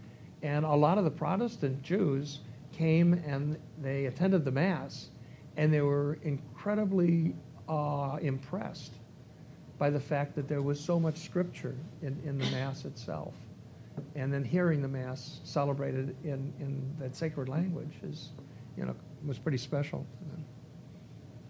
And 0.41 0.65
a 0.65 0.73
lot 0.73 0.97
of 0.97 1.03
the 1.03 1.11
Protestant 1.11 1.81
Jews 1.81 2.39
came 2.71 3.13
and 3.13 3.57
they 3.81 4.05
attended 4.05 4.43
the 4.43 4.51
Mass, 4.51 5.09
and 5.57 5.71
they 5.71 5.81
were 5.81 6.17
incredibly 6.23 7.35
uh, 7.69 8.17
impressed 8.21 8.93
by 9.77 9.89
the 9.89 9.99
fact 9.99 10.35
that 10.35 10.47
there 10.47 10.61
was 10.61 10.79
so 10.79 10.99
much 10.99 11.17
Scripture 11.17 11.75
in, 12.01 12.19
in 12.25 12.37
the 12.37 12.49
Mass 12.51 12.85
itself. 12.85 13.33
And 14.15 14.33
then 14.33 14.43
hearing 14.43 14.81
the 14.81 14.87
Mass 14.87 15.39
celebrated 15.43 16.15
in, 16.23 16.53
in 16.59 16.81
that 16.99 17.15
sacred 17.15 17.49
language 17.49 17.93
is, 18.03 18.29
you 18.77 18.85
know, 18.85 18.95
was 19.25 19.39
pretty 19.39 19.57
special. 19.57 20.05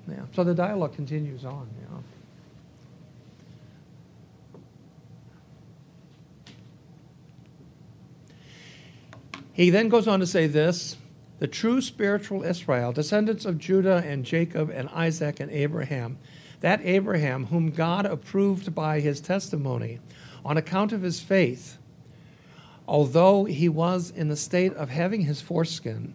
Yeah. 0.07 0.17
So 0.35 0.43
the 0.43 0.53
dialogue 0.53 0.93
continues 0.93 1.45
on, 1.45 1.67
you 1.81 1.87
know. 1.89 2.03
He 9.55 9.69
then 9.69 9.87
goes 9.87 10.05
on 10.05 10.19
to 10.19 10.27
say 10.27 10.47
this 10.47 10.97
the 11.39 11.47
true 11.47 11.79
spiritual 11.79 12.43
Israel, 12.43 12.91
descendants 12.91 13.45
of 13.45 13.57
Judah 13.57 14.03
and 14.05 14.25
Jacob 14.25 14.69
and 14.69 14.89
Isaac 14.89 15.39
and 15.39 15.49
Abraham, 15.49 16.17
that 16.59 16.81
Abraham 16.83 17.45
whom 17.45 17.71
God 17.71 18.05
approved 18.05 18.75
by 18.75 18.99
his 18.99 19.21
testimony 19.21 19.99
on 20.43 20.57
account 20.57 20.91
of 20.91 21.03
his 21.03 21.21
faith, 21.21 21.77
although 22.85 23.45
he 23.45 23.69
was 23.69 24.11
in 24.11 24.27
the 24.27 24.35
state 24.35 24.73
of 24.73 24.89
having 24.89 25.21
his 25.21 25.39
foreskin, 25.39 26.13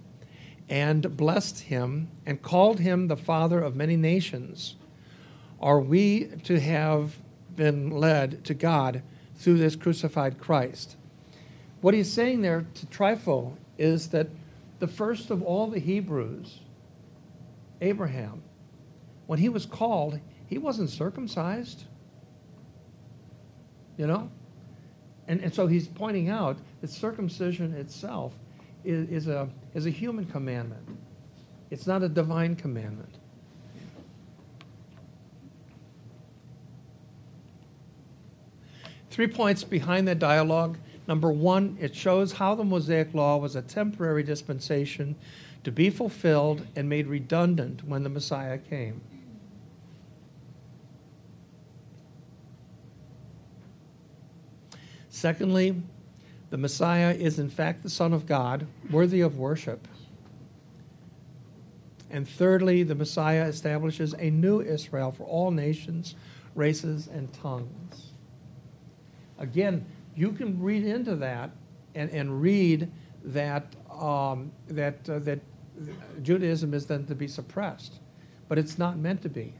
and 0.68 1.16
blessed 1.16 1.61
him 1.61 2.09
and 2.26 2.43
called 2.43 2.78
him 2.80 3.09
the 3.09 3.16
father 3.16 3.61
of 3.61 3.74
many 3.74 3.97
nations, 3.97 4.76
are 5.61 5.80
we 5.80 6.26
to 6.45 6.61
have 6.61 7.16
been 7.57 7.88
led 7.88 8.45
to 8.45 8.53
God 8.53 9.03
through 9.36 9.57
this 9.57 9.76
crucified 9.76 10.38
Christ? 10.38 10.97
What 11.81 11.95
he's 11.95 12.12
saying 12.12 12.43
there 12.43 12.66
to 12.74 12.87
Trypho 12.87 13.55
is 13.78 14.09
that 14.09 14.28
the 14.78 14.87
first 14.87 15.31
of 15.31 15.43
all 15.43 15.68
the 15.68 15.78
Hebrews, 15.78 16.61
Abraham, 17.81 18.43
when 19.26 19.39
he 19.39 19.49
was 19.49 19.64
called, 19.64 20.18
he 20.47 20.59
wasn't 20.59 20.91
circumcised. 20.91 21.85
You 23.97 24.07
know? 24.07 24.31
And, 25.28 25.41
and 25.41 25.55
so 25.55 25.66
he's 25.66 25.87
pointing 25.87 26.28
out 26.28 26.59
that 26.81 26.91
circumcision 26.91 27.74
itself 27.74 28.35
is, 28.85 29.09
is, 29.09 29.28
a, 29.28 29.49
is 29.74 29.87
a 29.87 29.91
human 29.91 30.24
commandment, 30.26 30.87
it's 31.70 31.87
not 31.87 32.03
a 32.03 32.09
divine 32.09 32.57
commandment. 32.57 33.14
Three 39.11 39.28
points 39.28 39.64
behind 39.64 40.09
that 40.09 40.18
dialogue. 40.18 40.78
Number 41.11 41.32
one, 41.32 41.76
it 41.80 41.92
shows 41.96 42.30
how 42.30 42.54
the 42.54 42.62
Mosaic 42.62 43.12
Law 43.14 43.36
was 43.38 43.56
a 43.56 43.62
temporary 43.62 44.22
dispensation 44.22 45.16
to 45.64 45.72
be 45.72 45.90
fulfilled 45.90 46.64
and 46.76 46.88
made 46.88 47.08
redundant 47.08 47.82
when 47.82 48.04
the 48.04 48.08
Messiah 48.08 48.58
came. 48.58 49.00
Secondly, 55.08 55.82
the 56.50 56.56
Messiah 56.56 57.12
is 57.12 57.40
in 57.40 57.50
fact 57.50 57.82
the 57.82 57.90
Son 57.90 58.12
of 58.12 58.24
God, 58.24 58.68
worthy 58.88 59.20
of 59.20 59.36
worship. 59.36 59.88
And 62.08 62.28
thirdly, 62.28 62.84
the 62.84 62.94
Messiah 62.94 63.46
establishes 63.46 64.14
a 64.16 64.30
new 64.30 64.61
Israel 64.61 65.11
for 65.11 65.24
all 65.24 65.50
nations, 65.50 66.14
races, 66.54 67.08
and 67.08 67.32
tongues. 67.32 68.12
Again, 69.40 69.84
you 70.16 70.32
can 70.32 70.61
read 70.61 70.84
into 70.84 71.16
that 71.16 71.50
and, 71.94 72.11
and 72.11 72.40
read 72.40 72.90
that, 73.24 73.74
um, 73.90 74.50
that, 74.68 75.08
uh, 75.08 75.18
that 75.20 75.40
Judaism 76.22 76.74
is 76.74 76.86
then 76.86 77.06
to 77.06 77.14
be 77.14 77.28
suppressed, 77.28 78.00
but 78.48 78.58
it's 78.58 78.78
not 78.78 78.98
meant 78.98 79.22
to 79.22 79.28
be. 79.28 79.54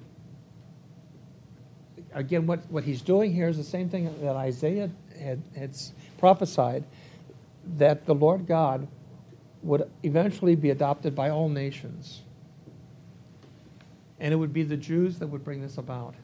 Again, 2.13 2.47
what, 2.47 2.69
what 2.71 2.85
he's 2.85 3.03
doing 3.03 3.33
here 3.33 3.49
is 3.49 3.57
the 3.57 3.65
same 3.65 3.89
thing 3.89 4.13
that 4.21 4.37
Isaiah 4.37 4.91
had, 5.19 5.43
had 5.57 5.77
prophesied 6.19 6.85
that 7.77 8.05
the 8.05 8.15
Lord 8.15 8.47
God 8.47 8.89
would 9.63 9.89
eventually 10.03 10.57
be 10.57 10.71
adopted 10.71 11.15
by 11.15 11.31
all 11.31 11.49
nations. 11.49 12.23
And 14.19 14.33
it 14.33 14.37
would 14.37 14.53
be 14.53 14.63
the 14.63 14.77
Jews 14.77 15.19
that 15.19 15.27
would 15.29 15.45
bring 15.45 15.61
this 15.61 15.79
about. 15.79 16.15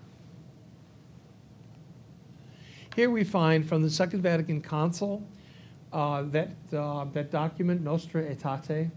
Here 2.96 3.10
we 3.10 3.24
find 3.24 3.68
from 3.68 3.82
the 3.82 3.90
Second 3.90 4.22
Vatican 4.22 4.62
Council 4.62 5.22
uh, 5.92 6.22
that, 6.30 6.48
uh, 6.74 7.04
that 7.12 7.30
document, 7.30 7.82
Nostra 7.82 8.24
Aetate. 8.24 8.90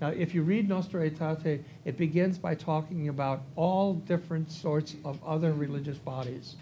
Now, 0.00 0.08
if 0.08 0.34
you 0.34 0.42
read 0.42 0.68
Nostra 0.68 1.08
Aetate, 1.08 1.62
it 1.84 1.96
begins 1.96 2.38
by 2.38 2.56
talking 2.56 3.10
about 3.10 3.42
all 3.54 3.94
different 3.94 4.50
sorts 4.50 4.96
of 5.04 5.22
other 5.24 5.52
religious 5.52 5.96
bodies 5.96 6.56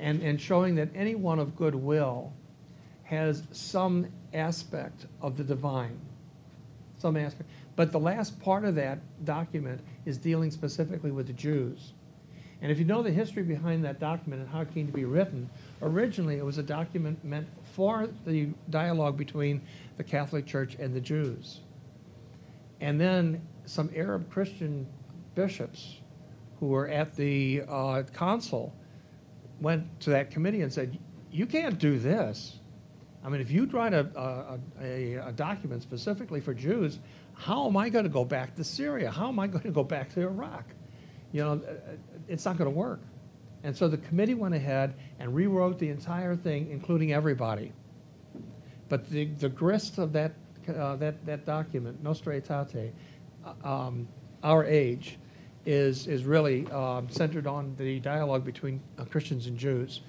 and, 0.00 0.20
and 0.22 0.40
showing 0.40 0.74
that 0.74 0.88
anyone 0.92 1.38
of 1.38 1.54
goodwill 1.54 2.32
has 3.04 3.44
some 3.52 4.08
aspect 4.34 5.06
of 5.22 5.36
the 5.36 5.44
divine. 5.44 6.00
Some 6.98 7.16
aspect. 7.16 7.48
But 7.76 7.92
the 7.92 8.00
last 8.00 8.40
part 8.40 8.64
of 8.64 8.74
that 8.74 8.98
document 9.24 9.80
is 10.04 10.18
dealing 10.18 10.50
specifically 10.50 11.12
with 11.12 11.28
the 11.28 11.32
Jews. 11.32 11.92
And 12.62 12.70
if 12.70 12.78
you 12.78 12.84
know 12.84 13.02
the 13.02 13.10
history 13.10 13.42
behind 13.42 13.84
that 13.84 13.98
document 13.98 14.42
and 14.42 14.50
how 14.50 14.60
it 14.60 14.74
came 14.74 14.86
to 14.86 14.92
be 14.92 15.04
written, 15.04 15.48
originally 15.80 16.36
it 16.36 16.44
was 16.44 16.58
a 16.58 16.62
document 16.62 17.24
meant 17.24 17.48
for 17.72 18.08
the 18.26 18.48
dialogue 18.68 19.16
between 19.16 19.62
the 19.96 20.04
Catholic 20.04 20.46
Church 20.46 20.76
and 20.78 20.94
the 20.94 21.00
Jews. 21.00 21.60
And 22.80 23.00
then 23.00 23.40
some 23.64 23.90
Arab 23.94 24.30
Christian 24.30 24.86
bishops 25.34 25.96
who 26.58 26.66
were 26.66 26.88
at 26.88 27.16
the 27.16 27.62
uh, 27.68 28.02
council 28.14 28.74
went 29.60 30.00
to 30.00 30.10
that 30.10 30.30
committee 30.30 30.62
and 30.62 30.72
said, 30.72 30.98
You 31.30 31.46
can't 31.46 31.78
do 31.78 31.98
this. 31.98 32.58
I 33.24 33.28
mean, 33.28 33.40
if 33.40 33.50
you 33.50 33.66
write 33.66 33.92
a, 33.92 34.06
a, 34.16 34.58
a, 34.82 35.14
a 35.28 35.32
document 35.32 35.82
specifically 35.82 36.40
for 36.40 36.54
Jews, 36.54 36.98
how 37.34 37.66
am 37.66 37.76
I 37.76 37.88
going 37.88 38.04
to 38.04 38.10
go 38.10 38.24
back 38.24 38.54
to 38.56 38.64
Syria? 38.64 39.10
How 39.10 39.28
am 39.28 39.38
I 39.38 39.46
going 39.46 39.64
to 39.64 39.70
go 39.70 39.84
back 39.84 40.12
to 40.14 40.22
Iraq? 40.22 40.64
You 41.32 41.44
know, 41.44 41.52
uh, 41.52 41.96
it's 42.28 42.44
not 42.44 42.58
going 42.58 42.70
to 42.70 42.76
work. 42.76 43.00
And 43.62 43.76
so 43.76 43.88
the 43.88 43.98
committee 43.98 44.34
went 44.34 44.54
ahead 44.54 44.94
and 45.18 45.34
rewrote 45.34 45.78
the 45.78 45.90
entire 45.90 46.34
thing, 46.34 46.68
including 46.70 47.12
everybody. 47.12 47.72
But 48.88 49.08
the, 49.10 49.26
the 49.26 49.48
grist 49.48 49.98
of 49.98 50.12
that, 50.14 50.32
uh, 50.74 50.96
that, 50.96 51.24
that 51.26 51.44
document, 51.44 52.02
Nostra 52.02 52.40
Aetate, 52.40 52.90
uh, 53.44 53.68
um, 53.68 54.08
our 54.42 54.64
age, 54.64 55.18
is, 55.66 56.06
is 56.06 56.24
really 56.24 56.66
um, 56.68 57.08
centered 57.10 57.46
on 57.46 57.74
the 57.76 58.00
dialogue 58.00 58.44
between 58.44 58.80
uh, 58.98 59.04
Christians 59.04 59.46
and 59.46 59.58
Jews. 59.58 60.00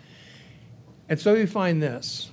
And 1.10 1.20
so 1.20 1.34
you 1.34 1.46
find 1.46 1.84
this, 1.84 2.32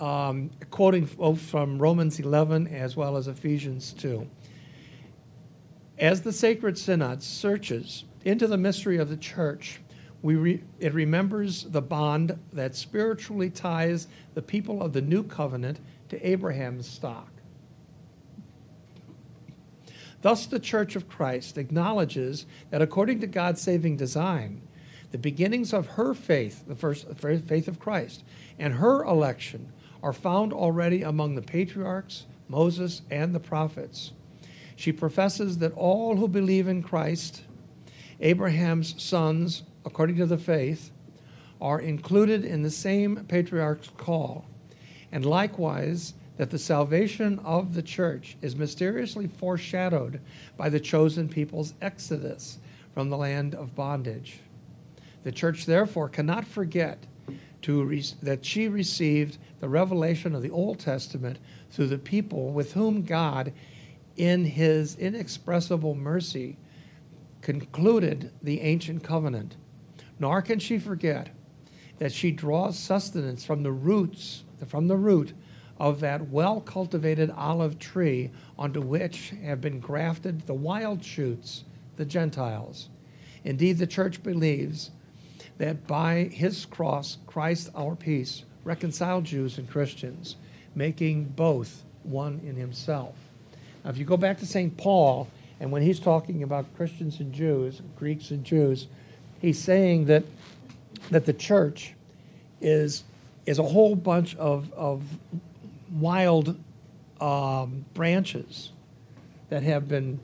um, 0.00 0.50
quoting 0.70 1.06
from 1.06 1.78
Romans 1.78 2.18
11 2.18 2.68
as 2.68 2.96
well 2.96 3.16
as 3.16 3.28
Ephesians 3.28 3.92
2. 3.92 4.26
As 5.98 6.22
the 6.22 6.32
Sacred 6.32 6.76
Synod 6.76 7.22
searches 7.22 8.04
into 8.24 8.46
the 8.46 8.56
mystery 8.56 8.98
of 8.98 9.08
the 9.08 9.16
church 9.16 9.80
re, 10.22 10.62
it 10.80 10.94
remembers 10.94 11.64
the 11.64 11.82
bond 11.82 12.38
that 12.52 12.74
spiritually 12.74 13.50
ties 13.50 14.08
the 14.34 14.42
people 14.42 14.82
of 14.82 14.92
the 14.92 15.02
new 15.02 15.22
covenant 15.22 15.78
to 16.08 16.26
Abraham's 16.26 16.88
stock. 16.88 17.30
Thus, 20.22 20.46
the 20.46 20.58
Church 20.58 20.96
of 20.96 21.08
Christ 21.08 21.58
acknowledges 21.58 22.46
that 22.70 22.80
according 22.80 23.20
to 23.20 23.26
God's 23.26 23.60
saving 23.60 23.98
design, 23.98 24.62
the 25.10 25.18
beginnings 25.18 25.72
of 25.74 25.86
her 25.86 26.14
faith, 26.14 26.64
the 26.66 26.74
first 26.74 27.06
faith 27.14 27.68
of 27.68 27.78
Christ, 27.78 28.24
and 28.58 28.72
her 28.74 29.04
election 29.04 29.70
are 30.02 30.14
found 30.14 30.52
already 30.52 31.02
among 31.02 31.34
the 31.34 31.42
patriarchs, 31.42 32.24
Moses, 32.48 33.02
and 33.10 33.34
the 33.34 33.40
prophets. 33.40 34.12
She 34.76 34.92
professes 34.92 35.58
that 35.58 35.72
all 35.74 36.16
who 36.16 36.28
believe 36.28 36.68
in 36.68 36.82
Christ, 36.82 37.42
Abraham's 38.20 39.00
sons, 39.02 39.62
according 39.84 40.16
to 40.16 40.26
the 40.26 40.38
faith, 40.38 40.90
are 41.60 41.80
included 41.80 42.44
in 42.44 42.62
the 42.62 42.70
same 42.70 43.24
patriarch's 43.28 43.90
call, 43.96 44.46
and 45.12 45.24
likewise 45.24 46.14
that 46.36 46.50
the 46.50 46.58
salvation 46.58 47.38
of 47.40 47.74
the 47.74 47.82
church 47.82 48.36
is 48.42 48.56
mysteriously 48.56 49.28
foreshadowed 49.28 50.20
by 50.56 50.68
the 50.68 50.80
chosen 50.80 51.28
people's 51.28 51.74
exodus 51.80 52.58
from 52.92 53.08
the 53.08 53.16
land 53.16 53.54
of 53.54 53.74
bondage. 53.74 54.40
The 55.22 55.32
church, 55.32 55.64
therefore, 55.66 56.08
cannot 56.08 56.44
forget 56.46 57.06
re- 57.66 58.04
that 58.22 58.44
she 58.44 58.68
received 58.68 59.38
the 59.60 59.68
revelation 59.68 60.34
of 60.34 60.42
the 60.42 60.50
Old 60.50 60.78
Testament 60.78 61.38
through 61.70 61.86
the 61.86 61.98
people 61.98 62.50
with 62.50 62.72
whom 62.72 63.02
God, 63.02 63.52
in 64.16 64.44
his 64.44 64.96
inexpressible 64.96 65.94
mercy, 65.94 66.56
concluded 67.40 68.30
the 68.42 68.60
ancient 68.60 69.02
covenant. 69.02 69.56
Nor 70.18 70.42
can 70.42 70.58
she 70.58 70.78
forget 70.78 71.30
that 71.98 72.12
she 72.12 72.30
draws 72.30 72.78
sustenance 72.78 73.44
from 73.44 73.62
the 73.62 73.72
roots, 73.72 74.44
from 74.66 74.88
the 74.88 74.96
root 74.96 75.32
of 75.78 76.00
that 76.00 76.28
well 76.28 76.60
cultivated 76.60 77.30
olive 77.30 77.78
tree 77.78 78.30
onto 78.58 78.80
which 78.80 79.32
have 79.42 79.60
been 79.60 79.80
grafted 79.80 80.46
the 80.46 80.54
wild 80.54 81.04
shoots, 81.04 81.64
the 81.96 82.04
Gentiles. 82.04 82.88
Indeed, 83.44 83.78
the 83.78 83.86
church 83.86 84.22
believes 84.22 84.90
that 85.58 85.86
by 85.86 86.24
his 86.32 86.64
cross, 86.64 87.18
Christ 87.26 87.70
our 87.74 87.94
peace 87.94 88.44
reconciled 88.64 89.24
Jews 89.24 89.58
and 89.58 89.68
Christians, 89.68 90.36
making 90.74 91.24
both 91.24 91.84
one 92.02 92.40
in 92.44 92.56
himself. 92.56 93.14
Now, 93.84 93.90
if 93.90 93.98
you 93.98 94.04
go 94.04 94.16
back 94.16 94.38
to 94.38 94.46
St. 94.46 94.74
Paul, 94.76 95.28
and 95.60 95.70
when 95.70 95.82
he's 95.82 96.00
talking 96.00 96.42
about 96.42 96.74
Christians 96.76 97.20
and 97.20 97.32
Jews, 97.32 97.82
Greeks 97.96 98.30
and 98.30 98.42
Jews, 98.42 98.86
he's 99.40 99.58
saying 99.58 100.06
that, 100.06 100.24
that 101.10 101.26
the 101.26 101.32
church 101.34 101.92
is, 102.60 103.04
is 103.46 103.58
a 103.58 103.62
whole 103.62 103.94
bunch 103.94 104.34
of, 104.36 104.72
of 104.72 105.02
wild 105.92 106.58
um, 107.20 107.84
branches 107.94 108.72
that 109.50 109.62
have 109.62 109.86
been 109.86 110.18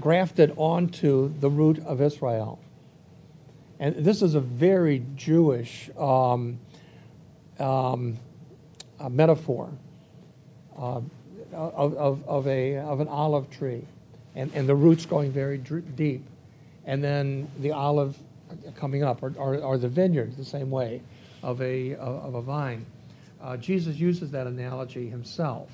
grafted 0.00 0.52
onto 0.56 1.32
the 1.40 1.50
root 1.50 1.78
of 1.84 2.00
Israel. 2.00 2.60
And 3.80 3.96
this 3.96 4.22
is 4.22 4.34
a 4.34 4.40
very 4.40 5.04
Jewish 5.16 5.90
um, 5.98 6.58
um, 7.58 8.18
metaphor 9.10 9.70
uh, 10.78 11.00
of, 11.54 11.94
of, 11.94 12.28
of, 12.28 12.46
a, 12.46 12.76
of 12.78 13.00
an 13.00 13.08
olive 13.08 13.50
tree, 13.50 13.84
and, 14.34 14.52
and 14.54 14.68
the 14.68 14.74
roots 14.74 15.06
going 15.06 15.30
very 15.30 15.58
deep, 15.58 16.24
and 16.84 17.02
then 17.02 17.48
the 17.60 17.72
olive 17.72 18.16
coming 18.76 19.02
up, 19.02 19.22
or, 19.22 19.32
or, 19.36 19.56
or 19.58 19.78
the 19.78 19.88
vineyard 19.88 20.36
the 20.36 20.44
same 20.44 20.70
way 20.70 21.00
of 21.42 21.60
a, 21.62 21.94
of 21.94 22.34
a 22.34 22.42
vine. 22.42 22.84
Uh, 23.40 23.56
Jesus 23.56 23.96
uses 23.96 24.30
that 24.30 24.46
analogy 24.46 25.08
himself 25.08 25.68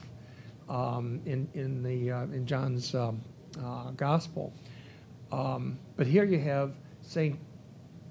um, 0.68 1.20
in, 1.26 1.48
in, 1.54 1.82
the, 1.82 2.10
uh, 2.10 2.22
in 2.24 2.46
John's 2.46 2.94
um, 2.94 3.20
uh, 3.62 3.90
gospel. 3.92 4.52
Um, 5.32 5.78
but 5.96 6.06
here 6.06 6.24
you 6.24 6.38
have 6.38 6.72
St. 7.02 7.38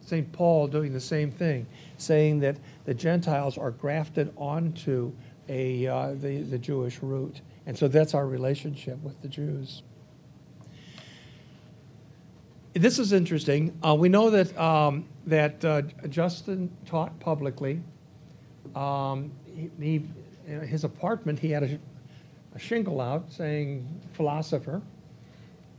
St. 0.06 0.32
Paul 0.32 0.68
doing 0.68 0.92
the 0.92 1.00
same 1.00 1.30
thing, 1.30 1.68
saying 1.98 2.40
that 2.40 2.58
the 2.86 2.94
Gentiles 2.94 3.58
are 3.60 3.70
grafted 3.70 4.34
onto 4.38 5.12
a, 5.48 5.86
uh, 5.86 6.14
the, 6.14 6.42
the 6.42 6.58
Jewish 6.58 7.00
root. 7.04 7.42
And 7.66 7.78
so 7.78 7.88
that's 7.88 8.14
our 8.14 8.26
relationship 8.26 9.02
with 9.04 9.22
the 9.22 9.28
Jews. 9.28 9.84
This 12.74 13.00
is 13.00 13.14
interesting. 13.14 13.78
Uh, 13.86 13.96
we 13.96 14.10
know 14.10 14.30
that, 14.30 14.58
um, 14.58 15.06
that 15.26 15.66
uh, 15.66 15.82
Justin 16.08 16.72
taught 16.86 17.20
publicly. 17.20 17.82
Um, 18.76 19.32
he, 19.46 19.70
he, 19.82 20.06
in 20.48 20.62
his 20.68 20.84
apartment, 20.84 21.40
he 21.40 21.52
had 21.52 21.64
a, 21.64 21.80
a 22.56 22.60
shingle 22.60 23.02
out 23.02 23.32
saying 23.32 23.88
philosopher, 24.14 24.82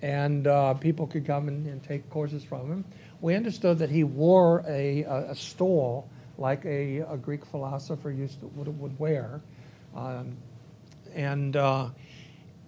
and 0.03 0.47
uh, 0.47 0.74
people 0.74 1.07
could 1.07 1.26
come 1.26 1.49
and, 1.49 1.66
and, 1.66 1.83
take 1.83 2.09
courses 2.11 2.43
from 2.43 2.70
him. 2.70 2.85
We 3.20 3.35
understood 3.35 3.78
that 3.78 3.91
he 3.91 4.03
wore 4.05 4.64
a, 4.66 5.03
a, 5.05 5.31
a 5.31 5.35
stole 5.35 6.09
like 6.39 6.64
a, 6.64 7.01
a, 7.01 7.16
Greek 7.16 7.45
philosopher 7.45 8.11
used 8.11 8.41
to, 8.41 8.47
would, 8.49 8.81
would 8.81 8.99
wear, 8.99 9.41
um, 9.95 10.37
and 11.14 11.56
uh, 11.56 11.88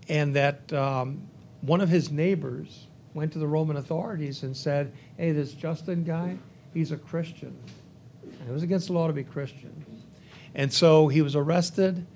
and 0.08 0.34
that 0.36 0.72
um, 0.72 1.28
one 1.60 1.80
of 1.80 1.88
his 1.88 2.10
neighbors 2.10 2.86
went 3.14 3.32
to 3.32 3.38
the 3.38 3.46
Roman 3.46 3.76
authorities 3.76 4.42
and 4.42 4.56
said, 4.56 4.92
"Hey, 5.16 5.32
this 5.32 5.52
Justin 5.52 6.04
guy, 6.04 6.36
he's 6.74 6.92
a 6.92 6.96
Christian." 6.96 7.56
And 8.22 8.48
it 8.48 8.52
was 8.52 8.62
against 8.62 8.88
the 8.88 8.92
law 8.94 9.06
to 9.06 9.12
be 9.12 9.24
Christian. 9.24 9.84
And 10.54 10.72
so 10.72 11.08
he 11.08 11.22
was 11.22 11.36
arrested. 11.36 12.06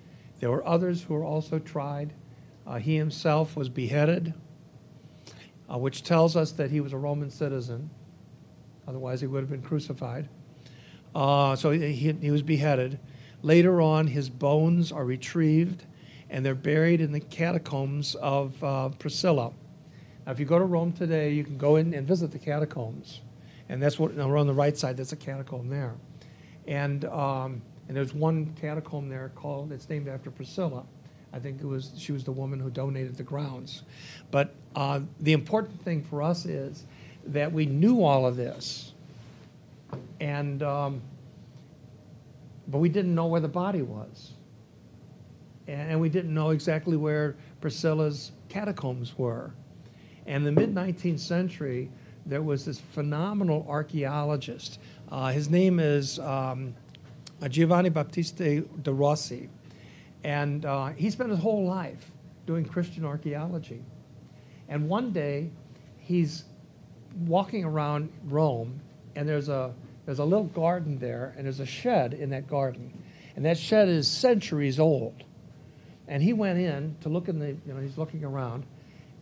There 0.41 0.51
were 0.51 0.67
others 0.67 1.03
who 1.03 1.15
were 1.15 1.25
also 1.25 1.59
tried. 1.59 2.13
Uh, 2.67 2.79
he 2.79 2.97
himself 2.97 3.57
was 3.57 3.69
beheaded, 3.69 4.35
uh, 5.73 5.79
which 5.79 6.03
tells 6.03 6.37
us 6.37 6.53
that 6.53 6.71
he 6.71 6.81
was 6.81 6.93
a 6.93 6.99
Roman 6.99 7.31
citizen. 7.31 7.91
Otherwise, 8.89 9.21
he 9.21 9.27
would 9.27 9.41
have 9.41 9.51
been 9.51 9.63
crucified. 9.63 10.29
Uh, 11.15 11.57
so 11.57 11.71
he, 11.71 11.93
he, 11.93 12.31
was 12.31 12.43
beheaded. 12.43 12.99
Later 13.43 13.81
on, 13.81 14.09
his 14.09 14.29
bones 14.29 14.93
are 14.93 15.05
retrieved 15.05 15.85
and 16.31 16.45
they're 16.45 16.55
buried 16.55 17.01
in 17.01 17.13
the 17.13 17.21
catacombs 17.21 18.15
of 18.17 18.63
uh, 18.63 18.89
Priscilla. 18.99 19.53
Now, 20.25 20.33
if 20.33 20.41
you 20.41 20.47
go 20.47 20.59
to 20.59 20.65
Rome 20.65 20.93
today, 20.93 21.33
you 21.33 21.45
can 21.45 21.57
go 21.57 21.77
in 21.77 21.95
and 21.95 22.07
visit 22.07 22.33
the 22.33 22.39
catacombs. 22.39 23.21
And 23.69 23.83
that's 23.83 23.99
what, 23.99 24.17
now 24.17 24.29
we're 24.29 24.39
on 24.39 24.47
the 24.47 24.53
right 24.53 24.77
side, 24.77 24.97
that's 24.97 25.13
a 25.13 25.17
catacomb 25.17 25.69
there. 25.69 25.95
And 26.67 27.05
um, 27.07 27.63
and 27.89 27.97
there's 27.97 28.15
one 28.15 28.53
catacomb 28.61 29.09
there 29.09 29.31
called, 29.35 29.73
it's 29.73 29.89
named 29.89 30.09
after 30.09 30.31
Priscilla. 30.31 30.85
I 31.33 31.39
think 31.39 31.61
it 31.61 31.67
was, 31.67 31.93
she 31.97 32.13
was 32.13 32.25
the 32.25 32.33
woman 32.33 32.59
who 32.59 32.71
donated 32.71 33.17
the 33.17 33.23
grounds. 33.23 33.83
But 34.31 34.55
uh, 34.75 35.01
the 35.21 35.33
important 35.33 35.83
thing 35.85 36.03
for 36.03 36.23
us 36.23 36.47
is 36.47 36.85
that 37.27 37.53
we 37.53 37.67
knew 37.67 38.03
all 38.03 38.27
of 38.27 38.37
this. 38.37 38.93
And, 40.21 40.63
um, 40.63 41.01
but 42.69 42.79
we 42.79 42.89
didn't 42.89 43.15
know 43.15 43.27
where 43.27 43.41
the 43.41 43.49
body 43.49 43.83
was. 43.83 44.33
And, 45.69 46.01
we 46.01 46.09
didn't 46.09 46.33
know 46.33 46.51
exactly 46.51 46.97
where 46.97 47.37
Priscilla's 47.61 48.33
catacombs 48.49 49.19
were. 49.19 49.53
And 50.27 50.47
in 50.47 50.55
the 50.55 50.61
mid 50.61 50.75
19th 50.75 51.21
century, 51.21 51.91
there 52.25 52.43
was 52.43 52.65
this 52.65 52.81
phenomenal 52.81 53.67
archaeologist. 53.69 54.79
Uh, 55.11 55.31
his 55.31 55.49
name 55.49 55.79
is 55.81 56.19
um, 56.19 56.75
Giovanni 57.49 57.89
Battista 57.89 58.61
de 58.61 58.93
Rossi. 58.93 59.49
And 60.25 60.65
uh, 60.65 60.89
he 60.89 61.11
spent 61.11 61.31
his 61.31 61.39
whole 61.39 61.67
life 61.67 62.11
doing 62.47 62.65
Christian 62.65 63.05
archaeology. 63.05 63.83
And 64.69 64.89
one 64.89 65.13
day, 65.13 65.51
he's 65.99 66.45
walking 67.27 67.65
around 67.65 68.11
Rome, 68.25 68.81
and 69.15 69.29
there's 69.29 69.49
a, 69.49 69.73
there's 70.05 70.19
a 70.19 70.25
little 70.25 70.47
garden 70.47 70.99
there, 70.99 71.35
and 71.37 71.45
there's 71.45 71.61
a 71.61 71.67
shed 71.67 72.15
in 72.15 72.31
that 72.31 72.49
garden. 72.49 72.93
And 73.37 73.45
that 73.45 73.59
shed 73.59 73.89
is 73.89 74.09
centuries 74.09 74.81
old. 74.81 75.23
And 76.09 76.23
he 76.23 76.33
went 76.33 76.59
in 76.59 76.97
to 77.01 77.09
look 77.09 77.29
in 77.29 77.39
the, 77.39 77.49
you 77.49 77.75
know, 77.75 77.81
he's 77.81 77.99
looking 77.99 78.25
around, 78.25 78.65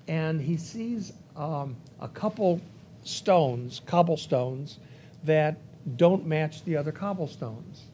and 0.07 0.41
he 0.41 0.57
sees 0.57 1.13
um, 1.37 1.77
a 2.01 2.09
couple 2.09 2.61
stones, 3.05 3.81
cobblestones, 3.87 4.79
that 5.25 5.57
don't 5.97 6.27
match 6.27 6.65
the 6.65 6.77
other 6.77 6.93
cobblestones 6.93 7.85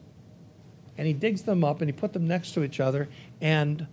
and 0.97 1.07
he 1.07 1.13
digs 1.13 1.41
them 1.41 1.63
up 1.63 1.81
and 1.81 1.89
he 1.89 1.93
put 1.93 2.13
them 2.13 2.27
next 2.27 2.51
to 2.51 2.63
each 2.63 2.79
other. 2.79 3.07
And 3.41 3.87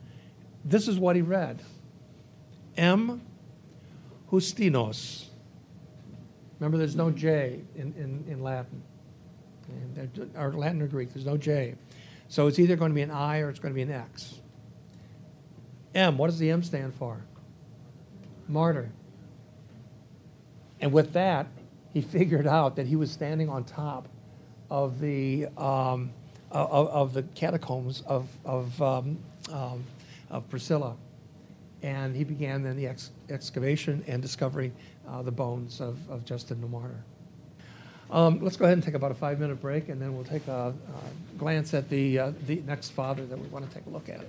this 0.65 0.89
is 0.89 0.99
what 0.99 1.17
he 1.17 1.23
read 1.23 1.63
M. 2.77 3.23
Justinos. 4.31 5.27
Remember, 6.61 6.77
there's 6.77 6.97
no 6.97 7.11
J 7.11 7.61
in, 7.77 7.95
in, 7.97 8.25
in 8.31 8.43
Latin, 8.43 8.83
or 10.37 10.53
Latin 10.53 10.83
or 10.83 10.87
Greek, 10.87 11.15
there's 11.15 11.25
no 11.25 11.37
J. 11.37 11.77
So 12.29 12.47
it's 12.47 12.59
either 12.59 12.77
going 12.77 12.91
to 12.91 12.95
be 12.95 13.01
an 13.03 13.11
I 13.11 13.39
or 13.39 13.49
it's 13.49 13.59
going 13.59 13.73
to 13.73 13.75
be 13.75 13.83
an 13.83 13.93
X. 13.93 14.35
M, 15.95 16.19
what 16.19 16.29
does 16.29 16.39
the 16.39 16.51
M 16.51 16.63
stand 16.63 16.95
for? 16.95 17.21
Martyr. 18.47 18.91
And 20.81 20.93
with 20.93 21.13
that, 21.13 21.47
he 21.93 22.01
figured 22.19 22.47
out 22.47 22.77
that 22.77 22.87
he 22.87 22.97
was 22.97 23.11
standing 23.11 23.49
on 23.49 23.65
top 23.65 24.09
of 24.71 25.01
the 25.01 25.47
um, 25.57 26.11
of, 26.51 26.89
of 26.89 27.13
the 27.15 27.23
catacombs 27.35 28.03
of 28.07 28.29
of, 28.45 28.81
um, 28.83 29.19
um, 29.53 29.85
of 30.31 30.49
Priscilla, 30.49 30.97
and 31.83 32.15
he 32.15 32.25
began 32.25 32.63
then 32.63 32.77
the 32.77 32.87
ex- 32.87 33.11
excavation 33.29 34.05
and 34.07 34.23
discovering 34.23 34.73
uh, 35.09 35.23
the 35.23 35.31
bones 35.31 35.81
of, 35.81 35.99
of 36.11 36.25
Justin 36.25 36.61
the 36.61 36.67
martyr. 36.67 37.03
Um, 38.11 38.41
let's 38.41 38.57
go 38.57 38.65
ahead 38.65 38.79
and 38.79 38.83
take 38.83 38.95
about 38.95 39.11
a 39.11 39.15
five 39.15 39.39
minute 39.39 39.61
break, 39.61 39.89
and 39.91 40.01
then 40.01 40.15
we'll 40.15 40.25
take 40.25 40.47
a, 40.49 40.73
a 40.73 41.39
glance 41.39 41.75
at 41.75 41.89
the 41.91 42.19
uh, 42.19 42.33
the 42.47 42.63
next 42.67 42.91
father 42.91 43.27
that 43.27 43.39
we 43.39 43.47
want 43.49 43.69
to 43.69 43.75
take 43.75 43.87
a 43.87 43.91
look 43.91 44.09
at. 44.09 44.25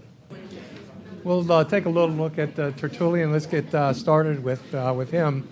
We'll 1.24 1.52
uh, 1.52 1.66
take 1.66 1.86
a 1.86 1.90
little 1.90 2.16
look 2.16 2.38
at 2.40 2.58
uh, 2.58 2.72
Tertullian. 2.72 3.34
Let's 3.34 3.46
get 3.46 3.74
uh, 3.76 3.92
started 3.92 4.42
with 4.42 4.74
uh, 4.74 4.94
with 4.96 5.12
him. 5.12 5.48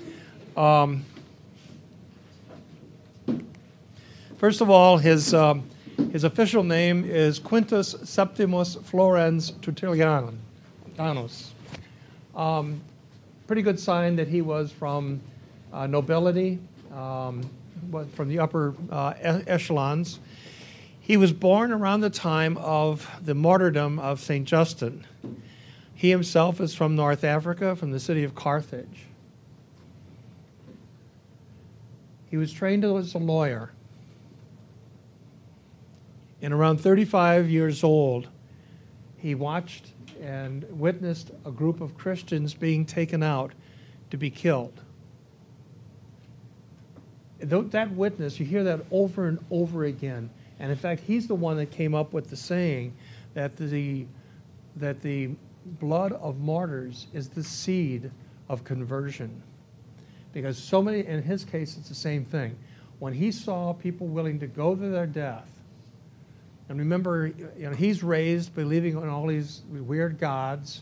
Um, 0.55 1.05
first 4.37 4.61
of 4.61 4.69
all, 4.69 4.97
his 4.97 5.33
um, 5.33 5.69
his 6.13 6.23
official 6.23 6.63
name 6.63 7.03
is 7.03 7.37
Quintus 7.37 7.95
Septimus 8.03 8.75
Florens 8.75 9.51
Tertullianus. 9.61 10.35
Um, 12.33 12.81
pretty 13.45 13.61
good 13.61 13.79
sign 13.79 14.15
that 14.15 14.29
he 14.29 14.41
was 14.41 14.71
from 14.71 15.19
uh, 15.73 15.85
nobility, 15.85 16.59
um, 16.93 17.41
from 18.13 18.29
the 18.29 18.39
upper 18.39 18.73
uh, 18.89 19.13
echelons. 19.19 20.19
He 21.01 21.17
was 21.17 21.33
born 21.33 21.73
around 21.73 22.01
the 22.01 22.09
time 22.09 22.57
of 22.57 23.09
the 23.23 23.35
martyrdom 23.35 23.99
of 23.99 24.21
St. 24.21 24.47
Justin. 24.47 25.05
He 25.97 26.11
himself 26.11 26.61
is 26.61 26.75
from 26.75 26.95
North 26.95 27.23
Africa, 27.23 27.75
from 27.75 27.89
the 27.89 27.99
city 27.99 28.23
of 28.23 28.35
Carthage. 28.35 29.05
He 32.29 32.37
was 32.37 32.53
trained 32.53 32.85
as 32.85 33.15
a 33.15 33.17
lawyer. 33.17 33.71
And 36.39 36.53
around 36.53 36.81
35 36.81 37.49
years 37.49 37.83
old, 37.83 38.27
he 39.17 39.33
watched 39.33 39.93
and 40.21 40.67
witnessed 40.69 41.31
a 41.45 41.51
group 41.51 41.81
of 41.81 41.97
Christians 41.97 42.53
being 42.53 42.85
taken 42.85 43.23
out 43.23 43.53
to 44.11 44.17
be 44.17 44.29
killed. 44.29 44.79
That 47.39 47.89
witness, 47.93 48.39
you 48.39 48.45
hear 48.45 48.63
that 48.65 48.81
over 48.91 49.27
and 49.27 49.39
over 49.49 49.85
again. 49.85 50.29
And 50.59 50.69
in 50.69 50.77
fact, 50.77 51.01
he's 51.01 51.25
the 51.25 51.33
one 51.33 51.57
that 51.57 51.71
came 51.71 51.95
up 51.95 52.13
with 52.13 52.29
the 52.29 52.37
saying 52.37 52.93
that 53.33 53.57
the, 53.57 54.05
that 54.75 55.01
the 55.01 55.31
blood 55.79 56.13
of 56.13 56.39
martyrs 56.39 57.07
is 57.13 57.29
the 57.29 57.43
seed 57.43 58.11
of 58.49 58.63
conversion. 58.63 59.41
Because 60.33 60.57
so 60.57 60.81
many, 60.81 61.05
in 61.05 61.21
his 61.21 61.43
case, 61.43 61.77
it's 61.77 61.89
the 61.89 61.95
same 61.95 62.25
thing. 62.25 62.55
When 62.99 63.13
he 63.13 63.31
saw 63.31 63.73
people 63.73 64.07
willing 64.07 64.39
to 64.39 64.47
go 64.47 64.75
to 64.75 64.89
their 64.89 65.07
death, 65.07 65.49
and 66.69 66.77
remember, 66.79 67.27
you 67.27 67.69
know, 67.69 67.71
he's 67.71 68.03
raised 68.03 68.53
believing 68.53 68.97
in 68.97 69.07
all 69.07 69.27
these 69.27 69.61
weird 69.69 70.19
gods, 70.19 70.81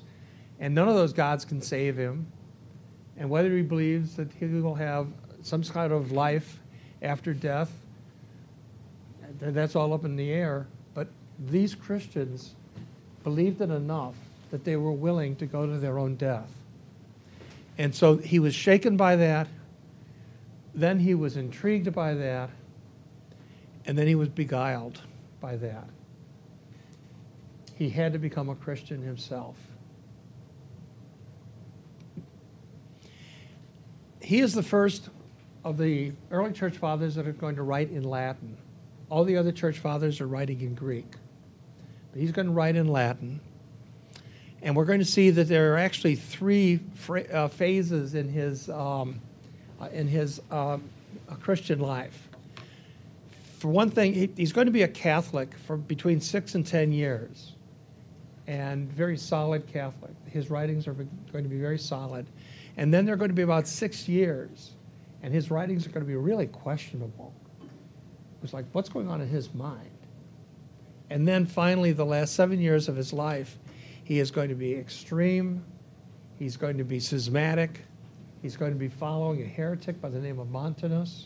and 0.59 0.73
none 0.73 0.87
of 0.87 0.95
those 0.95 1.13
gods 1.13 1.45
can 1.45 1.61
save 1.61 1.95
him. 1.95 2.25
And 3.17 3.29
whether 3.29 3.55
he 3.55 3.61
believes 3.61 4.15
that 4.15 4.31
he 4.33 4.45
will 4.45 4.75
have 4.75 5.07
some 5.43 5.63
kind 5.63 5.93
of 5.93 6.11
life 6.11 6.59
after 7.01 7.33
death, 7.33 7.71
that's 9.39 9.75
all 9.75 9.93
up 9.93 10.05
in 10.05 10.15
the 10.15 10.31
air. 10.31 10.67
But 10.93 11.07
these 11.47 11.75
Christians 11.75 12.55
believed 13.23 13.61
it 13.61 13.69
enough 13.69 14.15
that 14.55 14.63
they 14.63 14.77
were 14.77 14.93
willing 14.93 15.35
to 15.35 15.45
go 15.45 15.65
to 15.65 15.77
their 15.79 15.99
own 15.99 16.15
death. 16.15 16.49
And 17.77 17.93
so 17.93 18.15
he 18.15 18.39
was 18.39 18.55
shaken 18.55 18.95
by 18.95 19.17
that. 19.17 19.49
Then 20.73 20.97
he 20.97 21.13
was 21.13 21.35
intrigued 21.35 21.93
by 21.93 22.13
that. 22.13 22.49
And 23.85 23.97
then 23.97 24.07
he 24.07 24.15
was 24.15 24.29
beguiled 24.29 25.01
by 25.41 25.57
that. 25.57 25.89
He 27.73 27.89
had 27.89 28.13
to 28.13 28.17
become 28.17 28.47
a 28.47 28.55
Christian 28.55 29.01
himself. 29.01 29.57
He 34.21 34.39
is 34.39 34.53
the 34.53 34.63
first 34.63 35.09
of 35.65 35.77
the 35.77 36.13
early 36.31 36.53
church 36.53 36.77
fathers 36.77 37.13
that 37.15 37.27
are 37.27 37.33
going 37.33 37.57
to 37.57 37.63
write 37.63 37.91
in 37.91 38.05
Latin. 38.05 38.55
All 39.09 39.25
the 39.25 39.35
other 39.35 39.51
church 39.51 39.79
fathers 39.79 40.21
are 40.21 40.27
writing 40.27 40.61
in 40.61 40.75
Greek. 40.75 41.11
But 42.13 42.21
he's 42.21 42.31
going 42.31 42.47
to 42.47 42.53
write 42.53 42.77
in 42.77 42.87
Latin. 42.87 43.41
And 44.65 44.75
we're 44.75 44.85
going 44.85 44.99
to 44.99 45.05
see 45.05 45.29
that 45.29 45.47
there 45.47 45.73
are 45.75 45.77
actually 45.77 46.15
three 46.15 46.79
uh, 47.31 47.47
phases 47.49 48.15
in 48.15 48.27
his, 48.27 48.67
um, 48.67 49.21
uh, 49.79 49.89
in 49.93 50.07
his 50.07 50.41
um, 50.49 50.83
uh, 51.29 51.35
Christian 51.35 51.79
life. 51.79 52.27
For 53.59 53.67
one 53.67 53.91
thing, 53.91 54.15
he, 54.15 54.31
he's 54.35 54.51
going 54.51 54.65
to 54.65 54.71
be 54.71 54.81
a 54.81 54.87
Catholic 54.87 55.53
for 55.67 55.77
between 55.77 56.19
six 56.19 56.55
and 56.55 56.65
ten 56.65 56.91
years, 56.91 57.51
and 58.47 58.91
very 58.91 59.17
solid 59.17 59.67
Catholic. 59.67 60.13
His 60.25 60.49
writings 60.49 60.87
are 60.87 60.93
going 60.93 61.43
to 61.43 61.49
be 61.49 61.59
very 61.59 61.77
solid. 61.77 62.25
And 62.75 62.91
then 62.91 63.05
they're 63.05 63.17
going 63.17 63.29
to 63.29 63.35
be 63.35 63.43
about 63.43 63.67
six 63.67 64.07
years, 64.09 64.71
and 65.21 65.31
his 65.31 65.51
writings 65.51 65.85
are 65.85 65.89
going 65.89 66.03
to 66.03 66.09
be 66.09 66.15
really 66.15 66.47
questionable. 66.47 67.35
It's 68.41 68.51
like, 68.51 68.65
what's 68.71 68.89
going 68.89 69.09
on 69.09 69.21
in 69.21 69.27
his 69.27 69.53
mind? 69.53 69.91
And 71.11 71.27
then 71.27 71.45
finally, 71.45 71.91
the 71.91 72.05
last 72.05 72.33
seven 72.33 72.59
years 72.59 72.89
of 72.89 72.95
his 72.95 73.13
life, 73.13 73.59
he 74.05 74.19
is 74.19 74.31
going 74.31 74.49
to 74.49 74.55
be 74.55 74.73
extreme. 74.73 75.65
He's 76.37 76.55
going 76.55 76.77
to 76.77 76.83
be 76.83 76.99
schismatic. 76.99 77.81
He's 78.41 78.55
going 78.55 78.71
to 78.71 78.77
be 78.77 78.87
following 78.87 79.41
a 79.41 79.45
heretic 79.45 79.99
by 79.99 80.09
the 80.09 80.19
name 80.19 80.39
of 80.39 80.47
Montanus. 80.47 81.25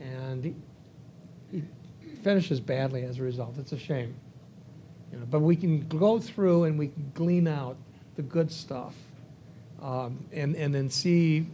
And 0.00 0.44
he, 0.44 0.54
he 1.52 1.62
finishes 2.22 2.58
badly 2.58 3.04
as 3.04 3.20
a 3.20 3.22
result. 3.22 3.56
It's 3.58 3.70
a 3.70 3.78
shame. 3.78 4.14
You 5.12 5.20
know, 5.20 5.26
but 5.30 5.40
we 5.40 5.54
can 5.54 5.86
go 5.86 6.18
through 6.18 6.64
and 6.64 6.76
we 6.76 6.88
can 6.88 7.12
glean 7.14 7.46
out 7.46 7.76
the 8.16 8.22
good 8.22 8.50
stuff 8.50 8.96
um, 9.80 10.24
and, 10.32 10.56
and 10.56 10.74
then 10.74 10.90
see 10.90 11.46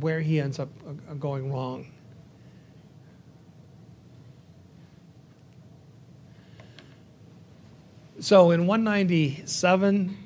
where 0.00 0.20
he 0.20 0.40
ends 0.40 0.58
up 0.58 0.68
uh, 0.86 1.14
going 1.14 1.50
wrong. 1.50 1.86
So 8.20 8.50
in 8.50 8.66
197, 8.66 10.16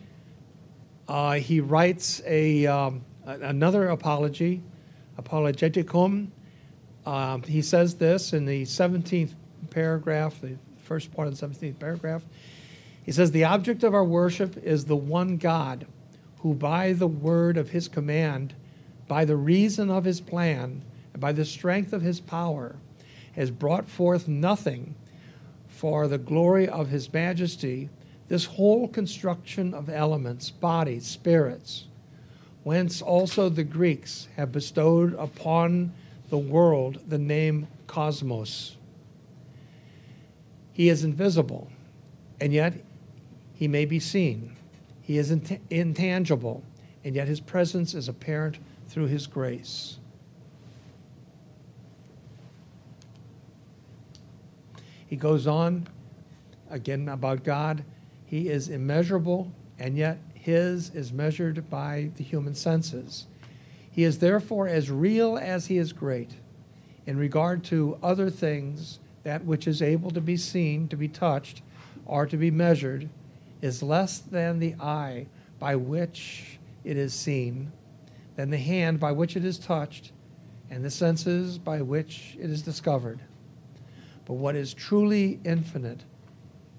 uh, 1.07 1.33
he 1.35 1.61
writes 1.61 2.21
a, 2.27 2.67
um, 2.67 3.05
another 3.25 3.91
apology, 3.91 4.63
Apologeticum. 5.17 6.27
Um, 7.07 7.43
he 7.45 7.63
says 7.63 7.95
this 7.95 8.33
in 8.33 8.47
the 8.47 8.63
17th 8.65 9.35
paragraph, 9.71 10.41
the 10.41 10.57
first 10.83 11.15
part 11.15 11.29
of 11.29 11.39
the 11.39 11.47
17th 11.47 11.79
paragraph. 11.79 12.25
He 13.05 13.13
says, 13.13 13.31
The 13.31 13.45
object 13.45 13.85
of 13.85 13.95
our 13.95 14.05
worship 14.05 14.57
is 14.65 14.87
the 14.87 14.97
one 14.97 15.37
God, 15.37 15.87
who 16.41 16.53
by 16.53 16.95
the 16.95 17.07
word 17.07 17.57
of 17.57 17.71
his 17.71 17.87
command, 17.87 18.55
by 19.07 19.25
the 19.25 19.37
reason 19.37 19.89
of 19.89 20.05
his 20.05 20.21
plan, 20.21 20.83
and 21.13 21.23
by 21.23 21.31
the 21.31 21.45
strength 21.45 21.93
of 21.93 22.03
his 22.03 22.19
power, 22.19 22.75
has 23.37 23.53
brought 23.53 23.89
forth 23.89 24.27
nothing 24.27 24.97
for 25.75 26.07
the 26.07 26.19
glory 26.19 26.69
of 26.69 26.89
his 26.89 27.13
majesty, 27.13 27.91
this 28.29 28.45
whole 28.45 28.89
construction 28.89 29.75
of 29.75 29.89
elements, 29.89 30.51
bodies, 30.51 31.07
spirits, 31.07 31.87
whence 32.63 33.03
also 33.03 33.49
the 33.49 33.65
Greeks 33.65 34.29
have 34.37 34.53
bestowed 34.53 35.15
upon 35.15 35.93
the 36.31 36.39
world 36.39 37.01
the 37.09 37.19
name 37.19 37.67
cosmos. 37.87 38.77
He 40.73 40.89
is 40.89 41.05
invisible, 41.05 41.71
and 42.41 42.53
yet 42.53 42.75
he 43.55 43.69
may 43.69 43.85
be 43.85 44.01
seen. 44.01 44.57
He 45.03 45.19
is 45.19 45.31
int- 45.31 45.61
intangible, 45.71 46.63
and 47.05 47.15
yet 47.15 47.29
his 47.29 47.41
presence 47.41 47.95
is 47.95 48.09
apparent 48.09 48.59
through 48.89 49.07
his 49.07 49.27
grace. 49.27 49.99
He 55.15 55.21
goes 55.21 55.47
on 55.47 55.87
again 56.69 57.09
about 57.09 57.45
God. 57.45 57.85
He 58.27 58.49
is 58.49 58.69
immeasurable, 58.69 59.53
and 59.79 59.97
yet 59.97 60.19
his 60.35 60.91
is 60.91 61.13
measured 61.13 61.71
by 61.71 62.11
the 62.17 62.25
human 62.25 62.57
senses. 62.57 63.29
He 63.93 64.03
is 64.03 64.19
therefore 64.19 64.67
as 64.67 64.91
real 64.91 65.39
as 65.39 65.67
he 65.67 65.79
is 65.79 65.93
great. 65.93 66.33
In 67.07 67.17
regard 67.17 67.63
to 67.67 67.97
other 68.03 68.29
things, 68.29 68.99
that 69.23 69.45
which 69.45 69.69
is 69.69 69.81
able 69.81 70.11
to 70.11 70.21
be 70.21 70.37
seen, 70.37 70.89
to 70.89 70.97
be 70.97 71.07
touched, 71.07 71.63
or 72.07 72.27
to 72.27 72.37
be 72.37 72.51
measured, 72.51 73.09
is 73.63 73.85
less 73.85 74.19
than 74.19 74.59
the 74.59 74.75
eye 74.81 75.29
by 75.61 75.77
which 75.77 76.59
it 76.83 76.97
is 76.97 77.15
seen, 77.15 77.71
than 78.35 78.51
the 78.51 78.59
hand 78.59 78.99
by 78.99 79.13
which 79.13 79.37
it 79.37 79.45
is 79.45 79.61
touched, 79.61 80.11
and 80.71 80.85
the 80.85 80.91
senses 80.91 81.57
by 81.57 81.81
which 81.83 82.37
it 82.41 82.51
is 82.51 82.63
discovered. 82.63 83.21
But 84.25 84.35
what 84.35 84.57
is 84.57 84.73
truly 84.73 85.41
infinite 85.45 86.01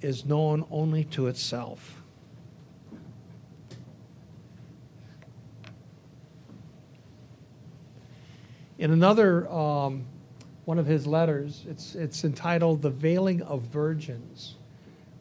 is 0.02 0.26
known 0.26 0.66
only 0.72 1.04
to 1.06 1.28
itself. 1.28 2.02
In 8.78 8.92
another 8.92 9.50
um, 9.50 10.06
one 10.66 10.80
of 10.80 10.86
his 10.86 11.08
letters, 11.08 11.66
it's, 11.70 11.96
it's 11.96 12.24
entitled 12.26 12.82
The 12.82 12.92
Veiling 12.92 13.42
of 13.44 13.62
Virgins 13.62 14.56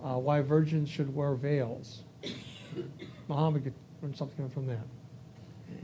uh, 0.05 0.19
Why 0.19 0.41
Virgins 0.43 0.89
Should 0.89 1.13
Wear 1.15 1.35
Veils. 1.35 2.03
Muhammad 3.29 3.65
could 3.65 3.75
learn 4.03 4.15
something 4.15 4.49
from 4.51 4.67
that. 4.67 4.85
It 5.69 5.83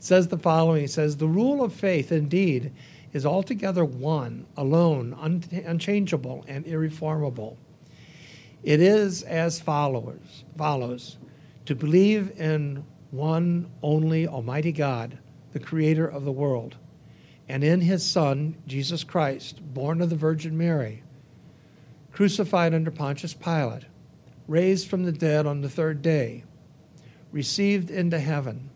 says 0.00 0.28
the 0.28 0.38
following 0.38 0.84
It 0.84 0.90
says, 0.90 1.16
The 1.16 1.28
rule 1.28 1.62
of 1.62 1.72
faith, 1.72 2.10
indeed, 2.10 2.72
is 3.14 3.24
altogether 3.24 3.84
one, 3.84 4.44
alone, 4.56 5.16
un- 5.18 5.44
unchangeable, 5.64 6.44
and 6.46 6.66
irreformable. 6.66 7.56
It 8.62 8.80
is 8.80 9.22
as 9.22 9.60
follows, 9.60 10.44
follows 10.58 11.16
to 11.66 11.74
believe 11.74 12.38
in 12.38 12.84
one 13.10 13.70
only 13.82 14.26
Almighty 14.26 14.72
God, 14.72 15.16
the 15.52 15.60
Creator 15.60 16.08
of 16.08 16.24
the 16.24 16.32
world, 16.32 16.76
and 17.48 17.62
in 17.62 17.80
His 17.80 18.04
Son, 18.04 18.56
Jesus 18.66 19.04
Christ, 19.04 19.60
born 19.72 20.00
of 20.00 20.10
the 20.10 20.16
Virgin 20.16 20.58
Mary, 20.58 21.04
crucified 22.12 22.74
under 22.74 22.90
Pontius 22.90 23.34
Pilate, 23.34 23.84
raised 24.48 24.88
from 24.88 25.04
the 25.04 25.12
dead 25.12 25.46
on 25.46 25.60
the 25.60 25.68
third 25.68 26.02
day, 26.02 26.42
received 27.30 27.90
into 27.90 28.18
heaven, 28.18 28.70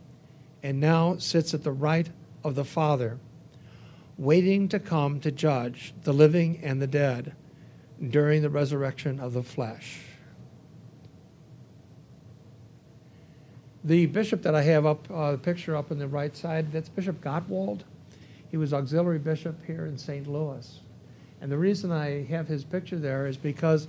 and 0.62 0.78
now 0.78 1.16
sits 1.18 1.55
at 1.55 1.64
the 1.64 1.72
right 1.72 2.09
of 2.45 2.55
the 2.55 2.64
Father, 2.64 3.18
waiting 4.19 4.69
to 4.69 4.81
come 4.81 5.21
to 5.21 5.31
judge 5.31 5.95
the 6.03 6.12
living 6.12 6.61
and 6.62 6.83
the 6.83 6.87
dead 6.87 7.35
during 8.11 8.43
the 8.43 8.51
resurrection 8.51 9.21
of 9.21 9.33
the 9.33 9.43
flesh. 9.43 10.01
The 13.85 14.07
bishop 14.07 14.43
that 14.43 14.57
I 14.57 14.62
have 14.62 14.87
up, 14.87 15.09
uh, 15.11 15.33
the 15.33 15.39
picture 15.39 15.77
up 15.77 15.93
on 15.93 15.99
the 15.99 16.09
right 16.09 16.37
side, 16.37 16.73
that's 16.73 16.89
Bishop 16.89 17.21
Gottwald. 17.21 17.83
He 18.51 18.57
was 18.57 18.75
auxiliary 18.75 19.21
bishop 19.21 19.64
here 19.64 19.87
in 19.87 19.97
St. 19.97 20.27
Louis. 20.27 20.81
And 21.41 21.51
the 21.51 21.57
reason 21.57 21.93
I 21.93 22.25
have 22.25 22.49
his 22.49 22.64
picture 22.64 22.99
there 22.99 23.27
is 23.27 23.37
because, 23.37 23.87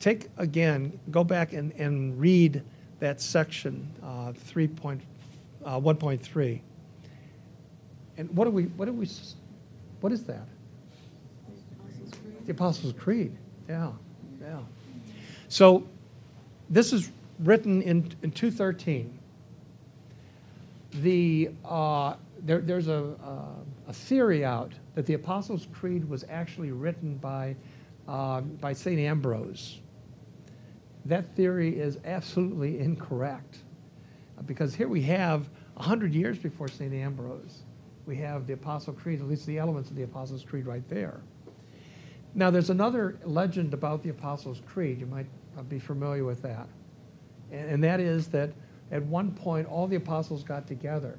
take 0.00 0.28
again, 0.38 0.98
go 1.12 1.22
back 1.22 1.52
and, 1.52 1.72
and 1.74 2.18
read 2.18 2.62
that 2.98 3.20
section, 3.20 3.88
uh, 4.02 4.32
3 4.32 4.66
point, 4.68 5.02
uh, 5.64 5.78
1.3. 5.78 6.60
And 8.18 8.30
what 8.36 8.44
do 8.44 8.50
we, 8.50 8.64
what 8.64 8.86
do 8.86 8.92
we, 8.92 9.06
what 10.02 10.12
is 10.12 10.24
that? 10.24 10.46
The 12.44 12.52
Apostles' 12.52 12.92
Creed. 12.92 13.36
Yeah, 13.68 13.92
yeah. 14.40 14.58
So 15.48 15.86
this 16.68 16.92
is 16.92 17.10
written 17.38 17.82
in, 17.82 18.10
in 18.22 18.32
213. 18.32 19.18
The, 20.94 21.50
uh, 21.64 22.14
there, 22.40 22.60
there's 22.60 22.88
a, 22.88 23.14
uh, 23.22 23.88
a 23.88 23.92
theory 23.92 24.44
out 24.44 24.72
that 24.94 25.06
the 25.06 25.14
Apostles' 25.14 25.68
Creed 25.72 26.08
was 26.08 26.24
actually 26.28 26.72
written 26.72 27.16
by, 27.16 27.54
uh, 28.08 28.40
by 28.40 28.72
St. 28.72 28.98
Ambrose. 28.98 29.78
That 31.04 31.26
theory 31.36 31.78
is 31.78 31.98
absolutely 32.04 32.80
incorrect 32.80 33.58
because 34.46 34.74
here 34.74 34.88
we 34.88 35.02
have 35.02 35.48
100 35.74 36.14
years 36.14 36.38
before 36.38 36.68
St. 36.68 36.92
Ambrose, 36.92 37.62
we 38.06 38.16
have 38.16 38.46
the 38.46 38.54
Apostle 38.54 38.92
Creed, 38.92 39.20
at 39.20 39.28
least 39.28 39.46
the 39.46 39.58
elements 39.58 39.90
of 39.90 39.96
the 39.96 40.02
Apostles' 40.02 40.44
Creed 40.44 40.66
right 40.66 40.86
there. 40.88 41.20
Now, 42.34 42.50
there's 42.50 42.70
another 42.70 43.18
legend 43.24 43.74
about 43.74 44.02
the 44.02 44.08
Apostles' 44.10 44.62
Creed. 44.66 45.00
You 45.00 45.06
might 45.06 45.26
be 45.68 45.78
familiar 45.78 46.24
with 46.24 46.42
that. 46.42 46.66
And 47.50 47.84
that 47.84 48.00
is 48.00 48.28
that 48.28 48.50
at 48.90 49.02
one 49.02 49.32
point, 49.32 49.68
all 49.68 49.86
the 49.86 49.96
apostles 49.96 50.42
got 50.42 50.66
together 50.66 51.18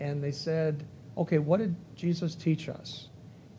and 0.00 0.22
they 0.22 0.32
said, 0.32 0.84
okay, 1.16 1.38
what 1.38 1.58
did 1.58 1.74
Jesus 1.94 2.34
teach 2.34 2.68
us? 2.68 3.08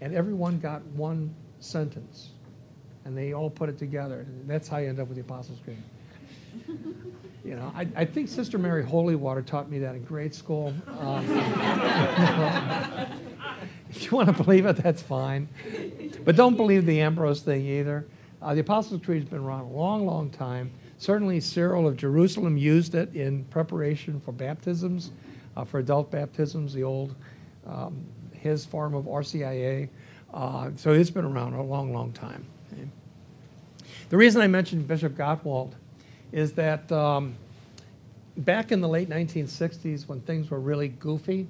And 0.02 0.14
everyone 0.14 0.60
got 0.60 0.86
one 0.88 1.34
sentence. 1.60 2.32
And 3.06 3.18
they 3.18 3.34
all 3.34 3.50
put 3.50 3.70
it 3.70 3.78
together. 3.78 4.22
And 4.22 4.50
that's 4.50 4.68
how 4.68 4.78
you 4.78 4.90
end 4.90 5.00
up 5.00 5.08
with 5.08 5.16
the 5.16 5.22
Apostles' 5.22 5.60
Creed. 5.64 5.82
You 7.46 7.56
know, 7.56 7.72
I, 7.76 7.88
I 7.96 8.06
think 8.06 8.28
Sister 8.28 8.58
Mary 8.58 8.84
Holywater 8.84 9.46
taught 9.46 9.70
me 9.70 9.78
that 9.80 9.94
in 9.94 10.04
grade 10.04 10.34
school. 10.34 10.74
Um, 11.00 11.24
if 13.92 14.04
you 14.04 14.10
want 14.18 14.36
to 14.36 14.44
believe 14.44 14.66
it, 14.66 14.78
that's 14.78 15.04
fine. 15.04 15.48
But 16.24 16.36
don't 16.36 16.58
believe 16.58 16.88
the 16.88 17.02
Ambrose 17.02 17.42
thing 17.42 17.66
either. 17.66 18.08
Uh, 18.42 18.56
the 18.56 18.62
Apostles' 18.62 19.02
Creed 19.04 19.22
has 19.22 19.30
been 19.30 19.42
around 19.42 19.62
a 19.62 19.70
long, 19.70 20.08
long 20.08 20.32
time. 20.32 20.72
Certainly, 20.98 21.42
Cyril 21.42 21.88
of 21.88 21.98
Jerusalem 21.98 22.58
used 22.58 22.96
it 22.96 23.14
in 23.16 23.44
preparation 23.46 24.20
for 24.20 24.32
baptisms, 24.32 25.12
uh, 25.56 25.64
for 25.64 25.80
adult 25.80 26.10
baptisms, 26.10 26.74
the 26.74 26.84
old, 26.84 27.14
um, 27.68 28.04
his 28.34 28.66
form 28.66 28.96
of 28.96 29.06
RCIA. 29.06 29.88
Uh, 30.34 30.72
so 30.76 30.94
it's 30.94 31.12
been 31.12 31.26
around 31.26 31.54
a 31.54 31.62
long, 31.62 31.94
long 31.94 32.12
time. 32.12 32.46
The 34.10 34.18
reason 34.18 34.42
I 34.42 34.48
mentioned 34.48 34.88
Bishop 34.88 35.16
Gottwald 35.16 35.74
is 36.32 36.54
that 36.54 36.92
um, 36.92 37.36
back 38.38 38.72
in 38.72 38.82
the 38.82 38.88
late 38.88 39.10
1960s, 39.10 40.08
when 40.08 40.22
things 40.22 40.50
were 40.50 40.60
really 40.60 40.90
goofy, 40.90 41.48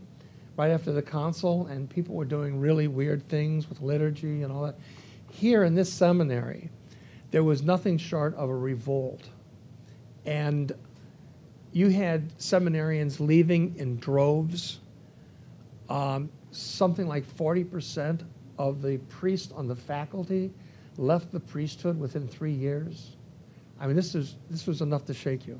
right 0.57 0.71
after 0.71 0.91
the 0.91 1.01
council, 1.01 1.67
and 1.67 1.89
people 1.89 2.15
were 2.15 2.25
doing 2.25 2.59
really 2.59 2.87
weird 2.87 3.23
things 3.23 3.67
with 3.69 3.81
liturgy 3.81 4.43
and 4.43 4.51
all 4.51 4.63
that, 4.63 4.75
here 5.31 5.63
in 5.63 5.75
this 5.75 5.91
seminary, 5.91 6.69
there 7.31 7.43
was 7.43 7.61
nothing 7.61 7.97
short 7.97 8.33
of 8.35 8.49
a 8.49 8.55
revolt. 8.55 9.23
And 10.25 10.71
you 11.73 11.89
had 11.89 12.37
seminarians 12.37 13.19
leaving 13.19 13.75
in 13.77 13.97
droves. 13.97 14.79
Um, 15.89 16.29
something 16.51 17.07
like 17.07 17.25
40% 17.35 18.21
of 18.57 18.81
the 18.81 18.97
priests 19.09 19.51
on 19.51 19.67
the 19.67 19.75
faculty 19.75 20.51
left 20.97 21.31
the 21.33 21.39
priesthood 21.39 21.99
within 21.99 22.27
three 22.27 22.53
years. 22.53 23.17
I 23.79 23.87
mean, 23.87 23.95
this, 23.95 24.15
is, 24.15 24.35
this 24.49 24.67
was 24.67 24.81
enough 24.81 25.05
to 25.05 25.13
shake 25.13 25.47
you. 25.47 25.59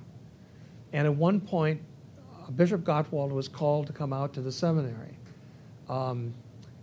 And 0.93 1.05
at 1.05 1.16
one 1.16 1.41
point, 1.41 1.82
uh, 2.34 2.51
Bishop 2.51 2.82
Gottwald 2.82 3.30
was 3.30 3.47
called 3.47 3.88
to 3.88 3.93
come 3.93 4.13
out 4.13 4.34
to 4.34 4.41
the 4.41 4.51
seminary. 4.51 5.18
Um, 5.89 6.34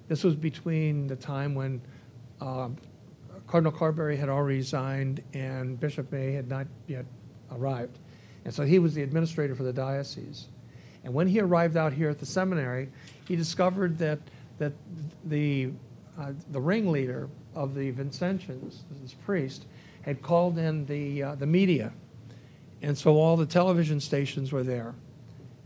this 0.09 0.25
was 0.25 0.35
between 0.35 1.07
the 1.07 1.17
time 1.17 1.55
when 1.55 1.81
um, 2.41 2.77
Cardinal 3.47 3.73
Carberry 3.73 4.17
had 4.17 4.29
already 4.29 4.59
resigned 4.59 5.23
and 5.33 5.79
Bishop 5.79 6.11
May 6.13 6.33
had 6.33 6.49
not 6.49 6.67
yet 6.87 7.07
arrived. 7.51 7.99
And 8.45 8.53
so 8.53 8.65
he 8.65 8.79
was 8.79 8.95
the 8.95 9.03
administrator 9.03 9.55
for 9.55 9.63
the 9.63 9.73
diocese. 9.73 10.49
And 11.05 11.13
when 11.13 11.27
he 11.27 11.41
arrived 11.41 11.77
out 11.77 11.93
here 11.93 12.11
at 12.11 12.19
the 12.19 12.27
seminary, 12.27 12.89
he 13.27 13.37
discovered 13.37 13.99
that, 13.99 14.19
that 14.59 14.73
the, 15.25 15.71
uh, 16.19 16.33
the 16.51 16.61
ringleader 16.61 17.29
of 17.55 17.75
the 17.75 17.93
Vincentians, 17.93 18.83
this 19.03 19.15
priest, 19.25 19.67
had 20.03 20.23
called 20.23 20.59
in 20.59 20.85
the, 20.87 21.23
uh, 21.23 21.35
the 21.37 21.47
media. 21.47 21.93
And 22.83 22.99
so 22.99 23.17
all 23.17 23.37
the 23.37 23.47
television 23.47 24.01
stations 24.01 24.53
were 24.53 24.65
there. 24.65 24.95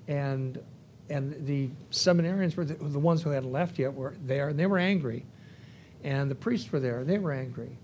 And, 0.06 0.62
and 1.08 1.46
the 1.46 1.70
seminarians 1.90 2.56
were 2.56 2.64
the, 2.64 2.74
the 2.74 2.98
ones 2.98 3.22
who 3.22 3.30
hadn't 3.30 3.50
left 3.50 3.78
yet 3.78 3.92
were 3.92 4.14
there, 4.24 4.48
and 4.48 4.58
they 4.58 4.66
were 4.66 4.78
angry. 4.78 5.24
And 6.04 6.30
the 6.30 6.34
priests 6.34 6.70
were 6.70 6.80
there, 6.80 7.00
and 7.00 7.08
they 7.08 7.18
were 7.18 7.32
angry. 7.32 7.76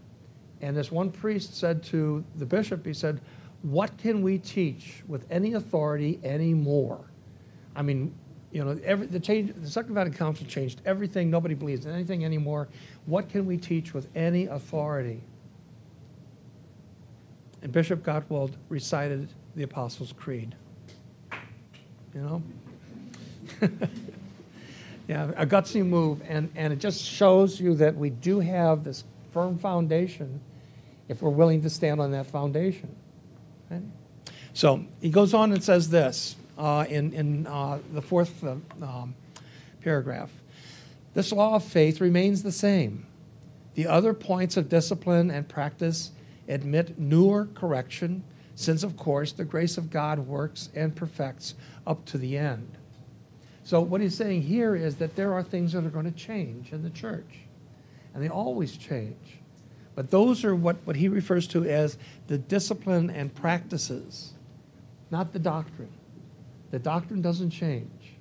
And 0.61 0.77
this 0.77 0.93
one 0.93 1.11
priest 1.11 1.57
said 1.57 1.83
to 1.85 2.25
the 2.37 2.47
bishop, 2.47 2.87
he 2.87 2.95
said, 2.95 3.21
What 3.63 3.97
can 3.99 4.23
we 4.23 4.39
teach 4.39 5.03
with 5.09 5.27
any 5.31 5.55
authority 5.55 6.21
anymore? 6.23 7.01
I 7.75 7.83
mean, 7.83 8.15
you 8.53 8.63
know, 8.63 8.79
every, 8.85 9.07
the, 9.07 9.19
change, 9.19 9.55
the 9.57 9.71
Second 9.71 9.95
Vatican 9.95 10.19
Council 10.19 10.47
changed 10.47 10.83
everything. 10.85 11.31
Nobody 11.31 11.55
believes 11.55 11.87
in 11.87 11.93
anything 11.93 12.25
anymore. 12.25 12.69
What 13.07 13.31
can 13.31 13.47
we 13.47 13.57
teach 13.57 13.95
with 13.95 14.09
any 14.15 14.47
authority? 14.47 15.23
And 17.63 17.73
Bishop 17.73 18.03
Gottwald 18.03 18.53
recited 18.69 19.29
the 19.55 19.63
Apostles' 19.63 20.13
Creed. 20.13 20.55
You 22.15 22.21
know? 22.21 22.43
yeah, 25.09 25.31
a 25.37 25.47
gutsy 25.47 25.87
move. 25.87 26.21
And, 26.29 26.51
and 26.57 26.73
it 26.73 26.81
just 26.81 27.03
shows 27.03 27.61
you 27.61 27.75
that 27.77 27.97
we 27.97 28.11
do 28.11 28.41
have 28.41 28.85
this 28.85 29.05
firm 29.33 29.59
foundation 29.59 30.41
if 31.09 31.23
we're 31.23 31.31
willing 31.31 31.63
to 31.63 31.71
stand 31.71 32.01
on 32.01 32.11
that 32.13 32.27
foundation. 32.27 32.95
So 34.55 34.85
he 35.01 35.09
goes 35.09 35.33
on 35.33 35.53
and 35.53 35.63
says 35.63 35.89
this 35.89 36.37
uh, 36.59 36.85
in, 36.89 37.13
in 37.13 37.47
uh, 37.47 37.79
the 37.93 38.03
fourth 38.03 38.45
uh, 38.45 38.57
um, 38.83 39.15
paragraph. 39.83 40.31
This 41.15 41.33
law 41.33 41.55
of 41.55 41.65
faith 41.65 42.01
remains 42.01 42.43
the 42.43 42.53
same. 42.53 43.07
The 43.75 43.87
other 43.87 44.13
points 44.13 44.57
of 44.57 44.69
discipline 44.69 45.31
and 45.31 45.49
practice 45.49 46.11
admit 46.49 46.99
newer 46.99 47.49
correction, 47.55 48.25
since, 48.55 48.83
of 48.83 48.97
course, 48.97 49.33
the 49.33 49.45
grace 49.45 49.79
of 49.79 49.91
God 49.91 50.19
works 50.19 50.69
and 50.75 50.95
perfects 50.95 51.55
up 51.87 52.05
to 52.07 52.19
the 52.19 52.37
end. 52.37 52.79
So, 53.65 53.81
what 53.81 54.01
he's 54.01 54.17
saying 54.17 54.43
here 54.43 54.75
is 54.75 54.97
that 54.97 55.17
there 55.17 55.33
are 55.33 55.43
things 55.43 55.73
that 55.73 55.85
are 55.85 55.91
going 55.91 56.05
to 56.05 56.11
change 56.11 56.73
in 56.73 56.83
the 56.83 56.91
church, 56.91 57.41
and 58.13 58.23
they 58.23 58.29
always 58.29 58.77
change. 58.77 59.39
But 59.95 60.11
those 60.11 60.45
are 60.45 60.55
what, 60.55 60.77
what 60.85 60.97
he 60.97 61.09
refers 61.09 61.47
to 61.49 61.65
as 61.65 61.99
the 62.27 62.39
discipline 62.39 63.11
and 63.11 63.35
practices, 63.35 64.33
not 65.11 65.33
the 65.33 65.39
doctrine. 65.39 65.93
The 66.71 66.79
doctrine 66.79 67.21
doesn't 67.21 67.51
change, 67.51 68.17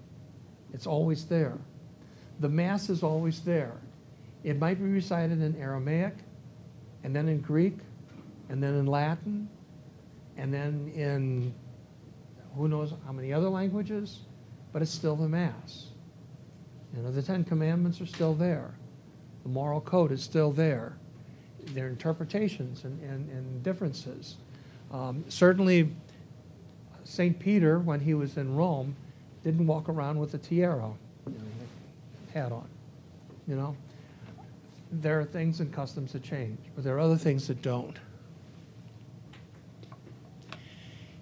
it's 0.73 0.87
always 0.87 1.25
there. 1.25 1.57
the 2.39 2.49
Mass 2.49 2.89
is 2.89 3.03
always 3.03 3.41
there. 3.41 3.73
It 4.43 4.59
might 4.59 4.79
be 4.79 4.89
recited 4.89 5.41
in 5.41 5.55
Aramaic, 5.55 6.15
and 7.03 7.15
then 7.15 7.29
in 7.29 7.39
Greek, 7.39 7.77
and 8.51 8.61
then 8.61 8.73
in 8.75 8.85
Latin, 8.85 9.47
and 10.35 10.53
then 10.53 10.91
in 10.93 11.53
who 12.57 12.67
knows 12.67 12.93
how 13.05 13.13
many 13.13 13.31
other 13.31 13.47
languages, 13.47 14.19
but 14.73 14.81
it's 14.81 14.91
still 14.91 15.15
the 15.15 15.27
Mass. 15.27 15.87
You 16.93 17.01
know, 17.01 17.11
the 17.11 17.21
Ten 17.21 17.45
Commandments 17.45 18.01
are 18.01 18.05
still 18.05 18.33
there. 18.33 18.73
The 19.43 19.49
moral 19.49 19.79
code 19.79 20.11
is 20.11 20.21
still 20.21 20.51
there. 20.51 20.97
There 21.67 21.85
are 21.85 21.89
interpretations 21.89 22.83
and, 22.83 23.01
and, 23.01 23.29
and 23.29 23.63
differences. 23.63 24.35
Um, 24.91 25.23
certainly, 25.29 25.89
St. 27.05 27.39
Peter, 27.39 27.79
when 27.79 28.01
he 28.01 28.13
was 28.13 28.35
in 28.35 28.53
Rome, 28.53 28.93
didn't 29.45 29.65
walk 29.65 29.87
around 29.87 30.19
with 30.19 30.33
a 30.33 30.37
tiara, 30.37 30.91
you 31.25 31.33
know, 31.33 32.33
hat 32.33 32.51
on. 32.51 32.67
You 33.47 33.55
know, 33.55 33.77
there 34.91 35.21
are 35.21 35.25
things 35.25 35.61
and 35.61 35.71
customs 35.71 36.11
that 36.11 36.23
change, 36.23 36.59
but 36.75 36.83
there 36.83 36.97
are 36.97 36.99
other 36.99 37.17
things 37.17 37.47
that 37.47 37.61
don't. 37.61 37.97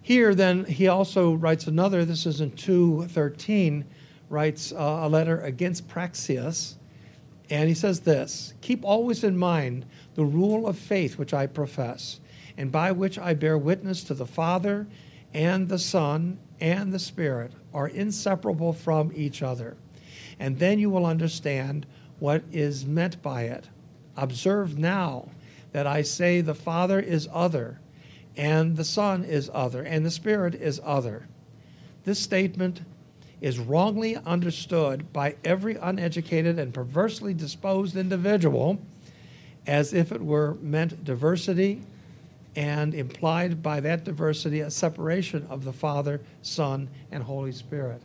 Here, 0.10 0.34
then, 0.34 0.66
he 0.66 0.88
also 0.88 1.36
writes 1.36 1.68
another, 1.68 2.04
this 2.04 2.26
is 2.26 2.42
in 2.42 2.50
213, 2.54 3.86
writes 4.28 4.72
uh, 4.72 5.02
a 5.04 5.08
letter 5.08 5.40
against 5.42 5.88
Praxeas, 5.88 6.78
and 7.52 7.70
he 7.70 7.76
says 7.76 8.00
this 8.00 8.56
Keep 8.62 8.84
always 8.84 9.24
in 9.24 9.38
mind 9.38 9.86
the 10.16 10.26
rule 10.26 10.66
of 10.66 10.80
faith 10.80 11.20
which 11.20 11.32
I 11.32 11.46
profess, 11.46 12.22
and 12.58 12.72
by 12.72 12.92
which 12.92 13.20
I 13.20 13.36
bear 13.36 13.56
witness 13.56 14.04
to 14.06 14.16
the 14.16 14.26
Father 14.26 14.88
and 15.32 15.70
the 15.70 15.78
Son 15.78 16.40
and 16.60 16.92
the 16.92 16.98
Spirit 16.98 17.52
are 17.72 17.90
inseparable 17.90 18.74
from 18.74 19.12
each 19.14 19.44
other. 19.44 19.78
And 20.40 20.58
then 20.58 20.80
you 20.80 20.90
will 20.90 21.06
understand 21.06 21.86
what 22.18 22.42
is 22.52 22.84
meant 22.84 23.22
by 23.22 23.44
it. 23.44 23.70
Observe 24.18 24.76
now 24.76 25.30
that 25.72 25.86
I 25.86 26.02
say 26.02 26.42
the 26.42 26.56
Father 26.56 27.00
is 27.00 27.30
other, 27.32 27.80
and 28.40 28.78
the 28.78 28.86
Son 28.86 29.26
is 29.26 29.52
other, 29.54 29.84
and 29.84 30.06
the 30.06 30.10
Spirit 30.10 30.56
is 30.56 30.80
other. 30.86 31.28
This 32.06 32.20
statement 32.20 32.80
is 33.42 33.60
wrongly 33.60 34.16
understood 34.16 35.12
by 35.12 35.36
every 35.44 35.76
uneducated 35.76 36.58
and 36.58 36.74
perversely 36.74 37.34
disposed 37.34 37.98
individual 37.98 38.80
as 39.68 39.94
if 39.94 40.14
it 40.14 40.22
were 40.22 40.56
meant 40.62 41.04
diversity 41.04 41.82
and 42.56 42.96
implied 42.96 43.62
by 43.62 43.82
that 43.82 44.06
diversity 44.06 44.62
a 44.62 44.72
separation 44.72 45.46
of 45.50 45.66
the 45.66 45.74
Father, 45.74 46.22
Son, 46.42 46.88
and 47.12 47.22
Holy 47.22 47.52
Spirit. 47.52 48.02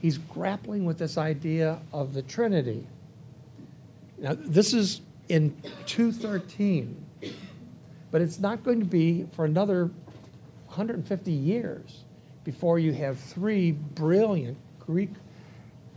He's 0.00 0.18
grappling 0.18 0.84
with 0.84 0.98
this 0.98 1.16
idea 1.16 1.78
of 1.92 2.14
the 2.14 2.22
Trinity. 2.22 2.84
Now, 4.18 4.36
this 4.36 4.74
is 4.74 5.02
in 5.28 5.56
213, 5.86 6.96
but 8.12 8.20
it's 8.20 8.38
not 8.38 8.62
going 8.62 8.78
to 8.78 8.86
be 8.86 9.26
for 9.32 9.44
another 9.44 9.86
150 10.66 11.32
years 11.32 12.04
before 12.44 12.78
you 12.78 12.92
have 12.92 13.18
three 13.18 13.72
brilliant 13.72 14.56
Greek 14.78 15.10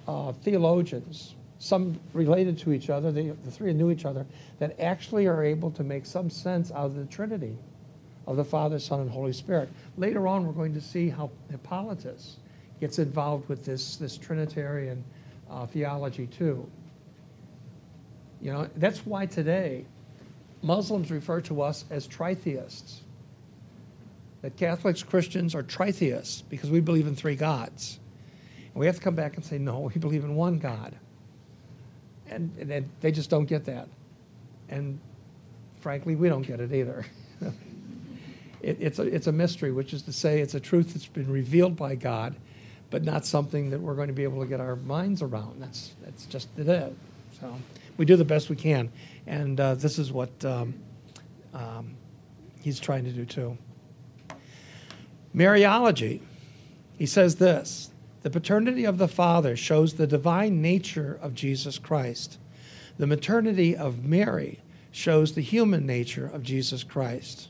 uh, 0.07 0.31
theologians, 0.31 1.35
some 1.59 1.99
related 2.13 2.57
to 2.59 2.71
each 2.71 2.89
other, 2.89 3.11
they, 3.11 3.29
the 3.29 3.51
three 3.51 3.73
knew 3.73 3.91
each 3.91 4.05
other, 4.05 4.25
that 4.59 4.79
actually 4.79 5.27
are 5.27 5.43
able 5.43 5.71
to 5.71 5.83
make 5.83 6.05
some 6.05 6.29
sense 6.29 6.71
out 6.71 6.85
of 6.85 6.95
the 6.95 7.05
Trinity 7.05 7.57
of 8.27 8.37
the 8.37 8.45
Father, 8.45 8.79
Son, 8.79 9.01
and 9.01 9.09
Holy 9.09 9.33
Spirit. 9.33 9.69
Later 9.97 10.27
on, 10.27 10.45
we're 10.45 10.53
going 10.53 10.73
to 10.73 10.81
see 10.81 11.09
how 11.09 11.29
Hippolytus 11.49 12.37
gets 12.79 12.99
involved 12.99 13.47
with 13.49 13.65
this, 13.65 13.97
this 13.97 14.17
Trinitarian 14.17 15.03
uh, 15.49 15.65
theology 15.65 16.27
too. 16.27 16.69
You 18.41 18.51
know, 18.51 18.69
that's 18.75 19.05
why 19.05 19.25
today 19.25 19.85
Muslims 20.65 21.11
refer 21.11 21.41
to 21.41 21.61
us 21.61 21.85
as 21.91 22.07
tritheists. 22.07 23.01
That 24.41 24.57
Catholics, 24.57 25.03
Christians 25.03 25.53
are 25.53 25.63
tritheists 25.63 26.43
because 26.49 26.71
we 26.71 26.79
believe 26.79 27.07
in 27.07 27.15
three 27.15 27.35
gods. 27.35 27.99
And 28.73 28.75
we 28.75 28.87
have 28.87 28.95
to 28.95 29.01
come 29.01 29.15
back 29.15 29.35
and 29.35 29.45
say, 29.45 29.57
no, 29.57 29.79
we 29.81 29.99
believe 29.99 30.23
in 30.23 30.35
one 30.35 30.57
God. 30.57 30.95
And, 32.27 32.51
and 32.57 32.89
they 33.01 33.11
just 33.11 33.29
don't 33.29 33.45
get 33.45 33.65
that. 33.65 33.87
And 34.69 34.99
frankly, 35.81 36.15
we 36.15 36.29
don't 36.29 36.41
get 36.41 36.59
it 36.59 36.73
either. 36.73 37.05
it, 38.61 38.77
it's, 38.79 38.97
a, 38.97 39.03
it's 39.03 39.27
a 39.27 39.31
mystery, 39.31 39.71
which 39.71 39.93
is 39.93 40.01
to 40.03 40.13
say, 40.13 40.41
it's 40.41 40.55
a 40.55 40.59
truth 40.59 40.93
that's 40.93 41.05
been 41.05 41.31
revealed 41.31 41.75
by 41.75 41.93
God, 41.93 42.35
but 42.89 43.03
not 43.03 43.25
something 43.25 43.69
that 43.69 43.79
we're 43.79 43.93
going 43.93 44.07
to 44.07 44.13
be 44.13 44.23
able 44.23 44.41
to 44.41 44.47
get 44.47 44.59
our 44.59 44.75
minds 44.75 45.21
around. 45.21 45.61
That's, 45.61 45.91
that's 46.03 46.25
just 46.25 46.49
it 46.57 46.67
is. 46.67 46.93
So 47.39 47.53
we 47.97 48.05
do 48.05 48.15
the 48.15 48.25
best 48.25 48.49
we 48.49 48.55
can. 48.55 48.91
And 49.27 49.59
uh, 49.59 49.75
this 49.75 49.99
is 49.99 50.11
what 50.11 50.45
um, 50.45 50.75
um, 51.53 51.95
he's 52.61 52.79
trying 52.79 53.05
to 53.05 53.11
do 53.11 53.25
too. 53.25 53.57
Mariology, 55.35 56.21
he 56.97 57.05
says 57.05 57.35
this 57.35 57.91
the 58.21 58.29
paternity 58.29 58.85
of 58.85 58.97
the 58.97 59.07
Father 59.07 59.55
shows 59.55 59.93
the 59.93 60.07
divine 60.07 60.61
nature 60.61 61.19
of 61.21 61.33
Jesus 61.33 61.77
Christ. 61.77 62.39
The 62.97 63.07
maternity 63.07 63.75
of 63.75 64.05
Mary 64.05 64.61
shows 64.91 65.33
the 65.33 65.41
human 65.41 65.85
nature 65.85 66.27
of 66.27 66.41
Jesus 66.41 66.83
Christ. 66.83 67.49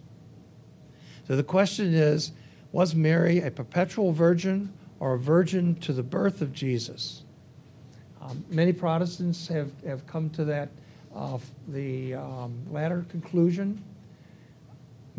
So 1.27 1.35
the 1.35 1.43
question 1.43 1.93
is 1.93 2.31
was 2.71 2.95
Mary 2.95 3.39
a 3.39 3.51
perpetual 3.51 4.11
virgin 4.11 4.73
or 4.99 5.13
a 5.13 5.19
virgin 5.19 5.75
to 5.75 5.93
the 5.93 6.03
birth 6.03 6.41
of 6.41 6.51
Jesus? 6.51 7.24
Um, 8.25 8.43
many 8.49 8.73
Protestants 8.73 9.47
have, 9.49 9.69
have 9.85 10.05
come 10.07 10.29
to 10.31 10.45
that, 10.45 10.69
uh, 11.15 11.37
the 11.67 12.15
um, 12.15 12.55
latter 12.71 13.05
conclusion, 13.09 13.83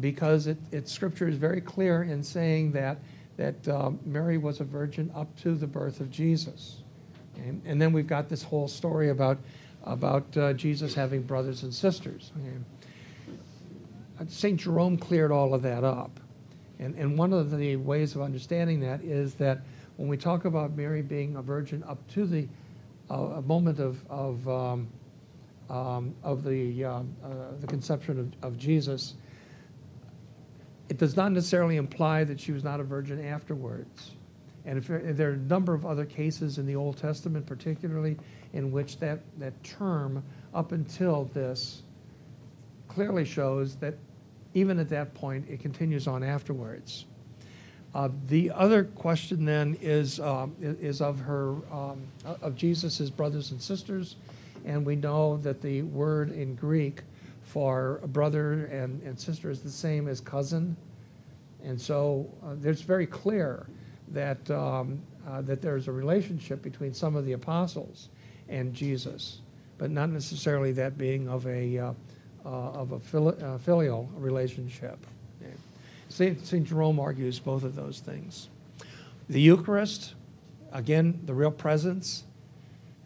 because 0.01 0.49
it, 0.49 0.57
it, 0.73 0.89
Scripture 0.89 1.29
is 1.29 1.37
very 1.37 1.61
clear 1.61 2.03
in 2.03 2.23
saying 2.23 2.73
that, 2.73 2.99
that 3.37 3.69
um, 3.69 4.01
Mary 4.05 4.39
was 4.39 4.61
a 4.61 4.65
virgin 4.65 5.11
up 5.15 5.35
to 5.43 5.55
the 5.55 5.67
birth 5.67 6.01
of 6.01 6.11
Jesus. 6.11 6.79
And, 7.37 7.63
and 7.65 7.81
then 7.81 7.93
we've 7.93 8.07
got 8.09 8.29
this 8.29 8.43
whole 8.43 8.67
story 8.67 9.11
about, 9.11 9.39
about 9.85 10.37
uh, 10.37 10.53
Jesus 10.55 10.95
having 10.95 11.23
brothers 11.23 11.63
and 11.63 11.73
sisters. 11.73 12.33
St. 14.29 14.59
Jerome 14.59 14.97
cleared 14.97 15.31
all 15.31 15.55
of 15.55 15.63
that 15.63 15.85
up. 15.85 16.19
And, 16.79 16.95
and 16.97 17.17
one 17.17 17.33
of 17.33 17.57
the 17.57 17.77
ways 17.77 18.17
of 18.17 18.23
understanding 18.23 18.81
that 18.81 19.03
is 19.03 19.35
that 19.35 19.61
when 19.97 20.09
we 20.09 20.17
talk 20.17 20.45
about 20.45 20.77
Mary 20.77 21.03
being 21.03 21.37
a 21.37 21.43
virgin 21.43 21.85
up 21.85 21.99
to 22.09 22.27
the 22.27 22.49
a 23.11 23.43
moment 23.43 23.79
of, 23.79 24.05
of, 24.11 24.49
um, 24.49 24.89
um, 25.71 26.15
of 26.23 26.45
the, 26.45 26.85
uh, 26.85 26.91
uh, 26.91 27.03
the 27.61 27.67
conception 27.67 28.19
of, 28.43 28.53
of 28.53 28.59
Jesus, 28.59 29.15
it 30.89 30.99
does 30.99 31.17
not 31.17 31.33
necessarily 31.33 31.77
imply 31.77 32.25
that 32.25 32.41
she 32.41 32.53
was 32.53 32.65
not 32.65 32.81
a 32.81 32.85
virgin 32.85 33.25
afterwards. 33.25 34.13
And 34.65 34.79
if, 34.79 34.91
if 34.91 35.17
there 35.17 35.31
are 35.31 35.35
a 35.35 35.39
number 35.39 35.75
of 35.75 35.87
other 35.87 36.05
cases 36.05 36.59
in 36.59 36.67
the 36.67 36.75
Old 36.75 36.97
Testament, 36.97 37.47
particularly, 37.47 38.17
in 38.53 38.73
which 38.73 38.99
that, 38.99 39.21
that 39.39 39.63
term, 39.63 40.23
up 40.55 40.73
until 40.73 41.31
this, 41.33 41.83
clearly 42.89 43.25
shows 43.25 43.77
that 43.77 43.95
even 44.55 44.79
at 44.79 44.89
that 44.89 45.15
point, 45.15 45.47
it 45.49 45.61
continues 45.61 46.07
on 46.07 46.25
afterwards. 46.25 47.07
Uh, 47.95 48.09
the 48.27 48.51
other 48.51 48.85
question 48.85 49.45
then 49.45 49.77
is, 49.81 50.21
um, 50.21 50.55
is 50.61 51.01
of 51.01 51.19
her, 51.21 51.53
um, 51.73 52.03
of 52.25 52.55
Jesus' 52.55 53.09
brothers 53.09 53.53
and 53.53 53.63
sisters. 53.63 54.17
And 54.67 54.85
we 54.85 54.97
know 54.97 55.39
that 55.39 55.63
the 55.63 55.83
word 55.83 56.33
in 56.33 56.55
Greek 56.57 57.03
for 57.43 58.01
brother 58.09 58.67
and, 58.67 59.01
and 59.03 59.19
sister 59.19 59.49
is 59.49 59.63
the 59.63 59.71
same 59.71 60.09
as 60.09 60.21
cousin. 60.21 60.77
And 61.65 61.81
so 61.81 62.29
uh, 62.45 62.57
it's 62.63 62.83
very 62.83 63.07
clear 63.07 63.67
that, 64.09 64.51
um, 64.51 65.01
uh, 65.27 65.41
that 65.43 65.63
there's 65.63 65.89
a 65.89 65.93
relationship 65.93 66.63
between 66.63 66.93
some 66.93 67.17
of 67.17 67.25
the 67.25 67.33
apostles 67.33 68.09
and 68.49 68.75
Jesus, 68.75 69.41
but 69.79 69.91
not 69.91 70.11
necessarily 70.11 70.73
that 70.73 70.99
being 70.99 71.29
of 71.29 71.47
a, 71.47 71.79
uh, 71.79 71.93
uh 72.45 72.49
of 72.49 72.93
a 72.93 73.19
uh, 73.19 73.59
filial 73.59 74.11
relationship. 74.17 74.99
St. 76.09 76.65
Jerome 76.65 77.01
argues 77.01 77.39
both 77.39 77.65
of 77.65 77.75
those 77.75 78.01
things. 78.01 78.49
The 79.29 79.41
Eucharist, 79.41 80.15
again, 80.73 81.21
the 81.25 81.35
real 81.35 81.51
presence, 81.51 82.25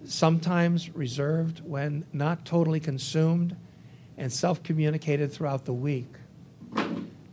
sometimes 0.05 0.95
reserved 0.95 1.61
when 1.65 2.05
not 2.13 2.45
totally 2.45 2.81
consumed 2.81 3.57
and 4.19 4.33
self 4.33 4.63
communicated 4.63 5.33
throughout 5.33 5.65
the 5.65 5.73
week. 5.73 6.13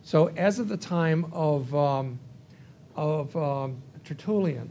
So, 0.04 0.28
as 0.38 0.60
of 0.60 0.70
the 0.70 0.78
time 0.78 1.26
of, 1.34 1.74
um, 1.76 2.18
of 2.96 3.36
um, 3.36 3.82
Tertullian, 4.06 4.70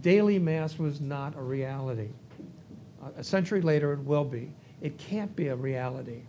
daily 0.00 0.38
Mass 0.38 0.78
was 0.78 1.02
not 1.02 1.36
a 1.36 1.42
reality. 1.42 2.08
Uh, 3.02 3.10
a 3.18 3.24
century 3.24 3.60
later, 3.60 3.92
it 3.92 4.00
will 4.00 4.24
be. 4.24 4.50
It 4.80 4.96
can't 4.96 5.34
be 5.36 5.48
a 5.48 5.56
reality 5.56 6.22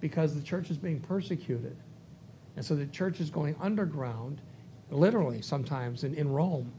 because 0.00 0.34
the 0.34 0.42
church 0.42 0.70
is 0.70 0.76
being 0.76 0.98
persecuted. 0.98 1.76
And 2.56 2.64
so 2.64 2.74
the 2.74 2.86
church 2.86 3.20
is 3.20 3.30
going 3.30 3.56
underground, 3.60 4.40
literally 4.90 5.42
sometimes 5.42 6.04
in, 6.04 6.14
in 6.14 6.30
Rome, 6.30 6.72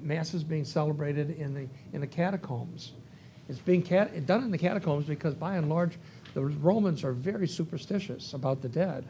Mass 0.00 0.34
is 0.34 0.42
being 0.42 0.64
celebrated 0.64 1.30
in 1.38 1.54
the, 1.54 1.68
in 1.92 2.00
the 2.00 2.06
catacombs. 2.06 2.92
It's 3.48 3.58
being 3.58 3.82
cat, 3.82 4.26
done 4.26 4.42
in 4.42 4.50
the 4.50 4.58
catacombs 4.58 5.04
because 5.04 5.34
by 5.34 5.56
and 5.56 5.68
large, 5.68 5.98
the 6.32 6.44
Romans 6.44 7.04
are 7.04 7.12
very 7.12 7.46
superstitious 7.46 8.32
about 8.32 8.62
the 8.62 8.68
dead. 8.68 9.04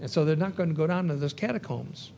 And 0.00 0.10
so 0.10 0.24
they're 0.24 0.36
not 0.36 0.56
going 0.56 0.68
to 0.68 0.74
go 0.74 0.86
down 0.86 1.08
to 1.08 1.16
those 1.16 1.32
catacombs. 1.32 2.12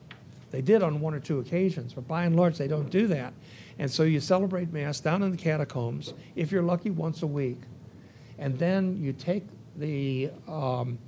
They 0.51 0.63
did 0.63 0.83
on 0.83 1.01
one 1.01 1.15
or 1.15 1.21
two 1.21 1.41
occasions, 1.41 1.93
but 1.93 2.07
by 2.09 2.25
and 2.25 2.37
large, 2.37 2.59
they 2.59 2.69
don't 2.69 2.91
do 2.91 3.07
that. 3.09 3.33
And 3.79 3.91
so 3.91 4.03
you 4.05 4.21
celebrate 4.21 4.73
Mass 4.73 5.01
down 5.01 5.23
in 5.23 5.31
the 5.31 5.37
catacombs, 5.37 6.15
if 6.35 6.51
you're 6.51 6.63
lucky, 6.63 6.91
once 6.91 7.23
a 7.23 7.27
week. 7.27 7.61
And 8.39 8.59
then 8.59 8.97
you 9.01 9.13
take 9.13 9.45
the, 9.77 10.31
um, 10.49 10.99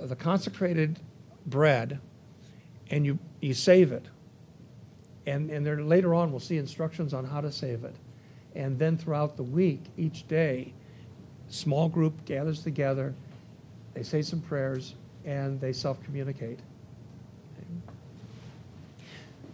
the 0.00 0.16
consecrated 0.16 0.98
bread 1.50 2.00
and 2.90 3.04
you, 3.04 3.18
you 3.40 3.54
save 3.54 3.92
it. 3.92 4.06
And, 5.26 5.50
and 5.50 5.64
there, 5.64 5.82
later 5.82 6.14
on, 6.14 6.30
we'll 6.30 6.40
see 6.40 6.56
instructions 6.56 7.12
on 7.12 7.24
how 7.24 7.40
to 7.40 7.52
save 7.52 7.84
it. 7.84 7.94
And 8.54 8.78
then 8.78 8.96
throughout 8.96 9.36
the 9.36 9.42
week, 9.42 9.82
each 9.96 10.26
day, 10.26 10.72
small 11.48 11.88
group 11.88 12.24
gathers 12.24 12.62
together, 12.62 13.14
they 13.94 14.02
say 14.02 14.22
some 14.22 14.40
prayers, 14.40 14.94
and 15.24 15.60
they 15.60 15.72
self 15.72 16.02
communicate. 16.02 16.58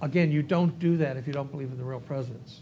Again, 0.01 0.31
you 0.31 0.43
don't 0.43 0.79
do 0.79 0.97
that 0.99 1.17
if 1.17 1.27
you 1.27 1.33
don't 1.33 1.51
believe 1.51 1.71
in 1.73 1.79
the 1.79 1.85
real 1.85 2.01
presence. 2.01 2.61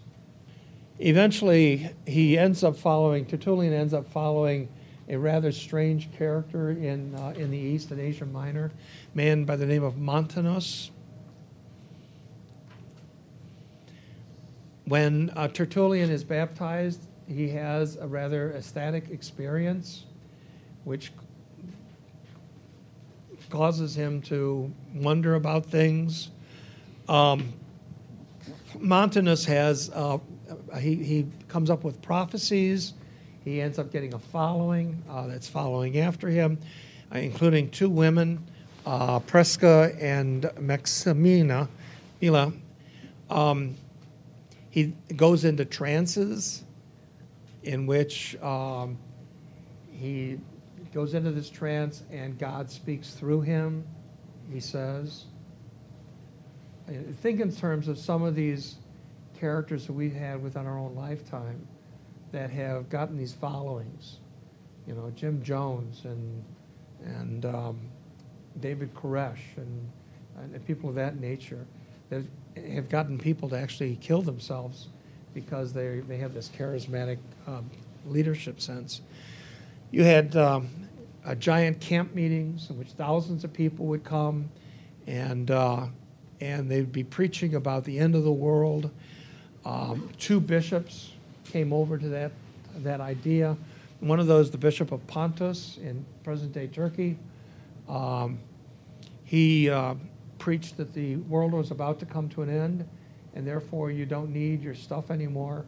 Eventually, 0.99 1.91
he 2.07 2.39
ends 2.39 2.63
up 2.63 2.77
following, 2.77 3.27
Tertullian 3.27 3.73
ends 3.73 3.93
up 3.93 4.09
following 4.13 4.69
a 5.09 5.17
rather 5.17 5.53
strange 5.53 6.13
character 6.17 6.71
in, 6.71 7.15
uh, 7.15 7.35
in 7.37 7.51
the 7.51 7.59
East, 7.59 7.91
in 7.91 8.01
Asia 8.01 8.27
Minor, 8.27 8.71
man 9.15 9.45
by 9.45 9.57
the 9.57 9.67
name 9.67 9.83
of 9.83 9.99
Montanus. 9.99 10.91
When 14.85 15.31
uh, 15.37 15.49
Tertullian 15.49 16.11
is 16.11 16.25
baptized, 16.25 17.01
he 17.29 17.49
has 17.51 17.97
a 17.97 18.07
rather 18.07 18.53
ecstatic 18.53 19.11
experience, 19.11 20.05
which 20.85 21.13
causes 23.51 23.95
him 23.95 24.21
to 24.23 24.73
wonder 24.95 25.35
about 25.35 25.67
things. 25.67 26.31
Um, 27.09 27.53
Montanus 28.79 29.45
has, 29.45 29.91
uh, 29.91 30.19
he, 30.81 30.97
he 30.97 31.27
comes 31.49 31.71
up 31.71 31.85
with 31.85 32.01
prophecies. 32.03 32.95
He 33.45 33.61
ends 33.61 33.79
up 33.79 33.91
getting 33.91 34.15
a 34.15 34.19
following 34.19 35.03
uh, 35.11 35.27
that's 35.27 35.49
following 35.49 35.99
after 35.99 36.29
him, 36.29 36.59
uh, 37.13 37.19
including 37.19 37.71
two 37.71 37.91
women, 37.91 38.45
uh, 38.87 39.19
Prisca 39.21 39.95
and 40.01 40.45
Maximina. 40.61 41.69
Mila. 42.21 42.53
Um, 43.31 43.75
he 44.71 44.95
goes 45.17 45.45
into 45.45 45.65
trances 45.65 46.63
in 47.65 47.87
which 47.87 48.41
um, 48.41 48.97
he 49.91 50.39
goes 50.95 51.15
into 51.15 51.33
this 51.33 51.51
trance 51.51 52.05
and 52.13 52.39
God 52.39 52.71
speaks 52.71 53.11
through 53.11 53.41
him, 53.41 53.85
he 54.53 54.61
says. 54.61 55.25
Uh, 56.89 56.93
Think 57.21 57.41
in 57.41 57.53
terms 57.53 57.89
of 57.89 57.99
some 57.99 58.23
of 58.23 58.37
these 58.37 58.77
characters 59.41 59.87
that 59.87 59.93
we've 59.93 60.15
had 60.15 60.41
within 60.41 60.67
our 60.67 60.79
own 60.79 60.95
lifetime 60.95 61.67
that 62.33 62.51
have 62.51 62.89
gotten 62.89 63.17
these 63.17 63.33
followings. 63.33 64.19
You 64.87 64.95
know, 64.95 65.13
Jim 65.15 65.43
Jones 65.43 66.03
and, 66.05 66.45
and 67.05 67.45
um, 67.47 67.79
David 68.61 68.95
Koresh 68.95 69.57
and, 69.57 69.89
and 70.39 70.67
people 70.67 70.89
of 70.89 70.97
that 70.97 71.21
nature 71.21 71.65
that 72.11 72.23
have 72.57 72.89
gotten 72.89 73.19
people 73.19 73.49
to 73.51 73.59
actually 73.59 73.97
kill 73.97 74.23
themselves 74.23 74.89
because 75.35 75.73
they, 75.73 76.01
they 76.01 76.17
have 76.17 76.35
this 76.35 76.49
charismatic 76.49 77.19
um, 77.47 77.71
leadership 78.07 78.61
sense. 78.61 79.03
You 79.91 80.05
had 80.05 80.37
um, 80.37 80.69
giant 81.39 81.81
camp 81.81 82.15
meetings 82.15 82.71
in 82.71 82.79
which 82.79 82.89
thousands 82.89 83.45
of 83.45 83.53
people 83.53 83.87
would 83.87 84.05
come, 84.05 84.51
and 85.07 85.51
uh, 85.51 85.87
and 86.41 86.71
they'd 86.71 86.91
be 86.91 87.05
preaching 87.05 87.55
about 87.55 87.85
the 87.85 87.99
end 87.99 88.15
of 88.15 88.25
the 88.25 88.33
world. 88.33 88.91
Um, 89.65 90.09
two 90.19 90.41
bishops 90.41 91.13
came 91.53 91.73
over 91.73 91.99
to 91.99 92.09
that 92.09 92.33
that 92.77 93.01
idea. 93.01 93.57
One 94.01 94.19
of 94.19 94.27
those, 94.27 94.51
the 94.51 94.59
Bishop 94.59 94.91
of 94.91 95.07
Pontus 95.07 95.77
in 95.77 96.05
present-day 96.25 96.69
Turkey, 96.69 97.19
um, 97.89 98.39
he 99.25 99.69
uh, 99.69 99.95
preached 100.39 100.79
that 100.79 100.95
the 100.95 101.17
world 101.17 101.53
was 101.53 101.71
about 101.71 102.01
to 102.01 102.07
come 102.07 102.29
to 102.31 102.43
an 102.43 102.49
end, 102.49 102.89
and 103.35 103.47
therefore 103.47 103.91
you 103.91 104.07
don't 104.07 104.33
need 104.33 104.63
your 104.63 104.75
stuff 104.75 105.11
anymore. 105.11 105.67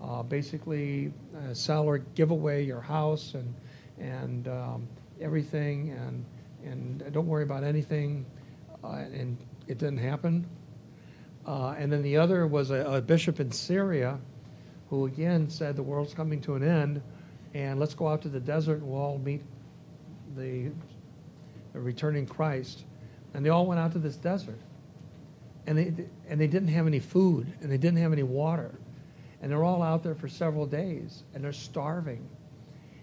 Uh, 0.00 0.22
basically, 0.22 1.12
uh, 1.36 1.52
sell 1.52 1.84
or 1.84 1.98
give 2.14 2.30
away 2.30 2.62
your 2.62 2.80
house 2.80 3.34
and 3.34 3.52
and 3.98 4.48
um, 4.48 4.86
everything, 5.20 5.90
and 5.90 6.24
and 6.64 7.12
don't 7.12 7.26
worry 7.26 7.42
about 7.42 7.64
anything. 7.64 8.24
Uh, 8.84 9.04
and 9.20 9.36
it 9.66 9.78
didn't 9.78 9.98
happen. 9.98 10.46
Uh, 11.46 11.74
and 11.78 11.90
then 11.92 12.02
the 12.02 12.16
other 12.16 12.46
was 12.46 12.70
a, 12.70 12.84
a 12.84 13.00
bishop 13.00 13.40
in 13.40 13.50
Syria, 13.50 14.18
who 14.90 15.06
again 15.06 15.48
said 15.48 15.76
the 15.76 15.82
world's 15.82 16.14
coming 16.14 16.40
to 16.42 16.54
an 16.54 16.62
end, 16.62 17.02
and 17.54 17.78
let's 17.78 17.94
go 17.94 18.08
out 18.08 18.22
to 18.22 18.28
the 18.28 18.40
desert 18.40 18.78
and 18.78 18.88
we'll 18.88 19.00
all 19.00 19.18
meet 19.18 19.42
the, 20.36 20.70
the 21.72 21.80
returning 21.80 22.26
Christ. 22.26 22.84
And 23.34 23.44
they 23.44 23.50
all 23.50 23.66
went 23.66 23.80
out 23.80 23.92
to 23.92 23.98
this 23.98 24.16
desert, 24.16 24.58
and 25.66 25.76
they 25.76 25.92
and 26.28 26.40
they 26.40 26.46
didn't 26.46 26.68
have 26.68 26.86
any 26.86 27.00
food 27.00 27.52
and 27.60 27.70
they 27.70 27.78
didn't 27.78 27.98
have 27.98 28.12
any 28.12 28.22
water, 28.22 28.70
and 29.42 29.50
they're 29.50 29.64
all 29.64 29.82
out 29.82 30.02
there 30.02 30.14
for 30.14 30.28
several 30.28 30.66
days 30.66 31.22
and 31.34 31.44
they're 31.44 31.52
starving. 31.52 32.26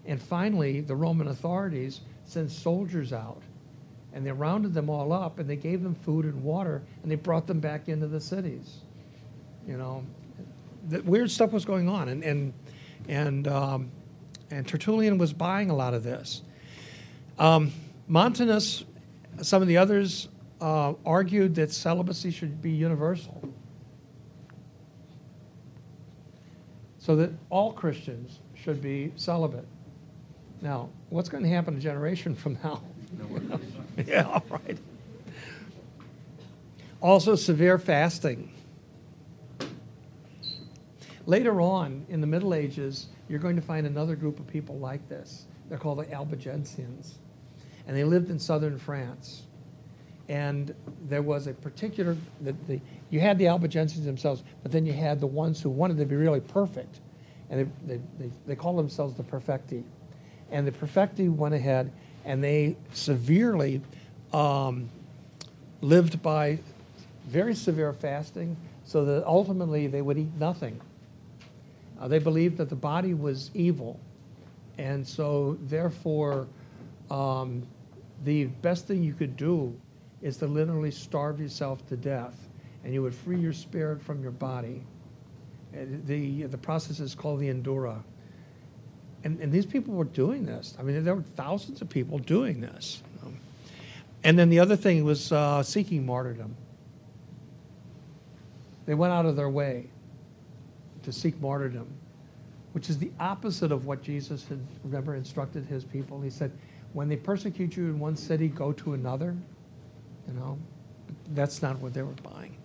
And 0.06 0.22
finally, 0.22 0.82
the 0.82 0.96
Roman 0.96 1.28
authorities 1.28 2.02
sent 2.26 2.50
soldiers 2.50 3.14
out 3.14 3.42
and 4.14 4.26
they 4.26 4.32
rounded 4.32 4.74
them 4.74 4.90
all 4.90 5.14
up 5.14 5.40
and 5.40 5.50
they 5.50 5.56
gave 5.56 5.84
them 5.84 5.96
food 5.96 6.26
and 6.26 6.44
water 6.44 6.82
and 7.04 7.12
they 7.12 7.16
brought 7.16 7.48
them 7.48 7.60
back 7.60 7.88
into 7.88 8.08
the 8.08 8.20
cities. 8.20 8.80
You 9.68 9.78
know, 9.78 10.04
the 10.90 11.02
weird 11.04 11.32
stuff 11.32 11.52
was 11.52 11.66
going 11.66 11.90
on, 11.90 12.10
and 12.10 12.24
and 12.24 12.54
and 13.08 13.48
um, 13.48 13.92
and 14.50 14.68
Tertullian 14.68 15.18
was 15.18 15.34
buying 15.34 15.70
a 15.70 15.76
lot 15.76 15.94
of 15.94 16.04
this. 16.04 16.42
Um, 17.40 17.72
Montanus, 18.08 18.84
some 19.42 19.62
of 19.62 19.68
the 19.68 19.78
others 19.78 20.28
uh, 20.60 20.94
argued 21.06 21.56
that 21.56 21.72
celibacy 21.72 22.32
should 22.32 22.62
be 22.62 22.72
universal, 22.72 23.42
so 27.00 27.16
that 27.16 27.32
all 27.50 27.74
Christians 27.74 28.40
should 28.56 28.82
be 28.82 29.12
celibate. 29.16 29.66
Now, 30.62 30.90
what's 31.10 31.30
going 31.30 31.44
to 31.44 31.50
happen 31.50 31.76
a 31.76 31.80
generation 31.80 32.36
from 32.36 32.58
now? 32.64 32.84
yeah, 34.06 34.28
all 34.28 34.46
right. 34.50 34.78
Also, 37.02 37.36
severe 37.36 37.80
fasting. 37.80 38.52
Later 41.26 41.62
on, 41.62 42.06
in 42.10 42.22
the 42.22 42.28
Middle 42.28 42.54
Ages, 42.54 43.08
you're 43.30 43.40
going 43.40 43.56
to 43.56 43.62
find 43.62 43.86
another 43.86 44.16
group 44.16 44.40
of 44.40 44.48
people 44.48 44.78
like 44.80 45.08
this. 45.08 45.46
They're 45.70 45.78
called 45.78 46.00
the 46.00 46.06
Albigensians. 46.06 47.14
And 47.88 47.96
they 47.96 48.04
lived 48.04 48.30
in 48.30 48.40
southern 48.40 48.78
France. 48.78 49.44
And 50.30 50.74
there 51.08 51.22
was 51.22 51.48
a 51.48 51.54
particular, 51.54 52.16
the, 52.42 52.56
the, 52.68 52.80
you 53.10 53.20
had 53.20 53.38
the 53.38 53.46
Albigensians 53.46 54.06
themselves, 54.06 54.44
but 54.64 54.72
then 54.72 54.86
you 54.86 54.94
had 54.94 55.20
the 55.20 55.28
ones 55.28 55.62
who 55.62 55.70
wanted 55.70 55.98
to 55.98 56.06
be 56.06 56.16
really 56.16 56.40
perfect. 56.40 57.02
And 57.50 57.60
they, 57.86 57.96
they, 57.96 58.02
they, 58.20 58.32
they 58.48 58.56
called 58.56 58.80
themselves 58.80 59.16
the 59.16 59.24
Perfecti. 59.24 59.84
And 60.52 60.66
the 60.66 60.72
Perfecti 60.72 61.34
went 61.34 61.54
ahead 61.54 61.92
and 62.26 62.44
they 62.44 62.78
severely 62.94 63.82
um, 64.34 64.90
lived 65.82 66.22
by 66.22 66.60
very 67.28 67.56
severe 67.56 67.94
fasting 67.94 68.56
so 68.86 69.06
that 69.06 69.26
ultimately 69.26 69.88
they 69.88 70.02
would 70.02 70.18
eat 70.18 70.34
nothing. 70.40 70.80
Uh, 72.02 72.08
they 72.08 72.18
believed 72.18 72.58
that 72.58 72.68
the 72.68 72.76
body 72.76 73.14
was 73.14 73.52
evil, 73.54 74.00
and 74.80 75.08
so 75.08 75.56
therefore, 75.64 76.48
um, 77.12 77.62
the 78.24 78.46
best 78.46 78.88
thing 78.88 79.04
you 79.04 79.14
could 79.14 79.38
do 79.38 79.74
is 80.24 80.38
to 80.38 80.48
literally 80.48 80.90
starve 80.90 81.40
yourself 81.40 81.88
to 81.88 81.96
death, 81.96 82.36
and 82.84 82.92
you 82.92 83.04
would 83.04 83.14
free 83.14 83.40
your 83.40 83.54
spirit 83.54 84.02
from 84.02 84.22
your 84.24 84.32
body. 84.32 84.82
And 85.74 86.06
the 86.08 86.44
the 86.44 86.58
process 86.58 87.00
is 87.00 87.14
called 87.14 87.40
the 87.40 87.50
endura. 87.50 88.02
And, 89.24 89.40
and 89.40 89.52
these 89.52 89.68
people 89.68 89.94
were 89.94 90.06
doing 90.06 90.48
this. 90.48 90.76
I 90.80 90.82
mean, 90.82 91.04
there 91.04 91.14
were 91.14 91.22
thousands 91.22 91.82
of 91.84 91.90
people 91.90 92.18
doing 92.18 92.60
this. 92.60 93.04
And 94.24 94.38
then 94.38 94.50
the 94.50 94.60
other 94.60 94.76
thing 94.76 95.04
was 95.04 95.32
uh, 95.32 95.62
seeking 95.62 96.06
martyrdom. 96.06 96.56
They 98.88 98.96
went 98.96 99.14
out 99.14 99.28
of 99.28 99.36
their 99.36 99.50
way 99.50 99.90
to 101.04 101.12
seek 101.12 101.40
martyrdom, 101.42 101.88
which 102.74 102.90
is 102.90 102.98
the 102.98 103.12
opposite 103.20 103.72
of 103.72 103.86
what 103.86 104.02
Jesus 104.02 104.48
had, 104.48 104.60
remember, 104.84 105.16
instructed 105.16 105.66
his 105.66 105.84
people. 105.84 106.22
He 106.22 106.30
said, 106.30 106.52
when 106.94 107.08
they 107.08 107.16
persecute 107.16 107.78
you 107.78 107.86
in 107.86 108.00
one 108.00 108.16
city, 108.16 108.48
go 108.48 108.72
to 108.74 108.94
another. 108.94 109.36
You 110.28 110.34
know, 110.34 110.58
that's 111.34 111.62
not 111.62 111.80
what 111.80 111.94
they 111.94 112.02
were 112.02 112.16
buying. 112.24 112.58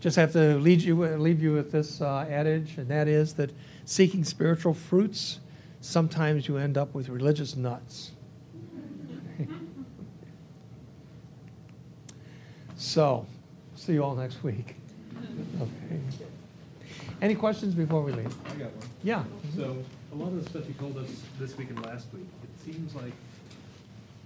Just 0.00 0.16
have 0.16 0.32
to 0.32 0.56
lead 0.58 0.80
you, 0.80 1.04
leave 1.16 1.42
you 1.42 1.52
with 1.52 1.72
this 1.72 2.00
uh, 2.00 2.24
adage, 2.30 2.78
and 2.78 2.86
that 2.88 3.08
is 3.08 3.34
that 3.34 3.50
seeking 3.84 4.22
spiritual 4.22 4.72
fruits, 4.72 5.40
sometimes 5.80 6.46
you 6.46 6.56
end 6.56 6.78
up 6.78 6.94
with 6.94 7.08
religious 7.08 7.56
nuts. 7.56 8.12
so, 12.76 13.26
see 13.78 13.94
you 13.94 14.02
all 14.04 14.14
next 14.14 14.42
week. 14.42 14.74
Okay. 15.58 15.98
Any 17.22 17.34
questions 17.34 17.74
before 17.74 18.02
we 18.02 18.12
leave? 18.12 18.30
I 18.46 18.54
got 18.62 18.70
one. 18.78 18.90
Yeah. 19.02 19.22
So, 19.58 19.74
a 20.14 20.16
lot 20.18 20.30
of 20.30 20.38
the 20.42 20.46
stuff 20.50 20.66
you 20.70 20.74
told 20.78 20.94
us 20.98 21.10
this 21.38 21.54
week 21.58 21.70
and 21.70 21.78
last 21.86 22.06
week, 22.14 22.26
it 22.46 22.52
seems 22.62 22.94
like 22.94 23.10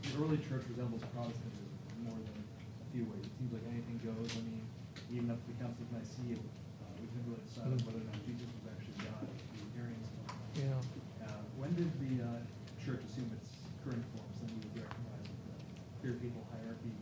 the 0.05 0.13
early 0.21 0.37
church 0.45 0.65
resembles 0.69 1.01
Protestantism 1.17 1.69
more 2.05 2.17
than 2.17 2.37
a 2.45 2.87
few 2.93 3.05
ways. 3.09 3.25
It 3.25 3.33
seems 3.41 3.53
like 3.57 3.65
anything 3.73 3.97
goes. 4.05 4.29
I 4.37 4.41
mean, 4.45 4.61
even 5.09 5.29
up 5.33 5.41
to 5.41 5.49
the 5.53 5.59
Council 5.65 5.81
of 5.85 5.91
Nicaea, 5.97 6.37
uh, 6.37 6.85
we 7.01 7.07
couldn't 7.13 7.29
really 7.33 7.45
decide 7.49 7.69
on 7.73 7.81
Mm. 7.81 7.87
whether 7.89 8.01
or 8.05 8.09
not 8.13 8.19
Jesus 8.29 8.49
was 8.53 8.65
actually 8.73 8.97
God. 9.09 9.25
The 9.25 9.81
Arians 9.81 10.09
don't 10.13 10.29
know. 10.29 10.77
Yeah. 10.77 11.29
Uh, 11.29 11.41
when 11.57 11.73
did 11.77 11.89
the 11.97 12.13
uh, 12.25 12.41
church 12.85 13.01
assume 13.09 13.29
its 13.41 13.49
current 13.85 14.05
form, 14.13 14.29
something 14.37 14.57
we 14.61 14.69
would 14.77 14.85
recognize 14.85 15.25
with 15.29 15.41
the 15.49 15.57
clear 16.05 16.15
people 16.21 16.45
hierarchy 16.53 16.93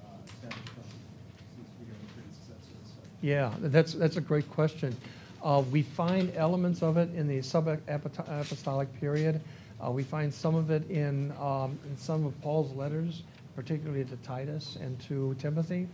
uh, 0.00 0.16
established 0.24 0.72
from 0.76 0.88
seems 0.88 1.68
to 1.68 1.76
be 1.76 1.84
getting 1.92 2.08
pretty 2.16 2.32
successful. 2.32 2.80
So. 2.88 3.00
Yeah, 3.22 3.52
that's, 3.60 3.92
that's 3.92 4.16
a 4.16 4.20
great 4.20 4.48
question. 4.50 4.96
Uh, 5.42 5.62
we 5.70 5.82
find 5.82 6.32
elements 6.36 6.82
of 6.82 6.96
it 6.96 7.14
in 7.14 7.28
the 7.28 7.42
sub-apostolic 7.42 9.00
period. 9.00 9.40
Uh, 9.84 9.90
we 9.90 10.02
find 10.02 10.32
some 10.32 10.54
of 10.54 10.70
it 10.70 10.88
in, 10.90 11.32
um, 11.40 11.78
in 11.86 11.96
some 11.96 12.26
of 12.26 12.38
Paul's 12.42 12.72
letters, 12.74 13.22
particularly 13.56 14.04
to 14.04 14.16
Titus 14.16 14.76
and 14.80 14.98
to 15.00 15.34
Timothy, 15.38 15.86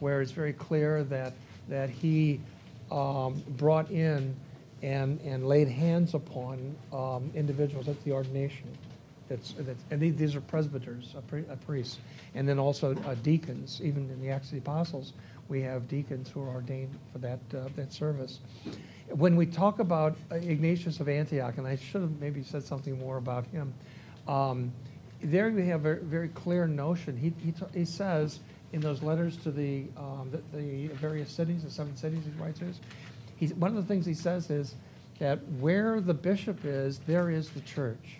where 0.00 0.20
it's 0.20 0.32
very 0.32 0.52
clear 0.52 1.04
that, 1.04 1.34
that 1.68 1.90
he 1.90 2.40
um, 2.90 3.42
brought 3.56 3.90
in 3.90 4.34
and, 4.82 5.20
and 5.22 5.46
laid 5.46 5.68
hands 5.68 6.14
upon 6.14 6.74
um, 6.92 7.30
individuals 7.34 7.88
at 7.88 8.02
the 8.04 8.12
ordination. 8.12 8.68
That's, 9.28 9.54
that's, 9.58 9.82
and 9.90 10.00
these, 10.00 10.36
are 10.36 10.40
presbyters, 10.42 11.14
a, 11.16 11.22
pri- 11.22 11.44
a 11.50 11.56
priest, 11.56 11.98
and 12.34 12.48
then 12.48 12.58
also 12.58 12.94
uh, 13.06 13.14
deacons. 13.22 13.80
Even 13.82 14.08
in 14.10 14.20
the 14.20 14.30
Acts 14.30 14.46
of 14.48 14.52
the 14.52 14.58
Apostles, 14.58 15.14
we 15.48 15.62
have 15.62 15.88
deacons 15.88 16.28
who 16.28 16.42
are 16.42 16.48
ordained 16.48 16.98
for 17.12 17.18
that 17.18 17.40
uh, 17.54 17.68
that 17.76 17.92
service. 17.92 18.40
When 19.10 19.36
we 19.36 19.46
talk 19.46 19.78
about 19.78 20.16
uh, 20.32 20.36
Ignatius 20.36 21.00
of 21.00 21.08
Antioch, 21.08 21.58
and 21.58 21.66
I 21.66 21.76
should 21.76 22.02
have 22.02 22.20
maybe 22.20 22.42
said 22.42 22.64
something 22.64 22.98
more 22.98 23.18
about 23.18 23.46
him, 23.46 23.72
um, 24.26 24.72
there 25.22 25.50
we 25.50 25.66
have 25.66 25.86
a 25.86 25.96
very 25.96 26.28
clear 26.28 26.66
notion. 26.66 27.16
He, 27.16 27.32
he, 27.44 27.54
he 27.72 27.84
says 27.84 28.40
in 28.72 28.80
those 28.80 29.02
letters 29.02 29.36
to 29.38 29.50
the, 29.50 29.84
um, 29.96 30.30
the, 30.30 30.58
the 30.58 30.88
various 30.94 31.30
cities, 31.30 31.62
the 31.62 31.70
seven 31.70 31.96
cities 31.96 32.24
he 32.24 32.42
writes 32.42 32.58
to, 32.58 32.66
he's, 33.36 33.54
one 33.54 33.70
of 33.70 33.76
the 33.76 33.82
things 33.94 34.04
he 34.04 34.14
says 34.14 34.50
is 34.50 34.74
that 35.18 35.38
where 35.60 36.00
the 36.00 36.14
bishop 36.14 36.64
is, 36.64 36.98
there 37.06 37.30
is 37.30 37.50
the 37.50 37.60
church. 37.60 38.18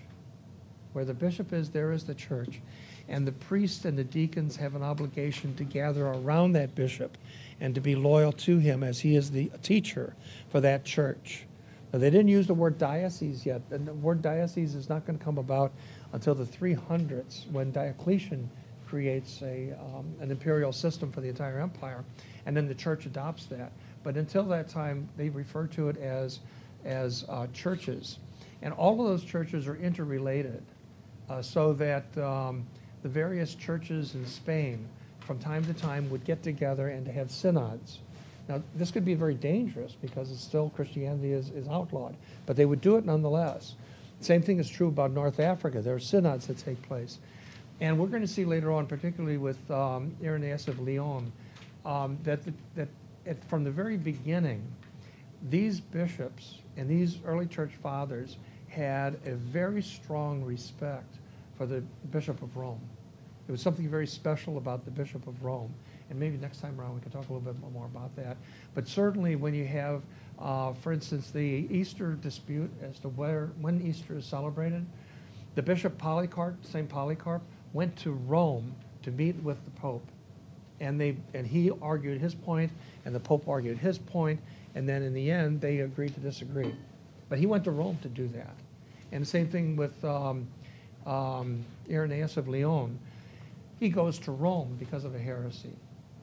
Where 0.93 1.05
the 1.05 1.15
bishop 1.15 1.53
is, 1.53 1.69
there 1.69 1.93
is 1.93 2.05
the 2.05 2.15
church. 2.15 2.61
And 3.09 3.27
the 3.27 3.33
priests 3.33 3.85
and 3.85 3.97
the 3.97 4.05
deacons 4.05 4.57
have 4.57 4.75
an 4.75 4.83
obligation 4.83 5.55
to 5.57 5.65
gather 5.65 6.07
around 6.07 6.53
that 6.53 6.75
bishop 6.75 7.17
and 7.61 7.75
to 7.75 7.81
be 7.81 7.95
loyal 7.95 8.33
to 8.33 8.59
him 8.59 8.83
as 8.83 9.01
he 9.01 9.17
is 9.17 9.31
the 9.31 9.51
teacher 9.63 10.15
for 10.51 10.61
that 10.61 10.85
church. 10.85 11.47
Now, 11.93 12.01
they 12.01 12.11
didn't 12.11 12.29
use 12.29 12.47
the 12.47 12.55
word 12.55 12.79
diocese 12.79 13.47
yet, 13.47 13.63
and 13.71 13.87
the 13.87 13.95
word 13.95 14.23
diocese 14.23 14.75
is 14.75 14.89
not 14.89 15.07
going 15.07 15.19
to 15.19 15.25
come 15.25 15.39
about 15.39 15.73
until 16.13 16.35
the 16.35 16.45
300s 16.45 17.51
when 17.53 17.71
Diocletian 17.71 18.51
creates 18.87 19.43
a, 19.43 19.73
um, 19.81 20.07
an 20.21 20.31
imperial 20.31 20.73
system 20.73 21.11
for 21.11 21.21
the 21.21 21.29
entire 21.29 21.61
empire, 21.61 22.05
and 22.47 22.57
then 22.57 22.67
the 22.69 22.75
church 22.75 23.07
adopts 23.07 23.47
that. 23.47 23.73
But 24.03 24.17
until 24.17 24.45
that 24.45 24.69
time, 24.69 25.09
they 25.17 25.29
refer 25.29 25.67
to 25.69 25.89
it 25.89 25.97
as, 25.99 26.41
as 26.85 27.25
uh, 27.29 27.47
churches. 27.53 28.19
And 28.63 28.73
all 28.73 29.01
of 29.01 29.07
those 29.09 29.25
churches 29.25 29.67
are 29.67 29.77
interrelated 29.77 30.63
uh, 31.29 31.43
so 31.43 31.73
that 31.75 32.17
um, 32.19 32.67
the 33.03 33.09
various 33.09 33.55
churches 33.55 34.15
in 34.15 34.27
Spain 34.27 34.87
from 35.21 35.39
time 35.39 35.65
to 35.65 35.75
time 35.75 36.09
would 36.11 36.25
get 36.25 36.43
together 36.43 36.89
and 36.89 37.05
to 37.05 37.13
have 37.13 37.31
synods. 37.31 37.99
Now, 38.49 38.63
this 38.77 38.91
could 38.91 39.05
be 39.05 39.15
very 39.15 39.35
dangerous 39.35 39.97
because 40.01 40.31
it's 40.31 40.41
still 40.41 40.71
Christianity 40.71 41.33
is, 41.33 41.51
is 41.51 41.67
outlawed, 41.67 42.15
but 42.47 42.57
they 42.57 42.65
would 42.65 42.81
do 42.81 42.97
it 42.97 43.05
nonetheless. 43.05 43.75
Same 44.21 44.41
thing 44.41 44.59
is 44.59 44.69
true 44.69 44.89
about 44.89 45.11
North 45.11 45.41
Africa. 45.41 45.83
There 45.83 45.95
are 45.95 46.01
synods 46.01 46.47
that 46.47 46.59
take 46.59 46.81
place. 46.83 47.19
And 47.81 47.99
we're 47.99 48.07
going 48.07 48.23
to 48.23 48.29
see 48.29 48.45
later 48.45 48.73
on, 48.73 48.87
particularly 48.87 49.37
with 49.37 49.71
um, 49.71 50.15
Irenaeus 50.23 50.69
of 50.69 50.81
Lyon, 50.81 51.31
um, 51.85 52.19
that, 52.25 52.43
the, 52.45 52.53
that 52.77 52.89
at, 53.27 53.43
from 53.45 53.65
the 53.65 53.71
very 53.71 53.97
beginning, 53.97 54.63
these 55.51 55.81
bishops 55.81 56.59
and 56.77 56.89
these 56.89 57.19
early 57.27 57.47
church 57.47 57.73
fathers 57.83 58.39
had 58.69 59.19
a 59.27 59.33
very 59.33 59.83
strong 59.83 60.43
respect 60.43 61.17
for 61.57 61.67
the 61.67 61.83
Bishop 62.11 62.43
of 62.43 62.57
Rome. 62.57 62.81
There 63.47 63.53
was 63.53 63.63
something 63.63 63.89
very 63.89 64.07
special 64.07 64.59
about 64.59 64.85
the 64.85 64.91
Bishop 64.91 65.27
of 65.27 65.43
Rome. 65.43 65.73
And 66.11 66.19
maybe 66.19 66.37
next 66.37 66.61
time 66.61 66.81
around 66.81 66.95
we 66.95 67.01
can 67.01 67.11
talk 67.11 67.29
a 67.29 67.33
little 67.33 67.53
bit 67.53 67.57
more 67.73 67.87
about 67.87 68.15
that. 68.17 68.37
But 68.75 68.89
certainly 68.89 69.37
when 69.37 69.55
you 69.55 69.67
have, 69.67 70.03
uh, 70.39 70.73
for 70.73 70.93
instance, 70.93 71.31
the 71.31 71.67
Easter 71.71 72.15
dispute 72.15 72.71
as 72.83 72.99
to 73.01 73.09
where 73.11 73.51
when 73.61 73.81
Easter 73.83 74.17
is 74.17 74.25
celebrated, 74.25 74.85
the 75.55 75.63
Bishop 75.63 75.97
Polycarp, 75.99 76.57
St. 76.65 76.89
Polycarp, 76.89 77.43
went 77.73 77.97
to 77.97 78.13
Rome 78.13 78.75
to 79.03 79.11
meet 79.11 79.37
with 79.43 79.65
the 79.65 79.71
Pope. 79.73 80.07
And, 80.81 81.01
they, 81.01 81.17
and 81.33 81.47
he 81.47 81.71
argued 81.81 82.21
his 82.21 82.35
point, 82.35 82.71
and 83.05 83.15
the 83.15 83.21
Pope 83.21 83.49
argued 83.49 83.79
his 83.79 83.99
point, 83.99 84.41
and 84.75 84.89
then 84.89 85.03
in 85.03 85.15
the 85.15 85.31
end 85.31 85.61
they 85.61 85.81
agreed 85.81 86.13
to 86.15 86.21
disagree. 86.21 86.75
But 87.29 87.39
he 87.39 87.47
went 87.47 87.65
to 87.65 87.71
Rome 87.71 87.99
to 88.03 88.09
do 88.09 88.29
that. 88.29 88.55
And 89.13 89.23
the 89.23 89.27
same 89.27 89.49
thing 89.49 89.77
with 89.77 90.05
um, 90.05 90.47
um, 91.07 91.65
Irenaeus 91.91 92.37
of 92.37 92.49
Lyon. 92.49 92.99
He 93.79 93.89
goes 93.89 94.19
to 94.21 94.33
Rome 94.33 94.77
because 94.79 95.05
of 95.05 95.15
a 95.15 95.19
heresy 95.19 95.73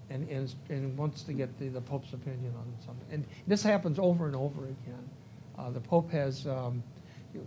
and, 0.09 0.27
and, 0.29 0.53
and 0.69 0.97
wants 0.97 1.23
to 1.23 1.33
get 1.33 1.57
the, 1.59 1.69
the 1.69 1.81
Pope's 1.81 2.13
opinion 2.13 2.53
on 2.57 2.65
something. 2.85 3.05
And 3.11 3.25
this 3.47 3.63
happens 3.63 3.97
over 3.99 4.25
and 4.25 4.35
over 4.35 4.65
again. 4.65 5.09
Uh, 5.57 5.69
the 5.69 5.79
Pope 5.79 6.11
has, 6.11 6.47
um, 6.47 6.83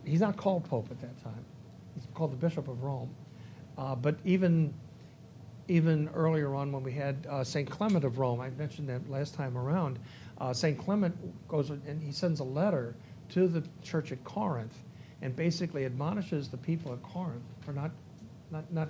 he's 0.04 0.20
not 0.20 0.36
called 0.36 0.64
Pope 0.64 0.88
at 0.90 1.00
that 1.00 1.22
time. 1.22 1.44
He's 1.94 2.06
called 2.14 2.32
the 2.32 2.36
Bishop 2.36 2.68
of 2.68 2.82
Rome. 2.82 3.14
Uh, 3.76 3.94
but 3.94 4.16
even, 4.24 4.72
even 5.68 6.08
earlier 6.14 6.54
on 6.54 6.72
when 6.72 6.82
we 6.82 6.92
had 6.92 7.26
uh, 7.28 7.44
St. 7.44 7.68
Clement 7.68 8.04
of 8.04 8.18
Rome, 8.18 8.40
I 8.40 8.50
mentioned 8.50 8.88
that 8.88 9.08
last 9.10 9.34
time 9.34 9.58
around, 9.58 9.98
uh, 10.38 10.52
St. 10.52 10.78
Clement 10.78 11.14
goes 11.48 11.70
and 11.70 12.02
he 12.02 12.12
sends 12.12 12.40
a 12.40 12.44
letter 12.44 12.94
to 13.30 13.48
the 13.48 13.62
church 13.82 14.12
at 14.12 14.22
Corinth 14.24 14.76
and 15.22 15.34
basically 15.34 15.84
admonishes 15.84 16.48
the 16.48 16.56
people 16.56 16.93
at 16.93 17.02
Corinth 17.02 17.43
for 17.60 17.72
not, 17.72 17.90
not, 18.51 18.70
not 18.72 18.88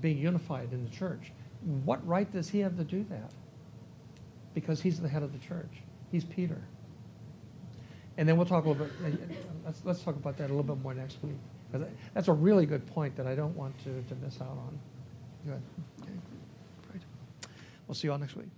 being 0.00 0.18
unified 0.18 0.72
in 0.72 0.84
the 0.84 0.90
church. 0.90 1.32
What 1.84 2.06
right 2.06 2.30
does 2.30 2.48
he 2.48 2.58
have 2.60 2.76
to 2.76 2.84
do 2.84 3.04
that? 3.10 3.32
Because 4.54 4.80
he's 4.80 5.00
the 5.00 5.08
head 5.08 5.22
of 5.22 5.32
the 5.32 5.38
church. 5.38 5.82
He's 6.10 6.24
Peter. 6.24 6.60
And 8.18 8.28
then 8.28 8.36
we'll 8.36 8.46
talk 8.46 8.64
a 8.64 8.68
little 8.68 8.86
bit, 8.86 8.94
uh, 9.02 9.08
uh, 9.08 9.34
let's, 9.64 9.82
let's 9.84 10.02
talk 10.02 10.16
about 10.16 10.36
that 10.38 10.46
a 10.46 10.54
little 10.54 10.62
bit 10.62 10.82
more 10.82 10.94
next 10.94 11.18
week. 11.22 11.36
That's 12.14 12.28
a 12.28 12.32
really 12.32 12.64
good 12.64 12.86
point 12.86 13.16
that 13.16 13.26
I 13.26 13.34
don't 13.34 13.54
want 13.56 13.76
to, 13.84 14.02
to 14.02 14.14
miss 14.24 14.40
out 14.40 14.48
on. 14.48 14.78
Good. 15.44 15.62
Okay. 16.02 16.12
Great. 16.90 17.02
We'll 17.86 17.94
see 17.94 18.08
you 18.08 18.12
all 18.12 18.18
next 18.18 18.36
week. 18.36 18.48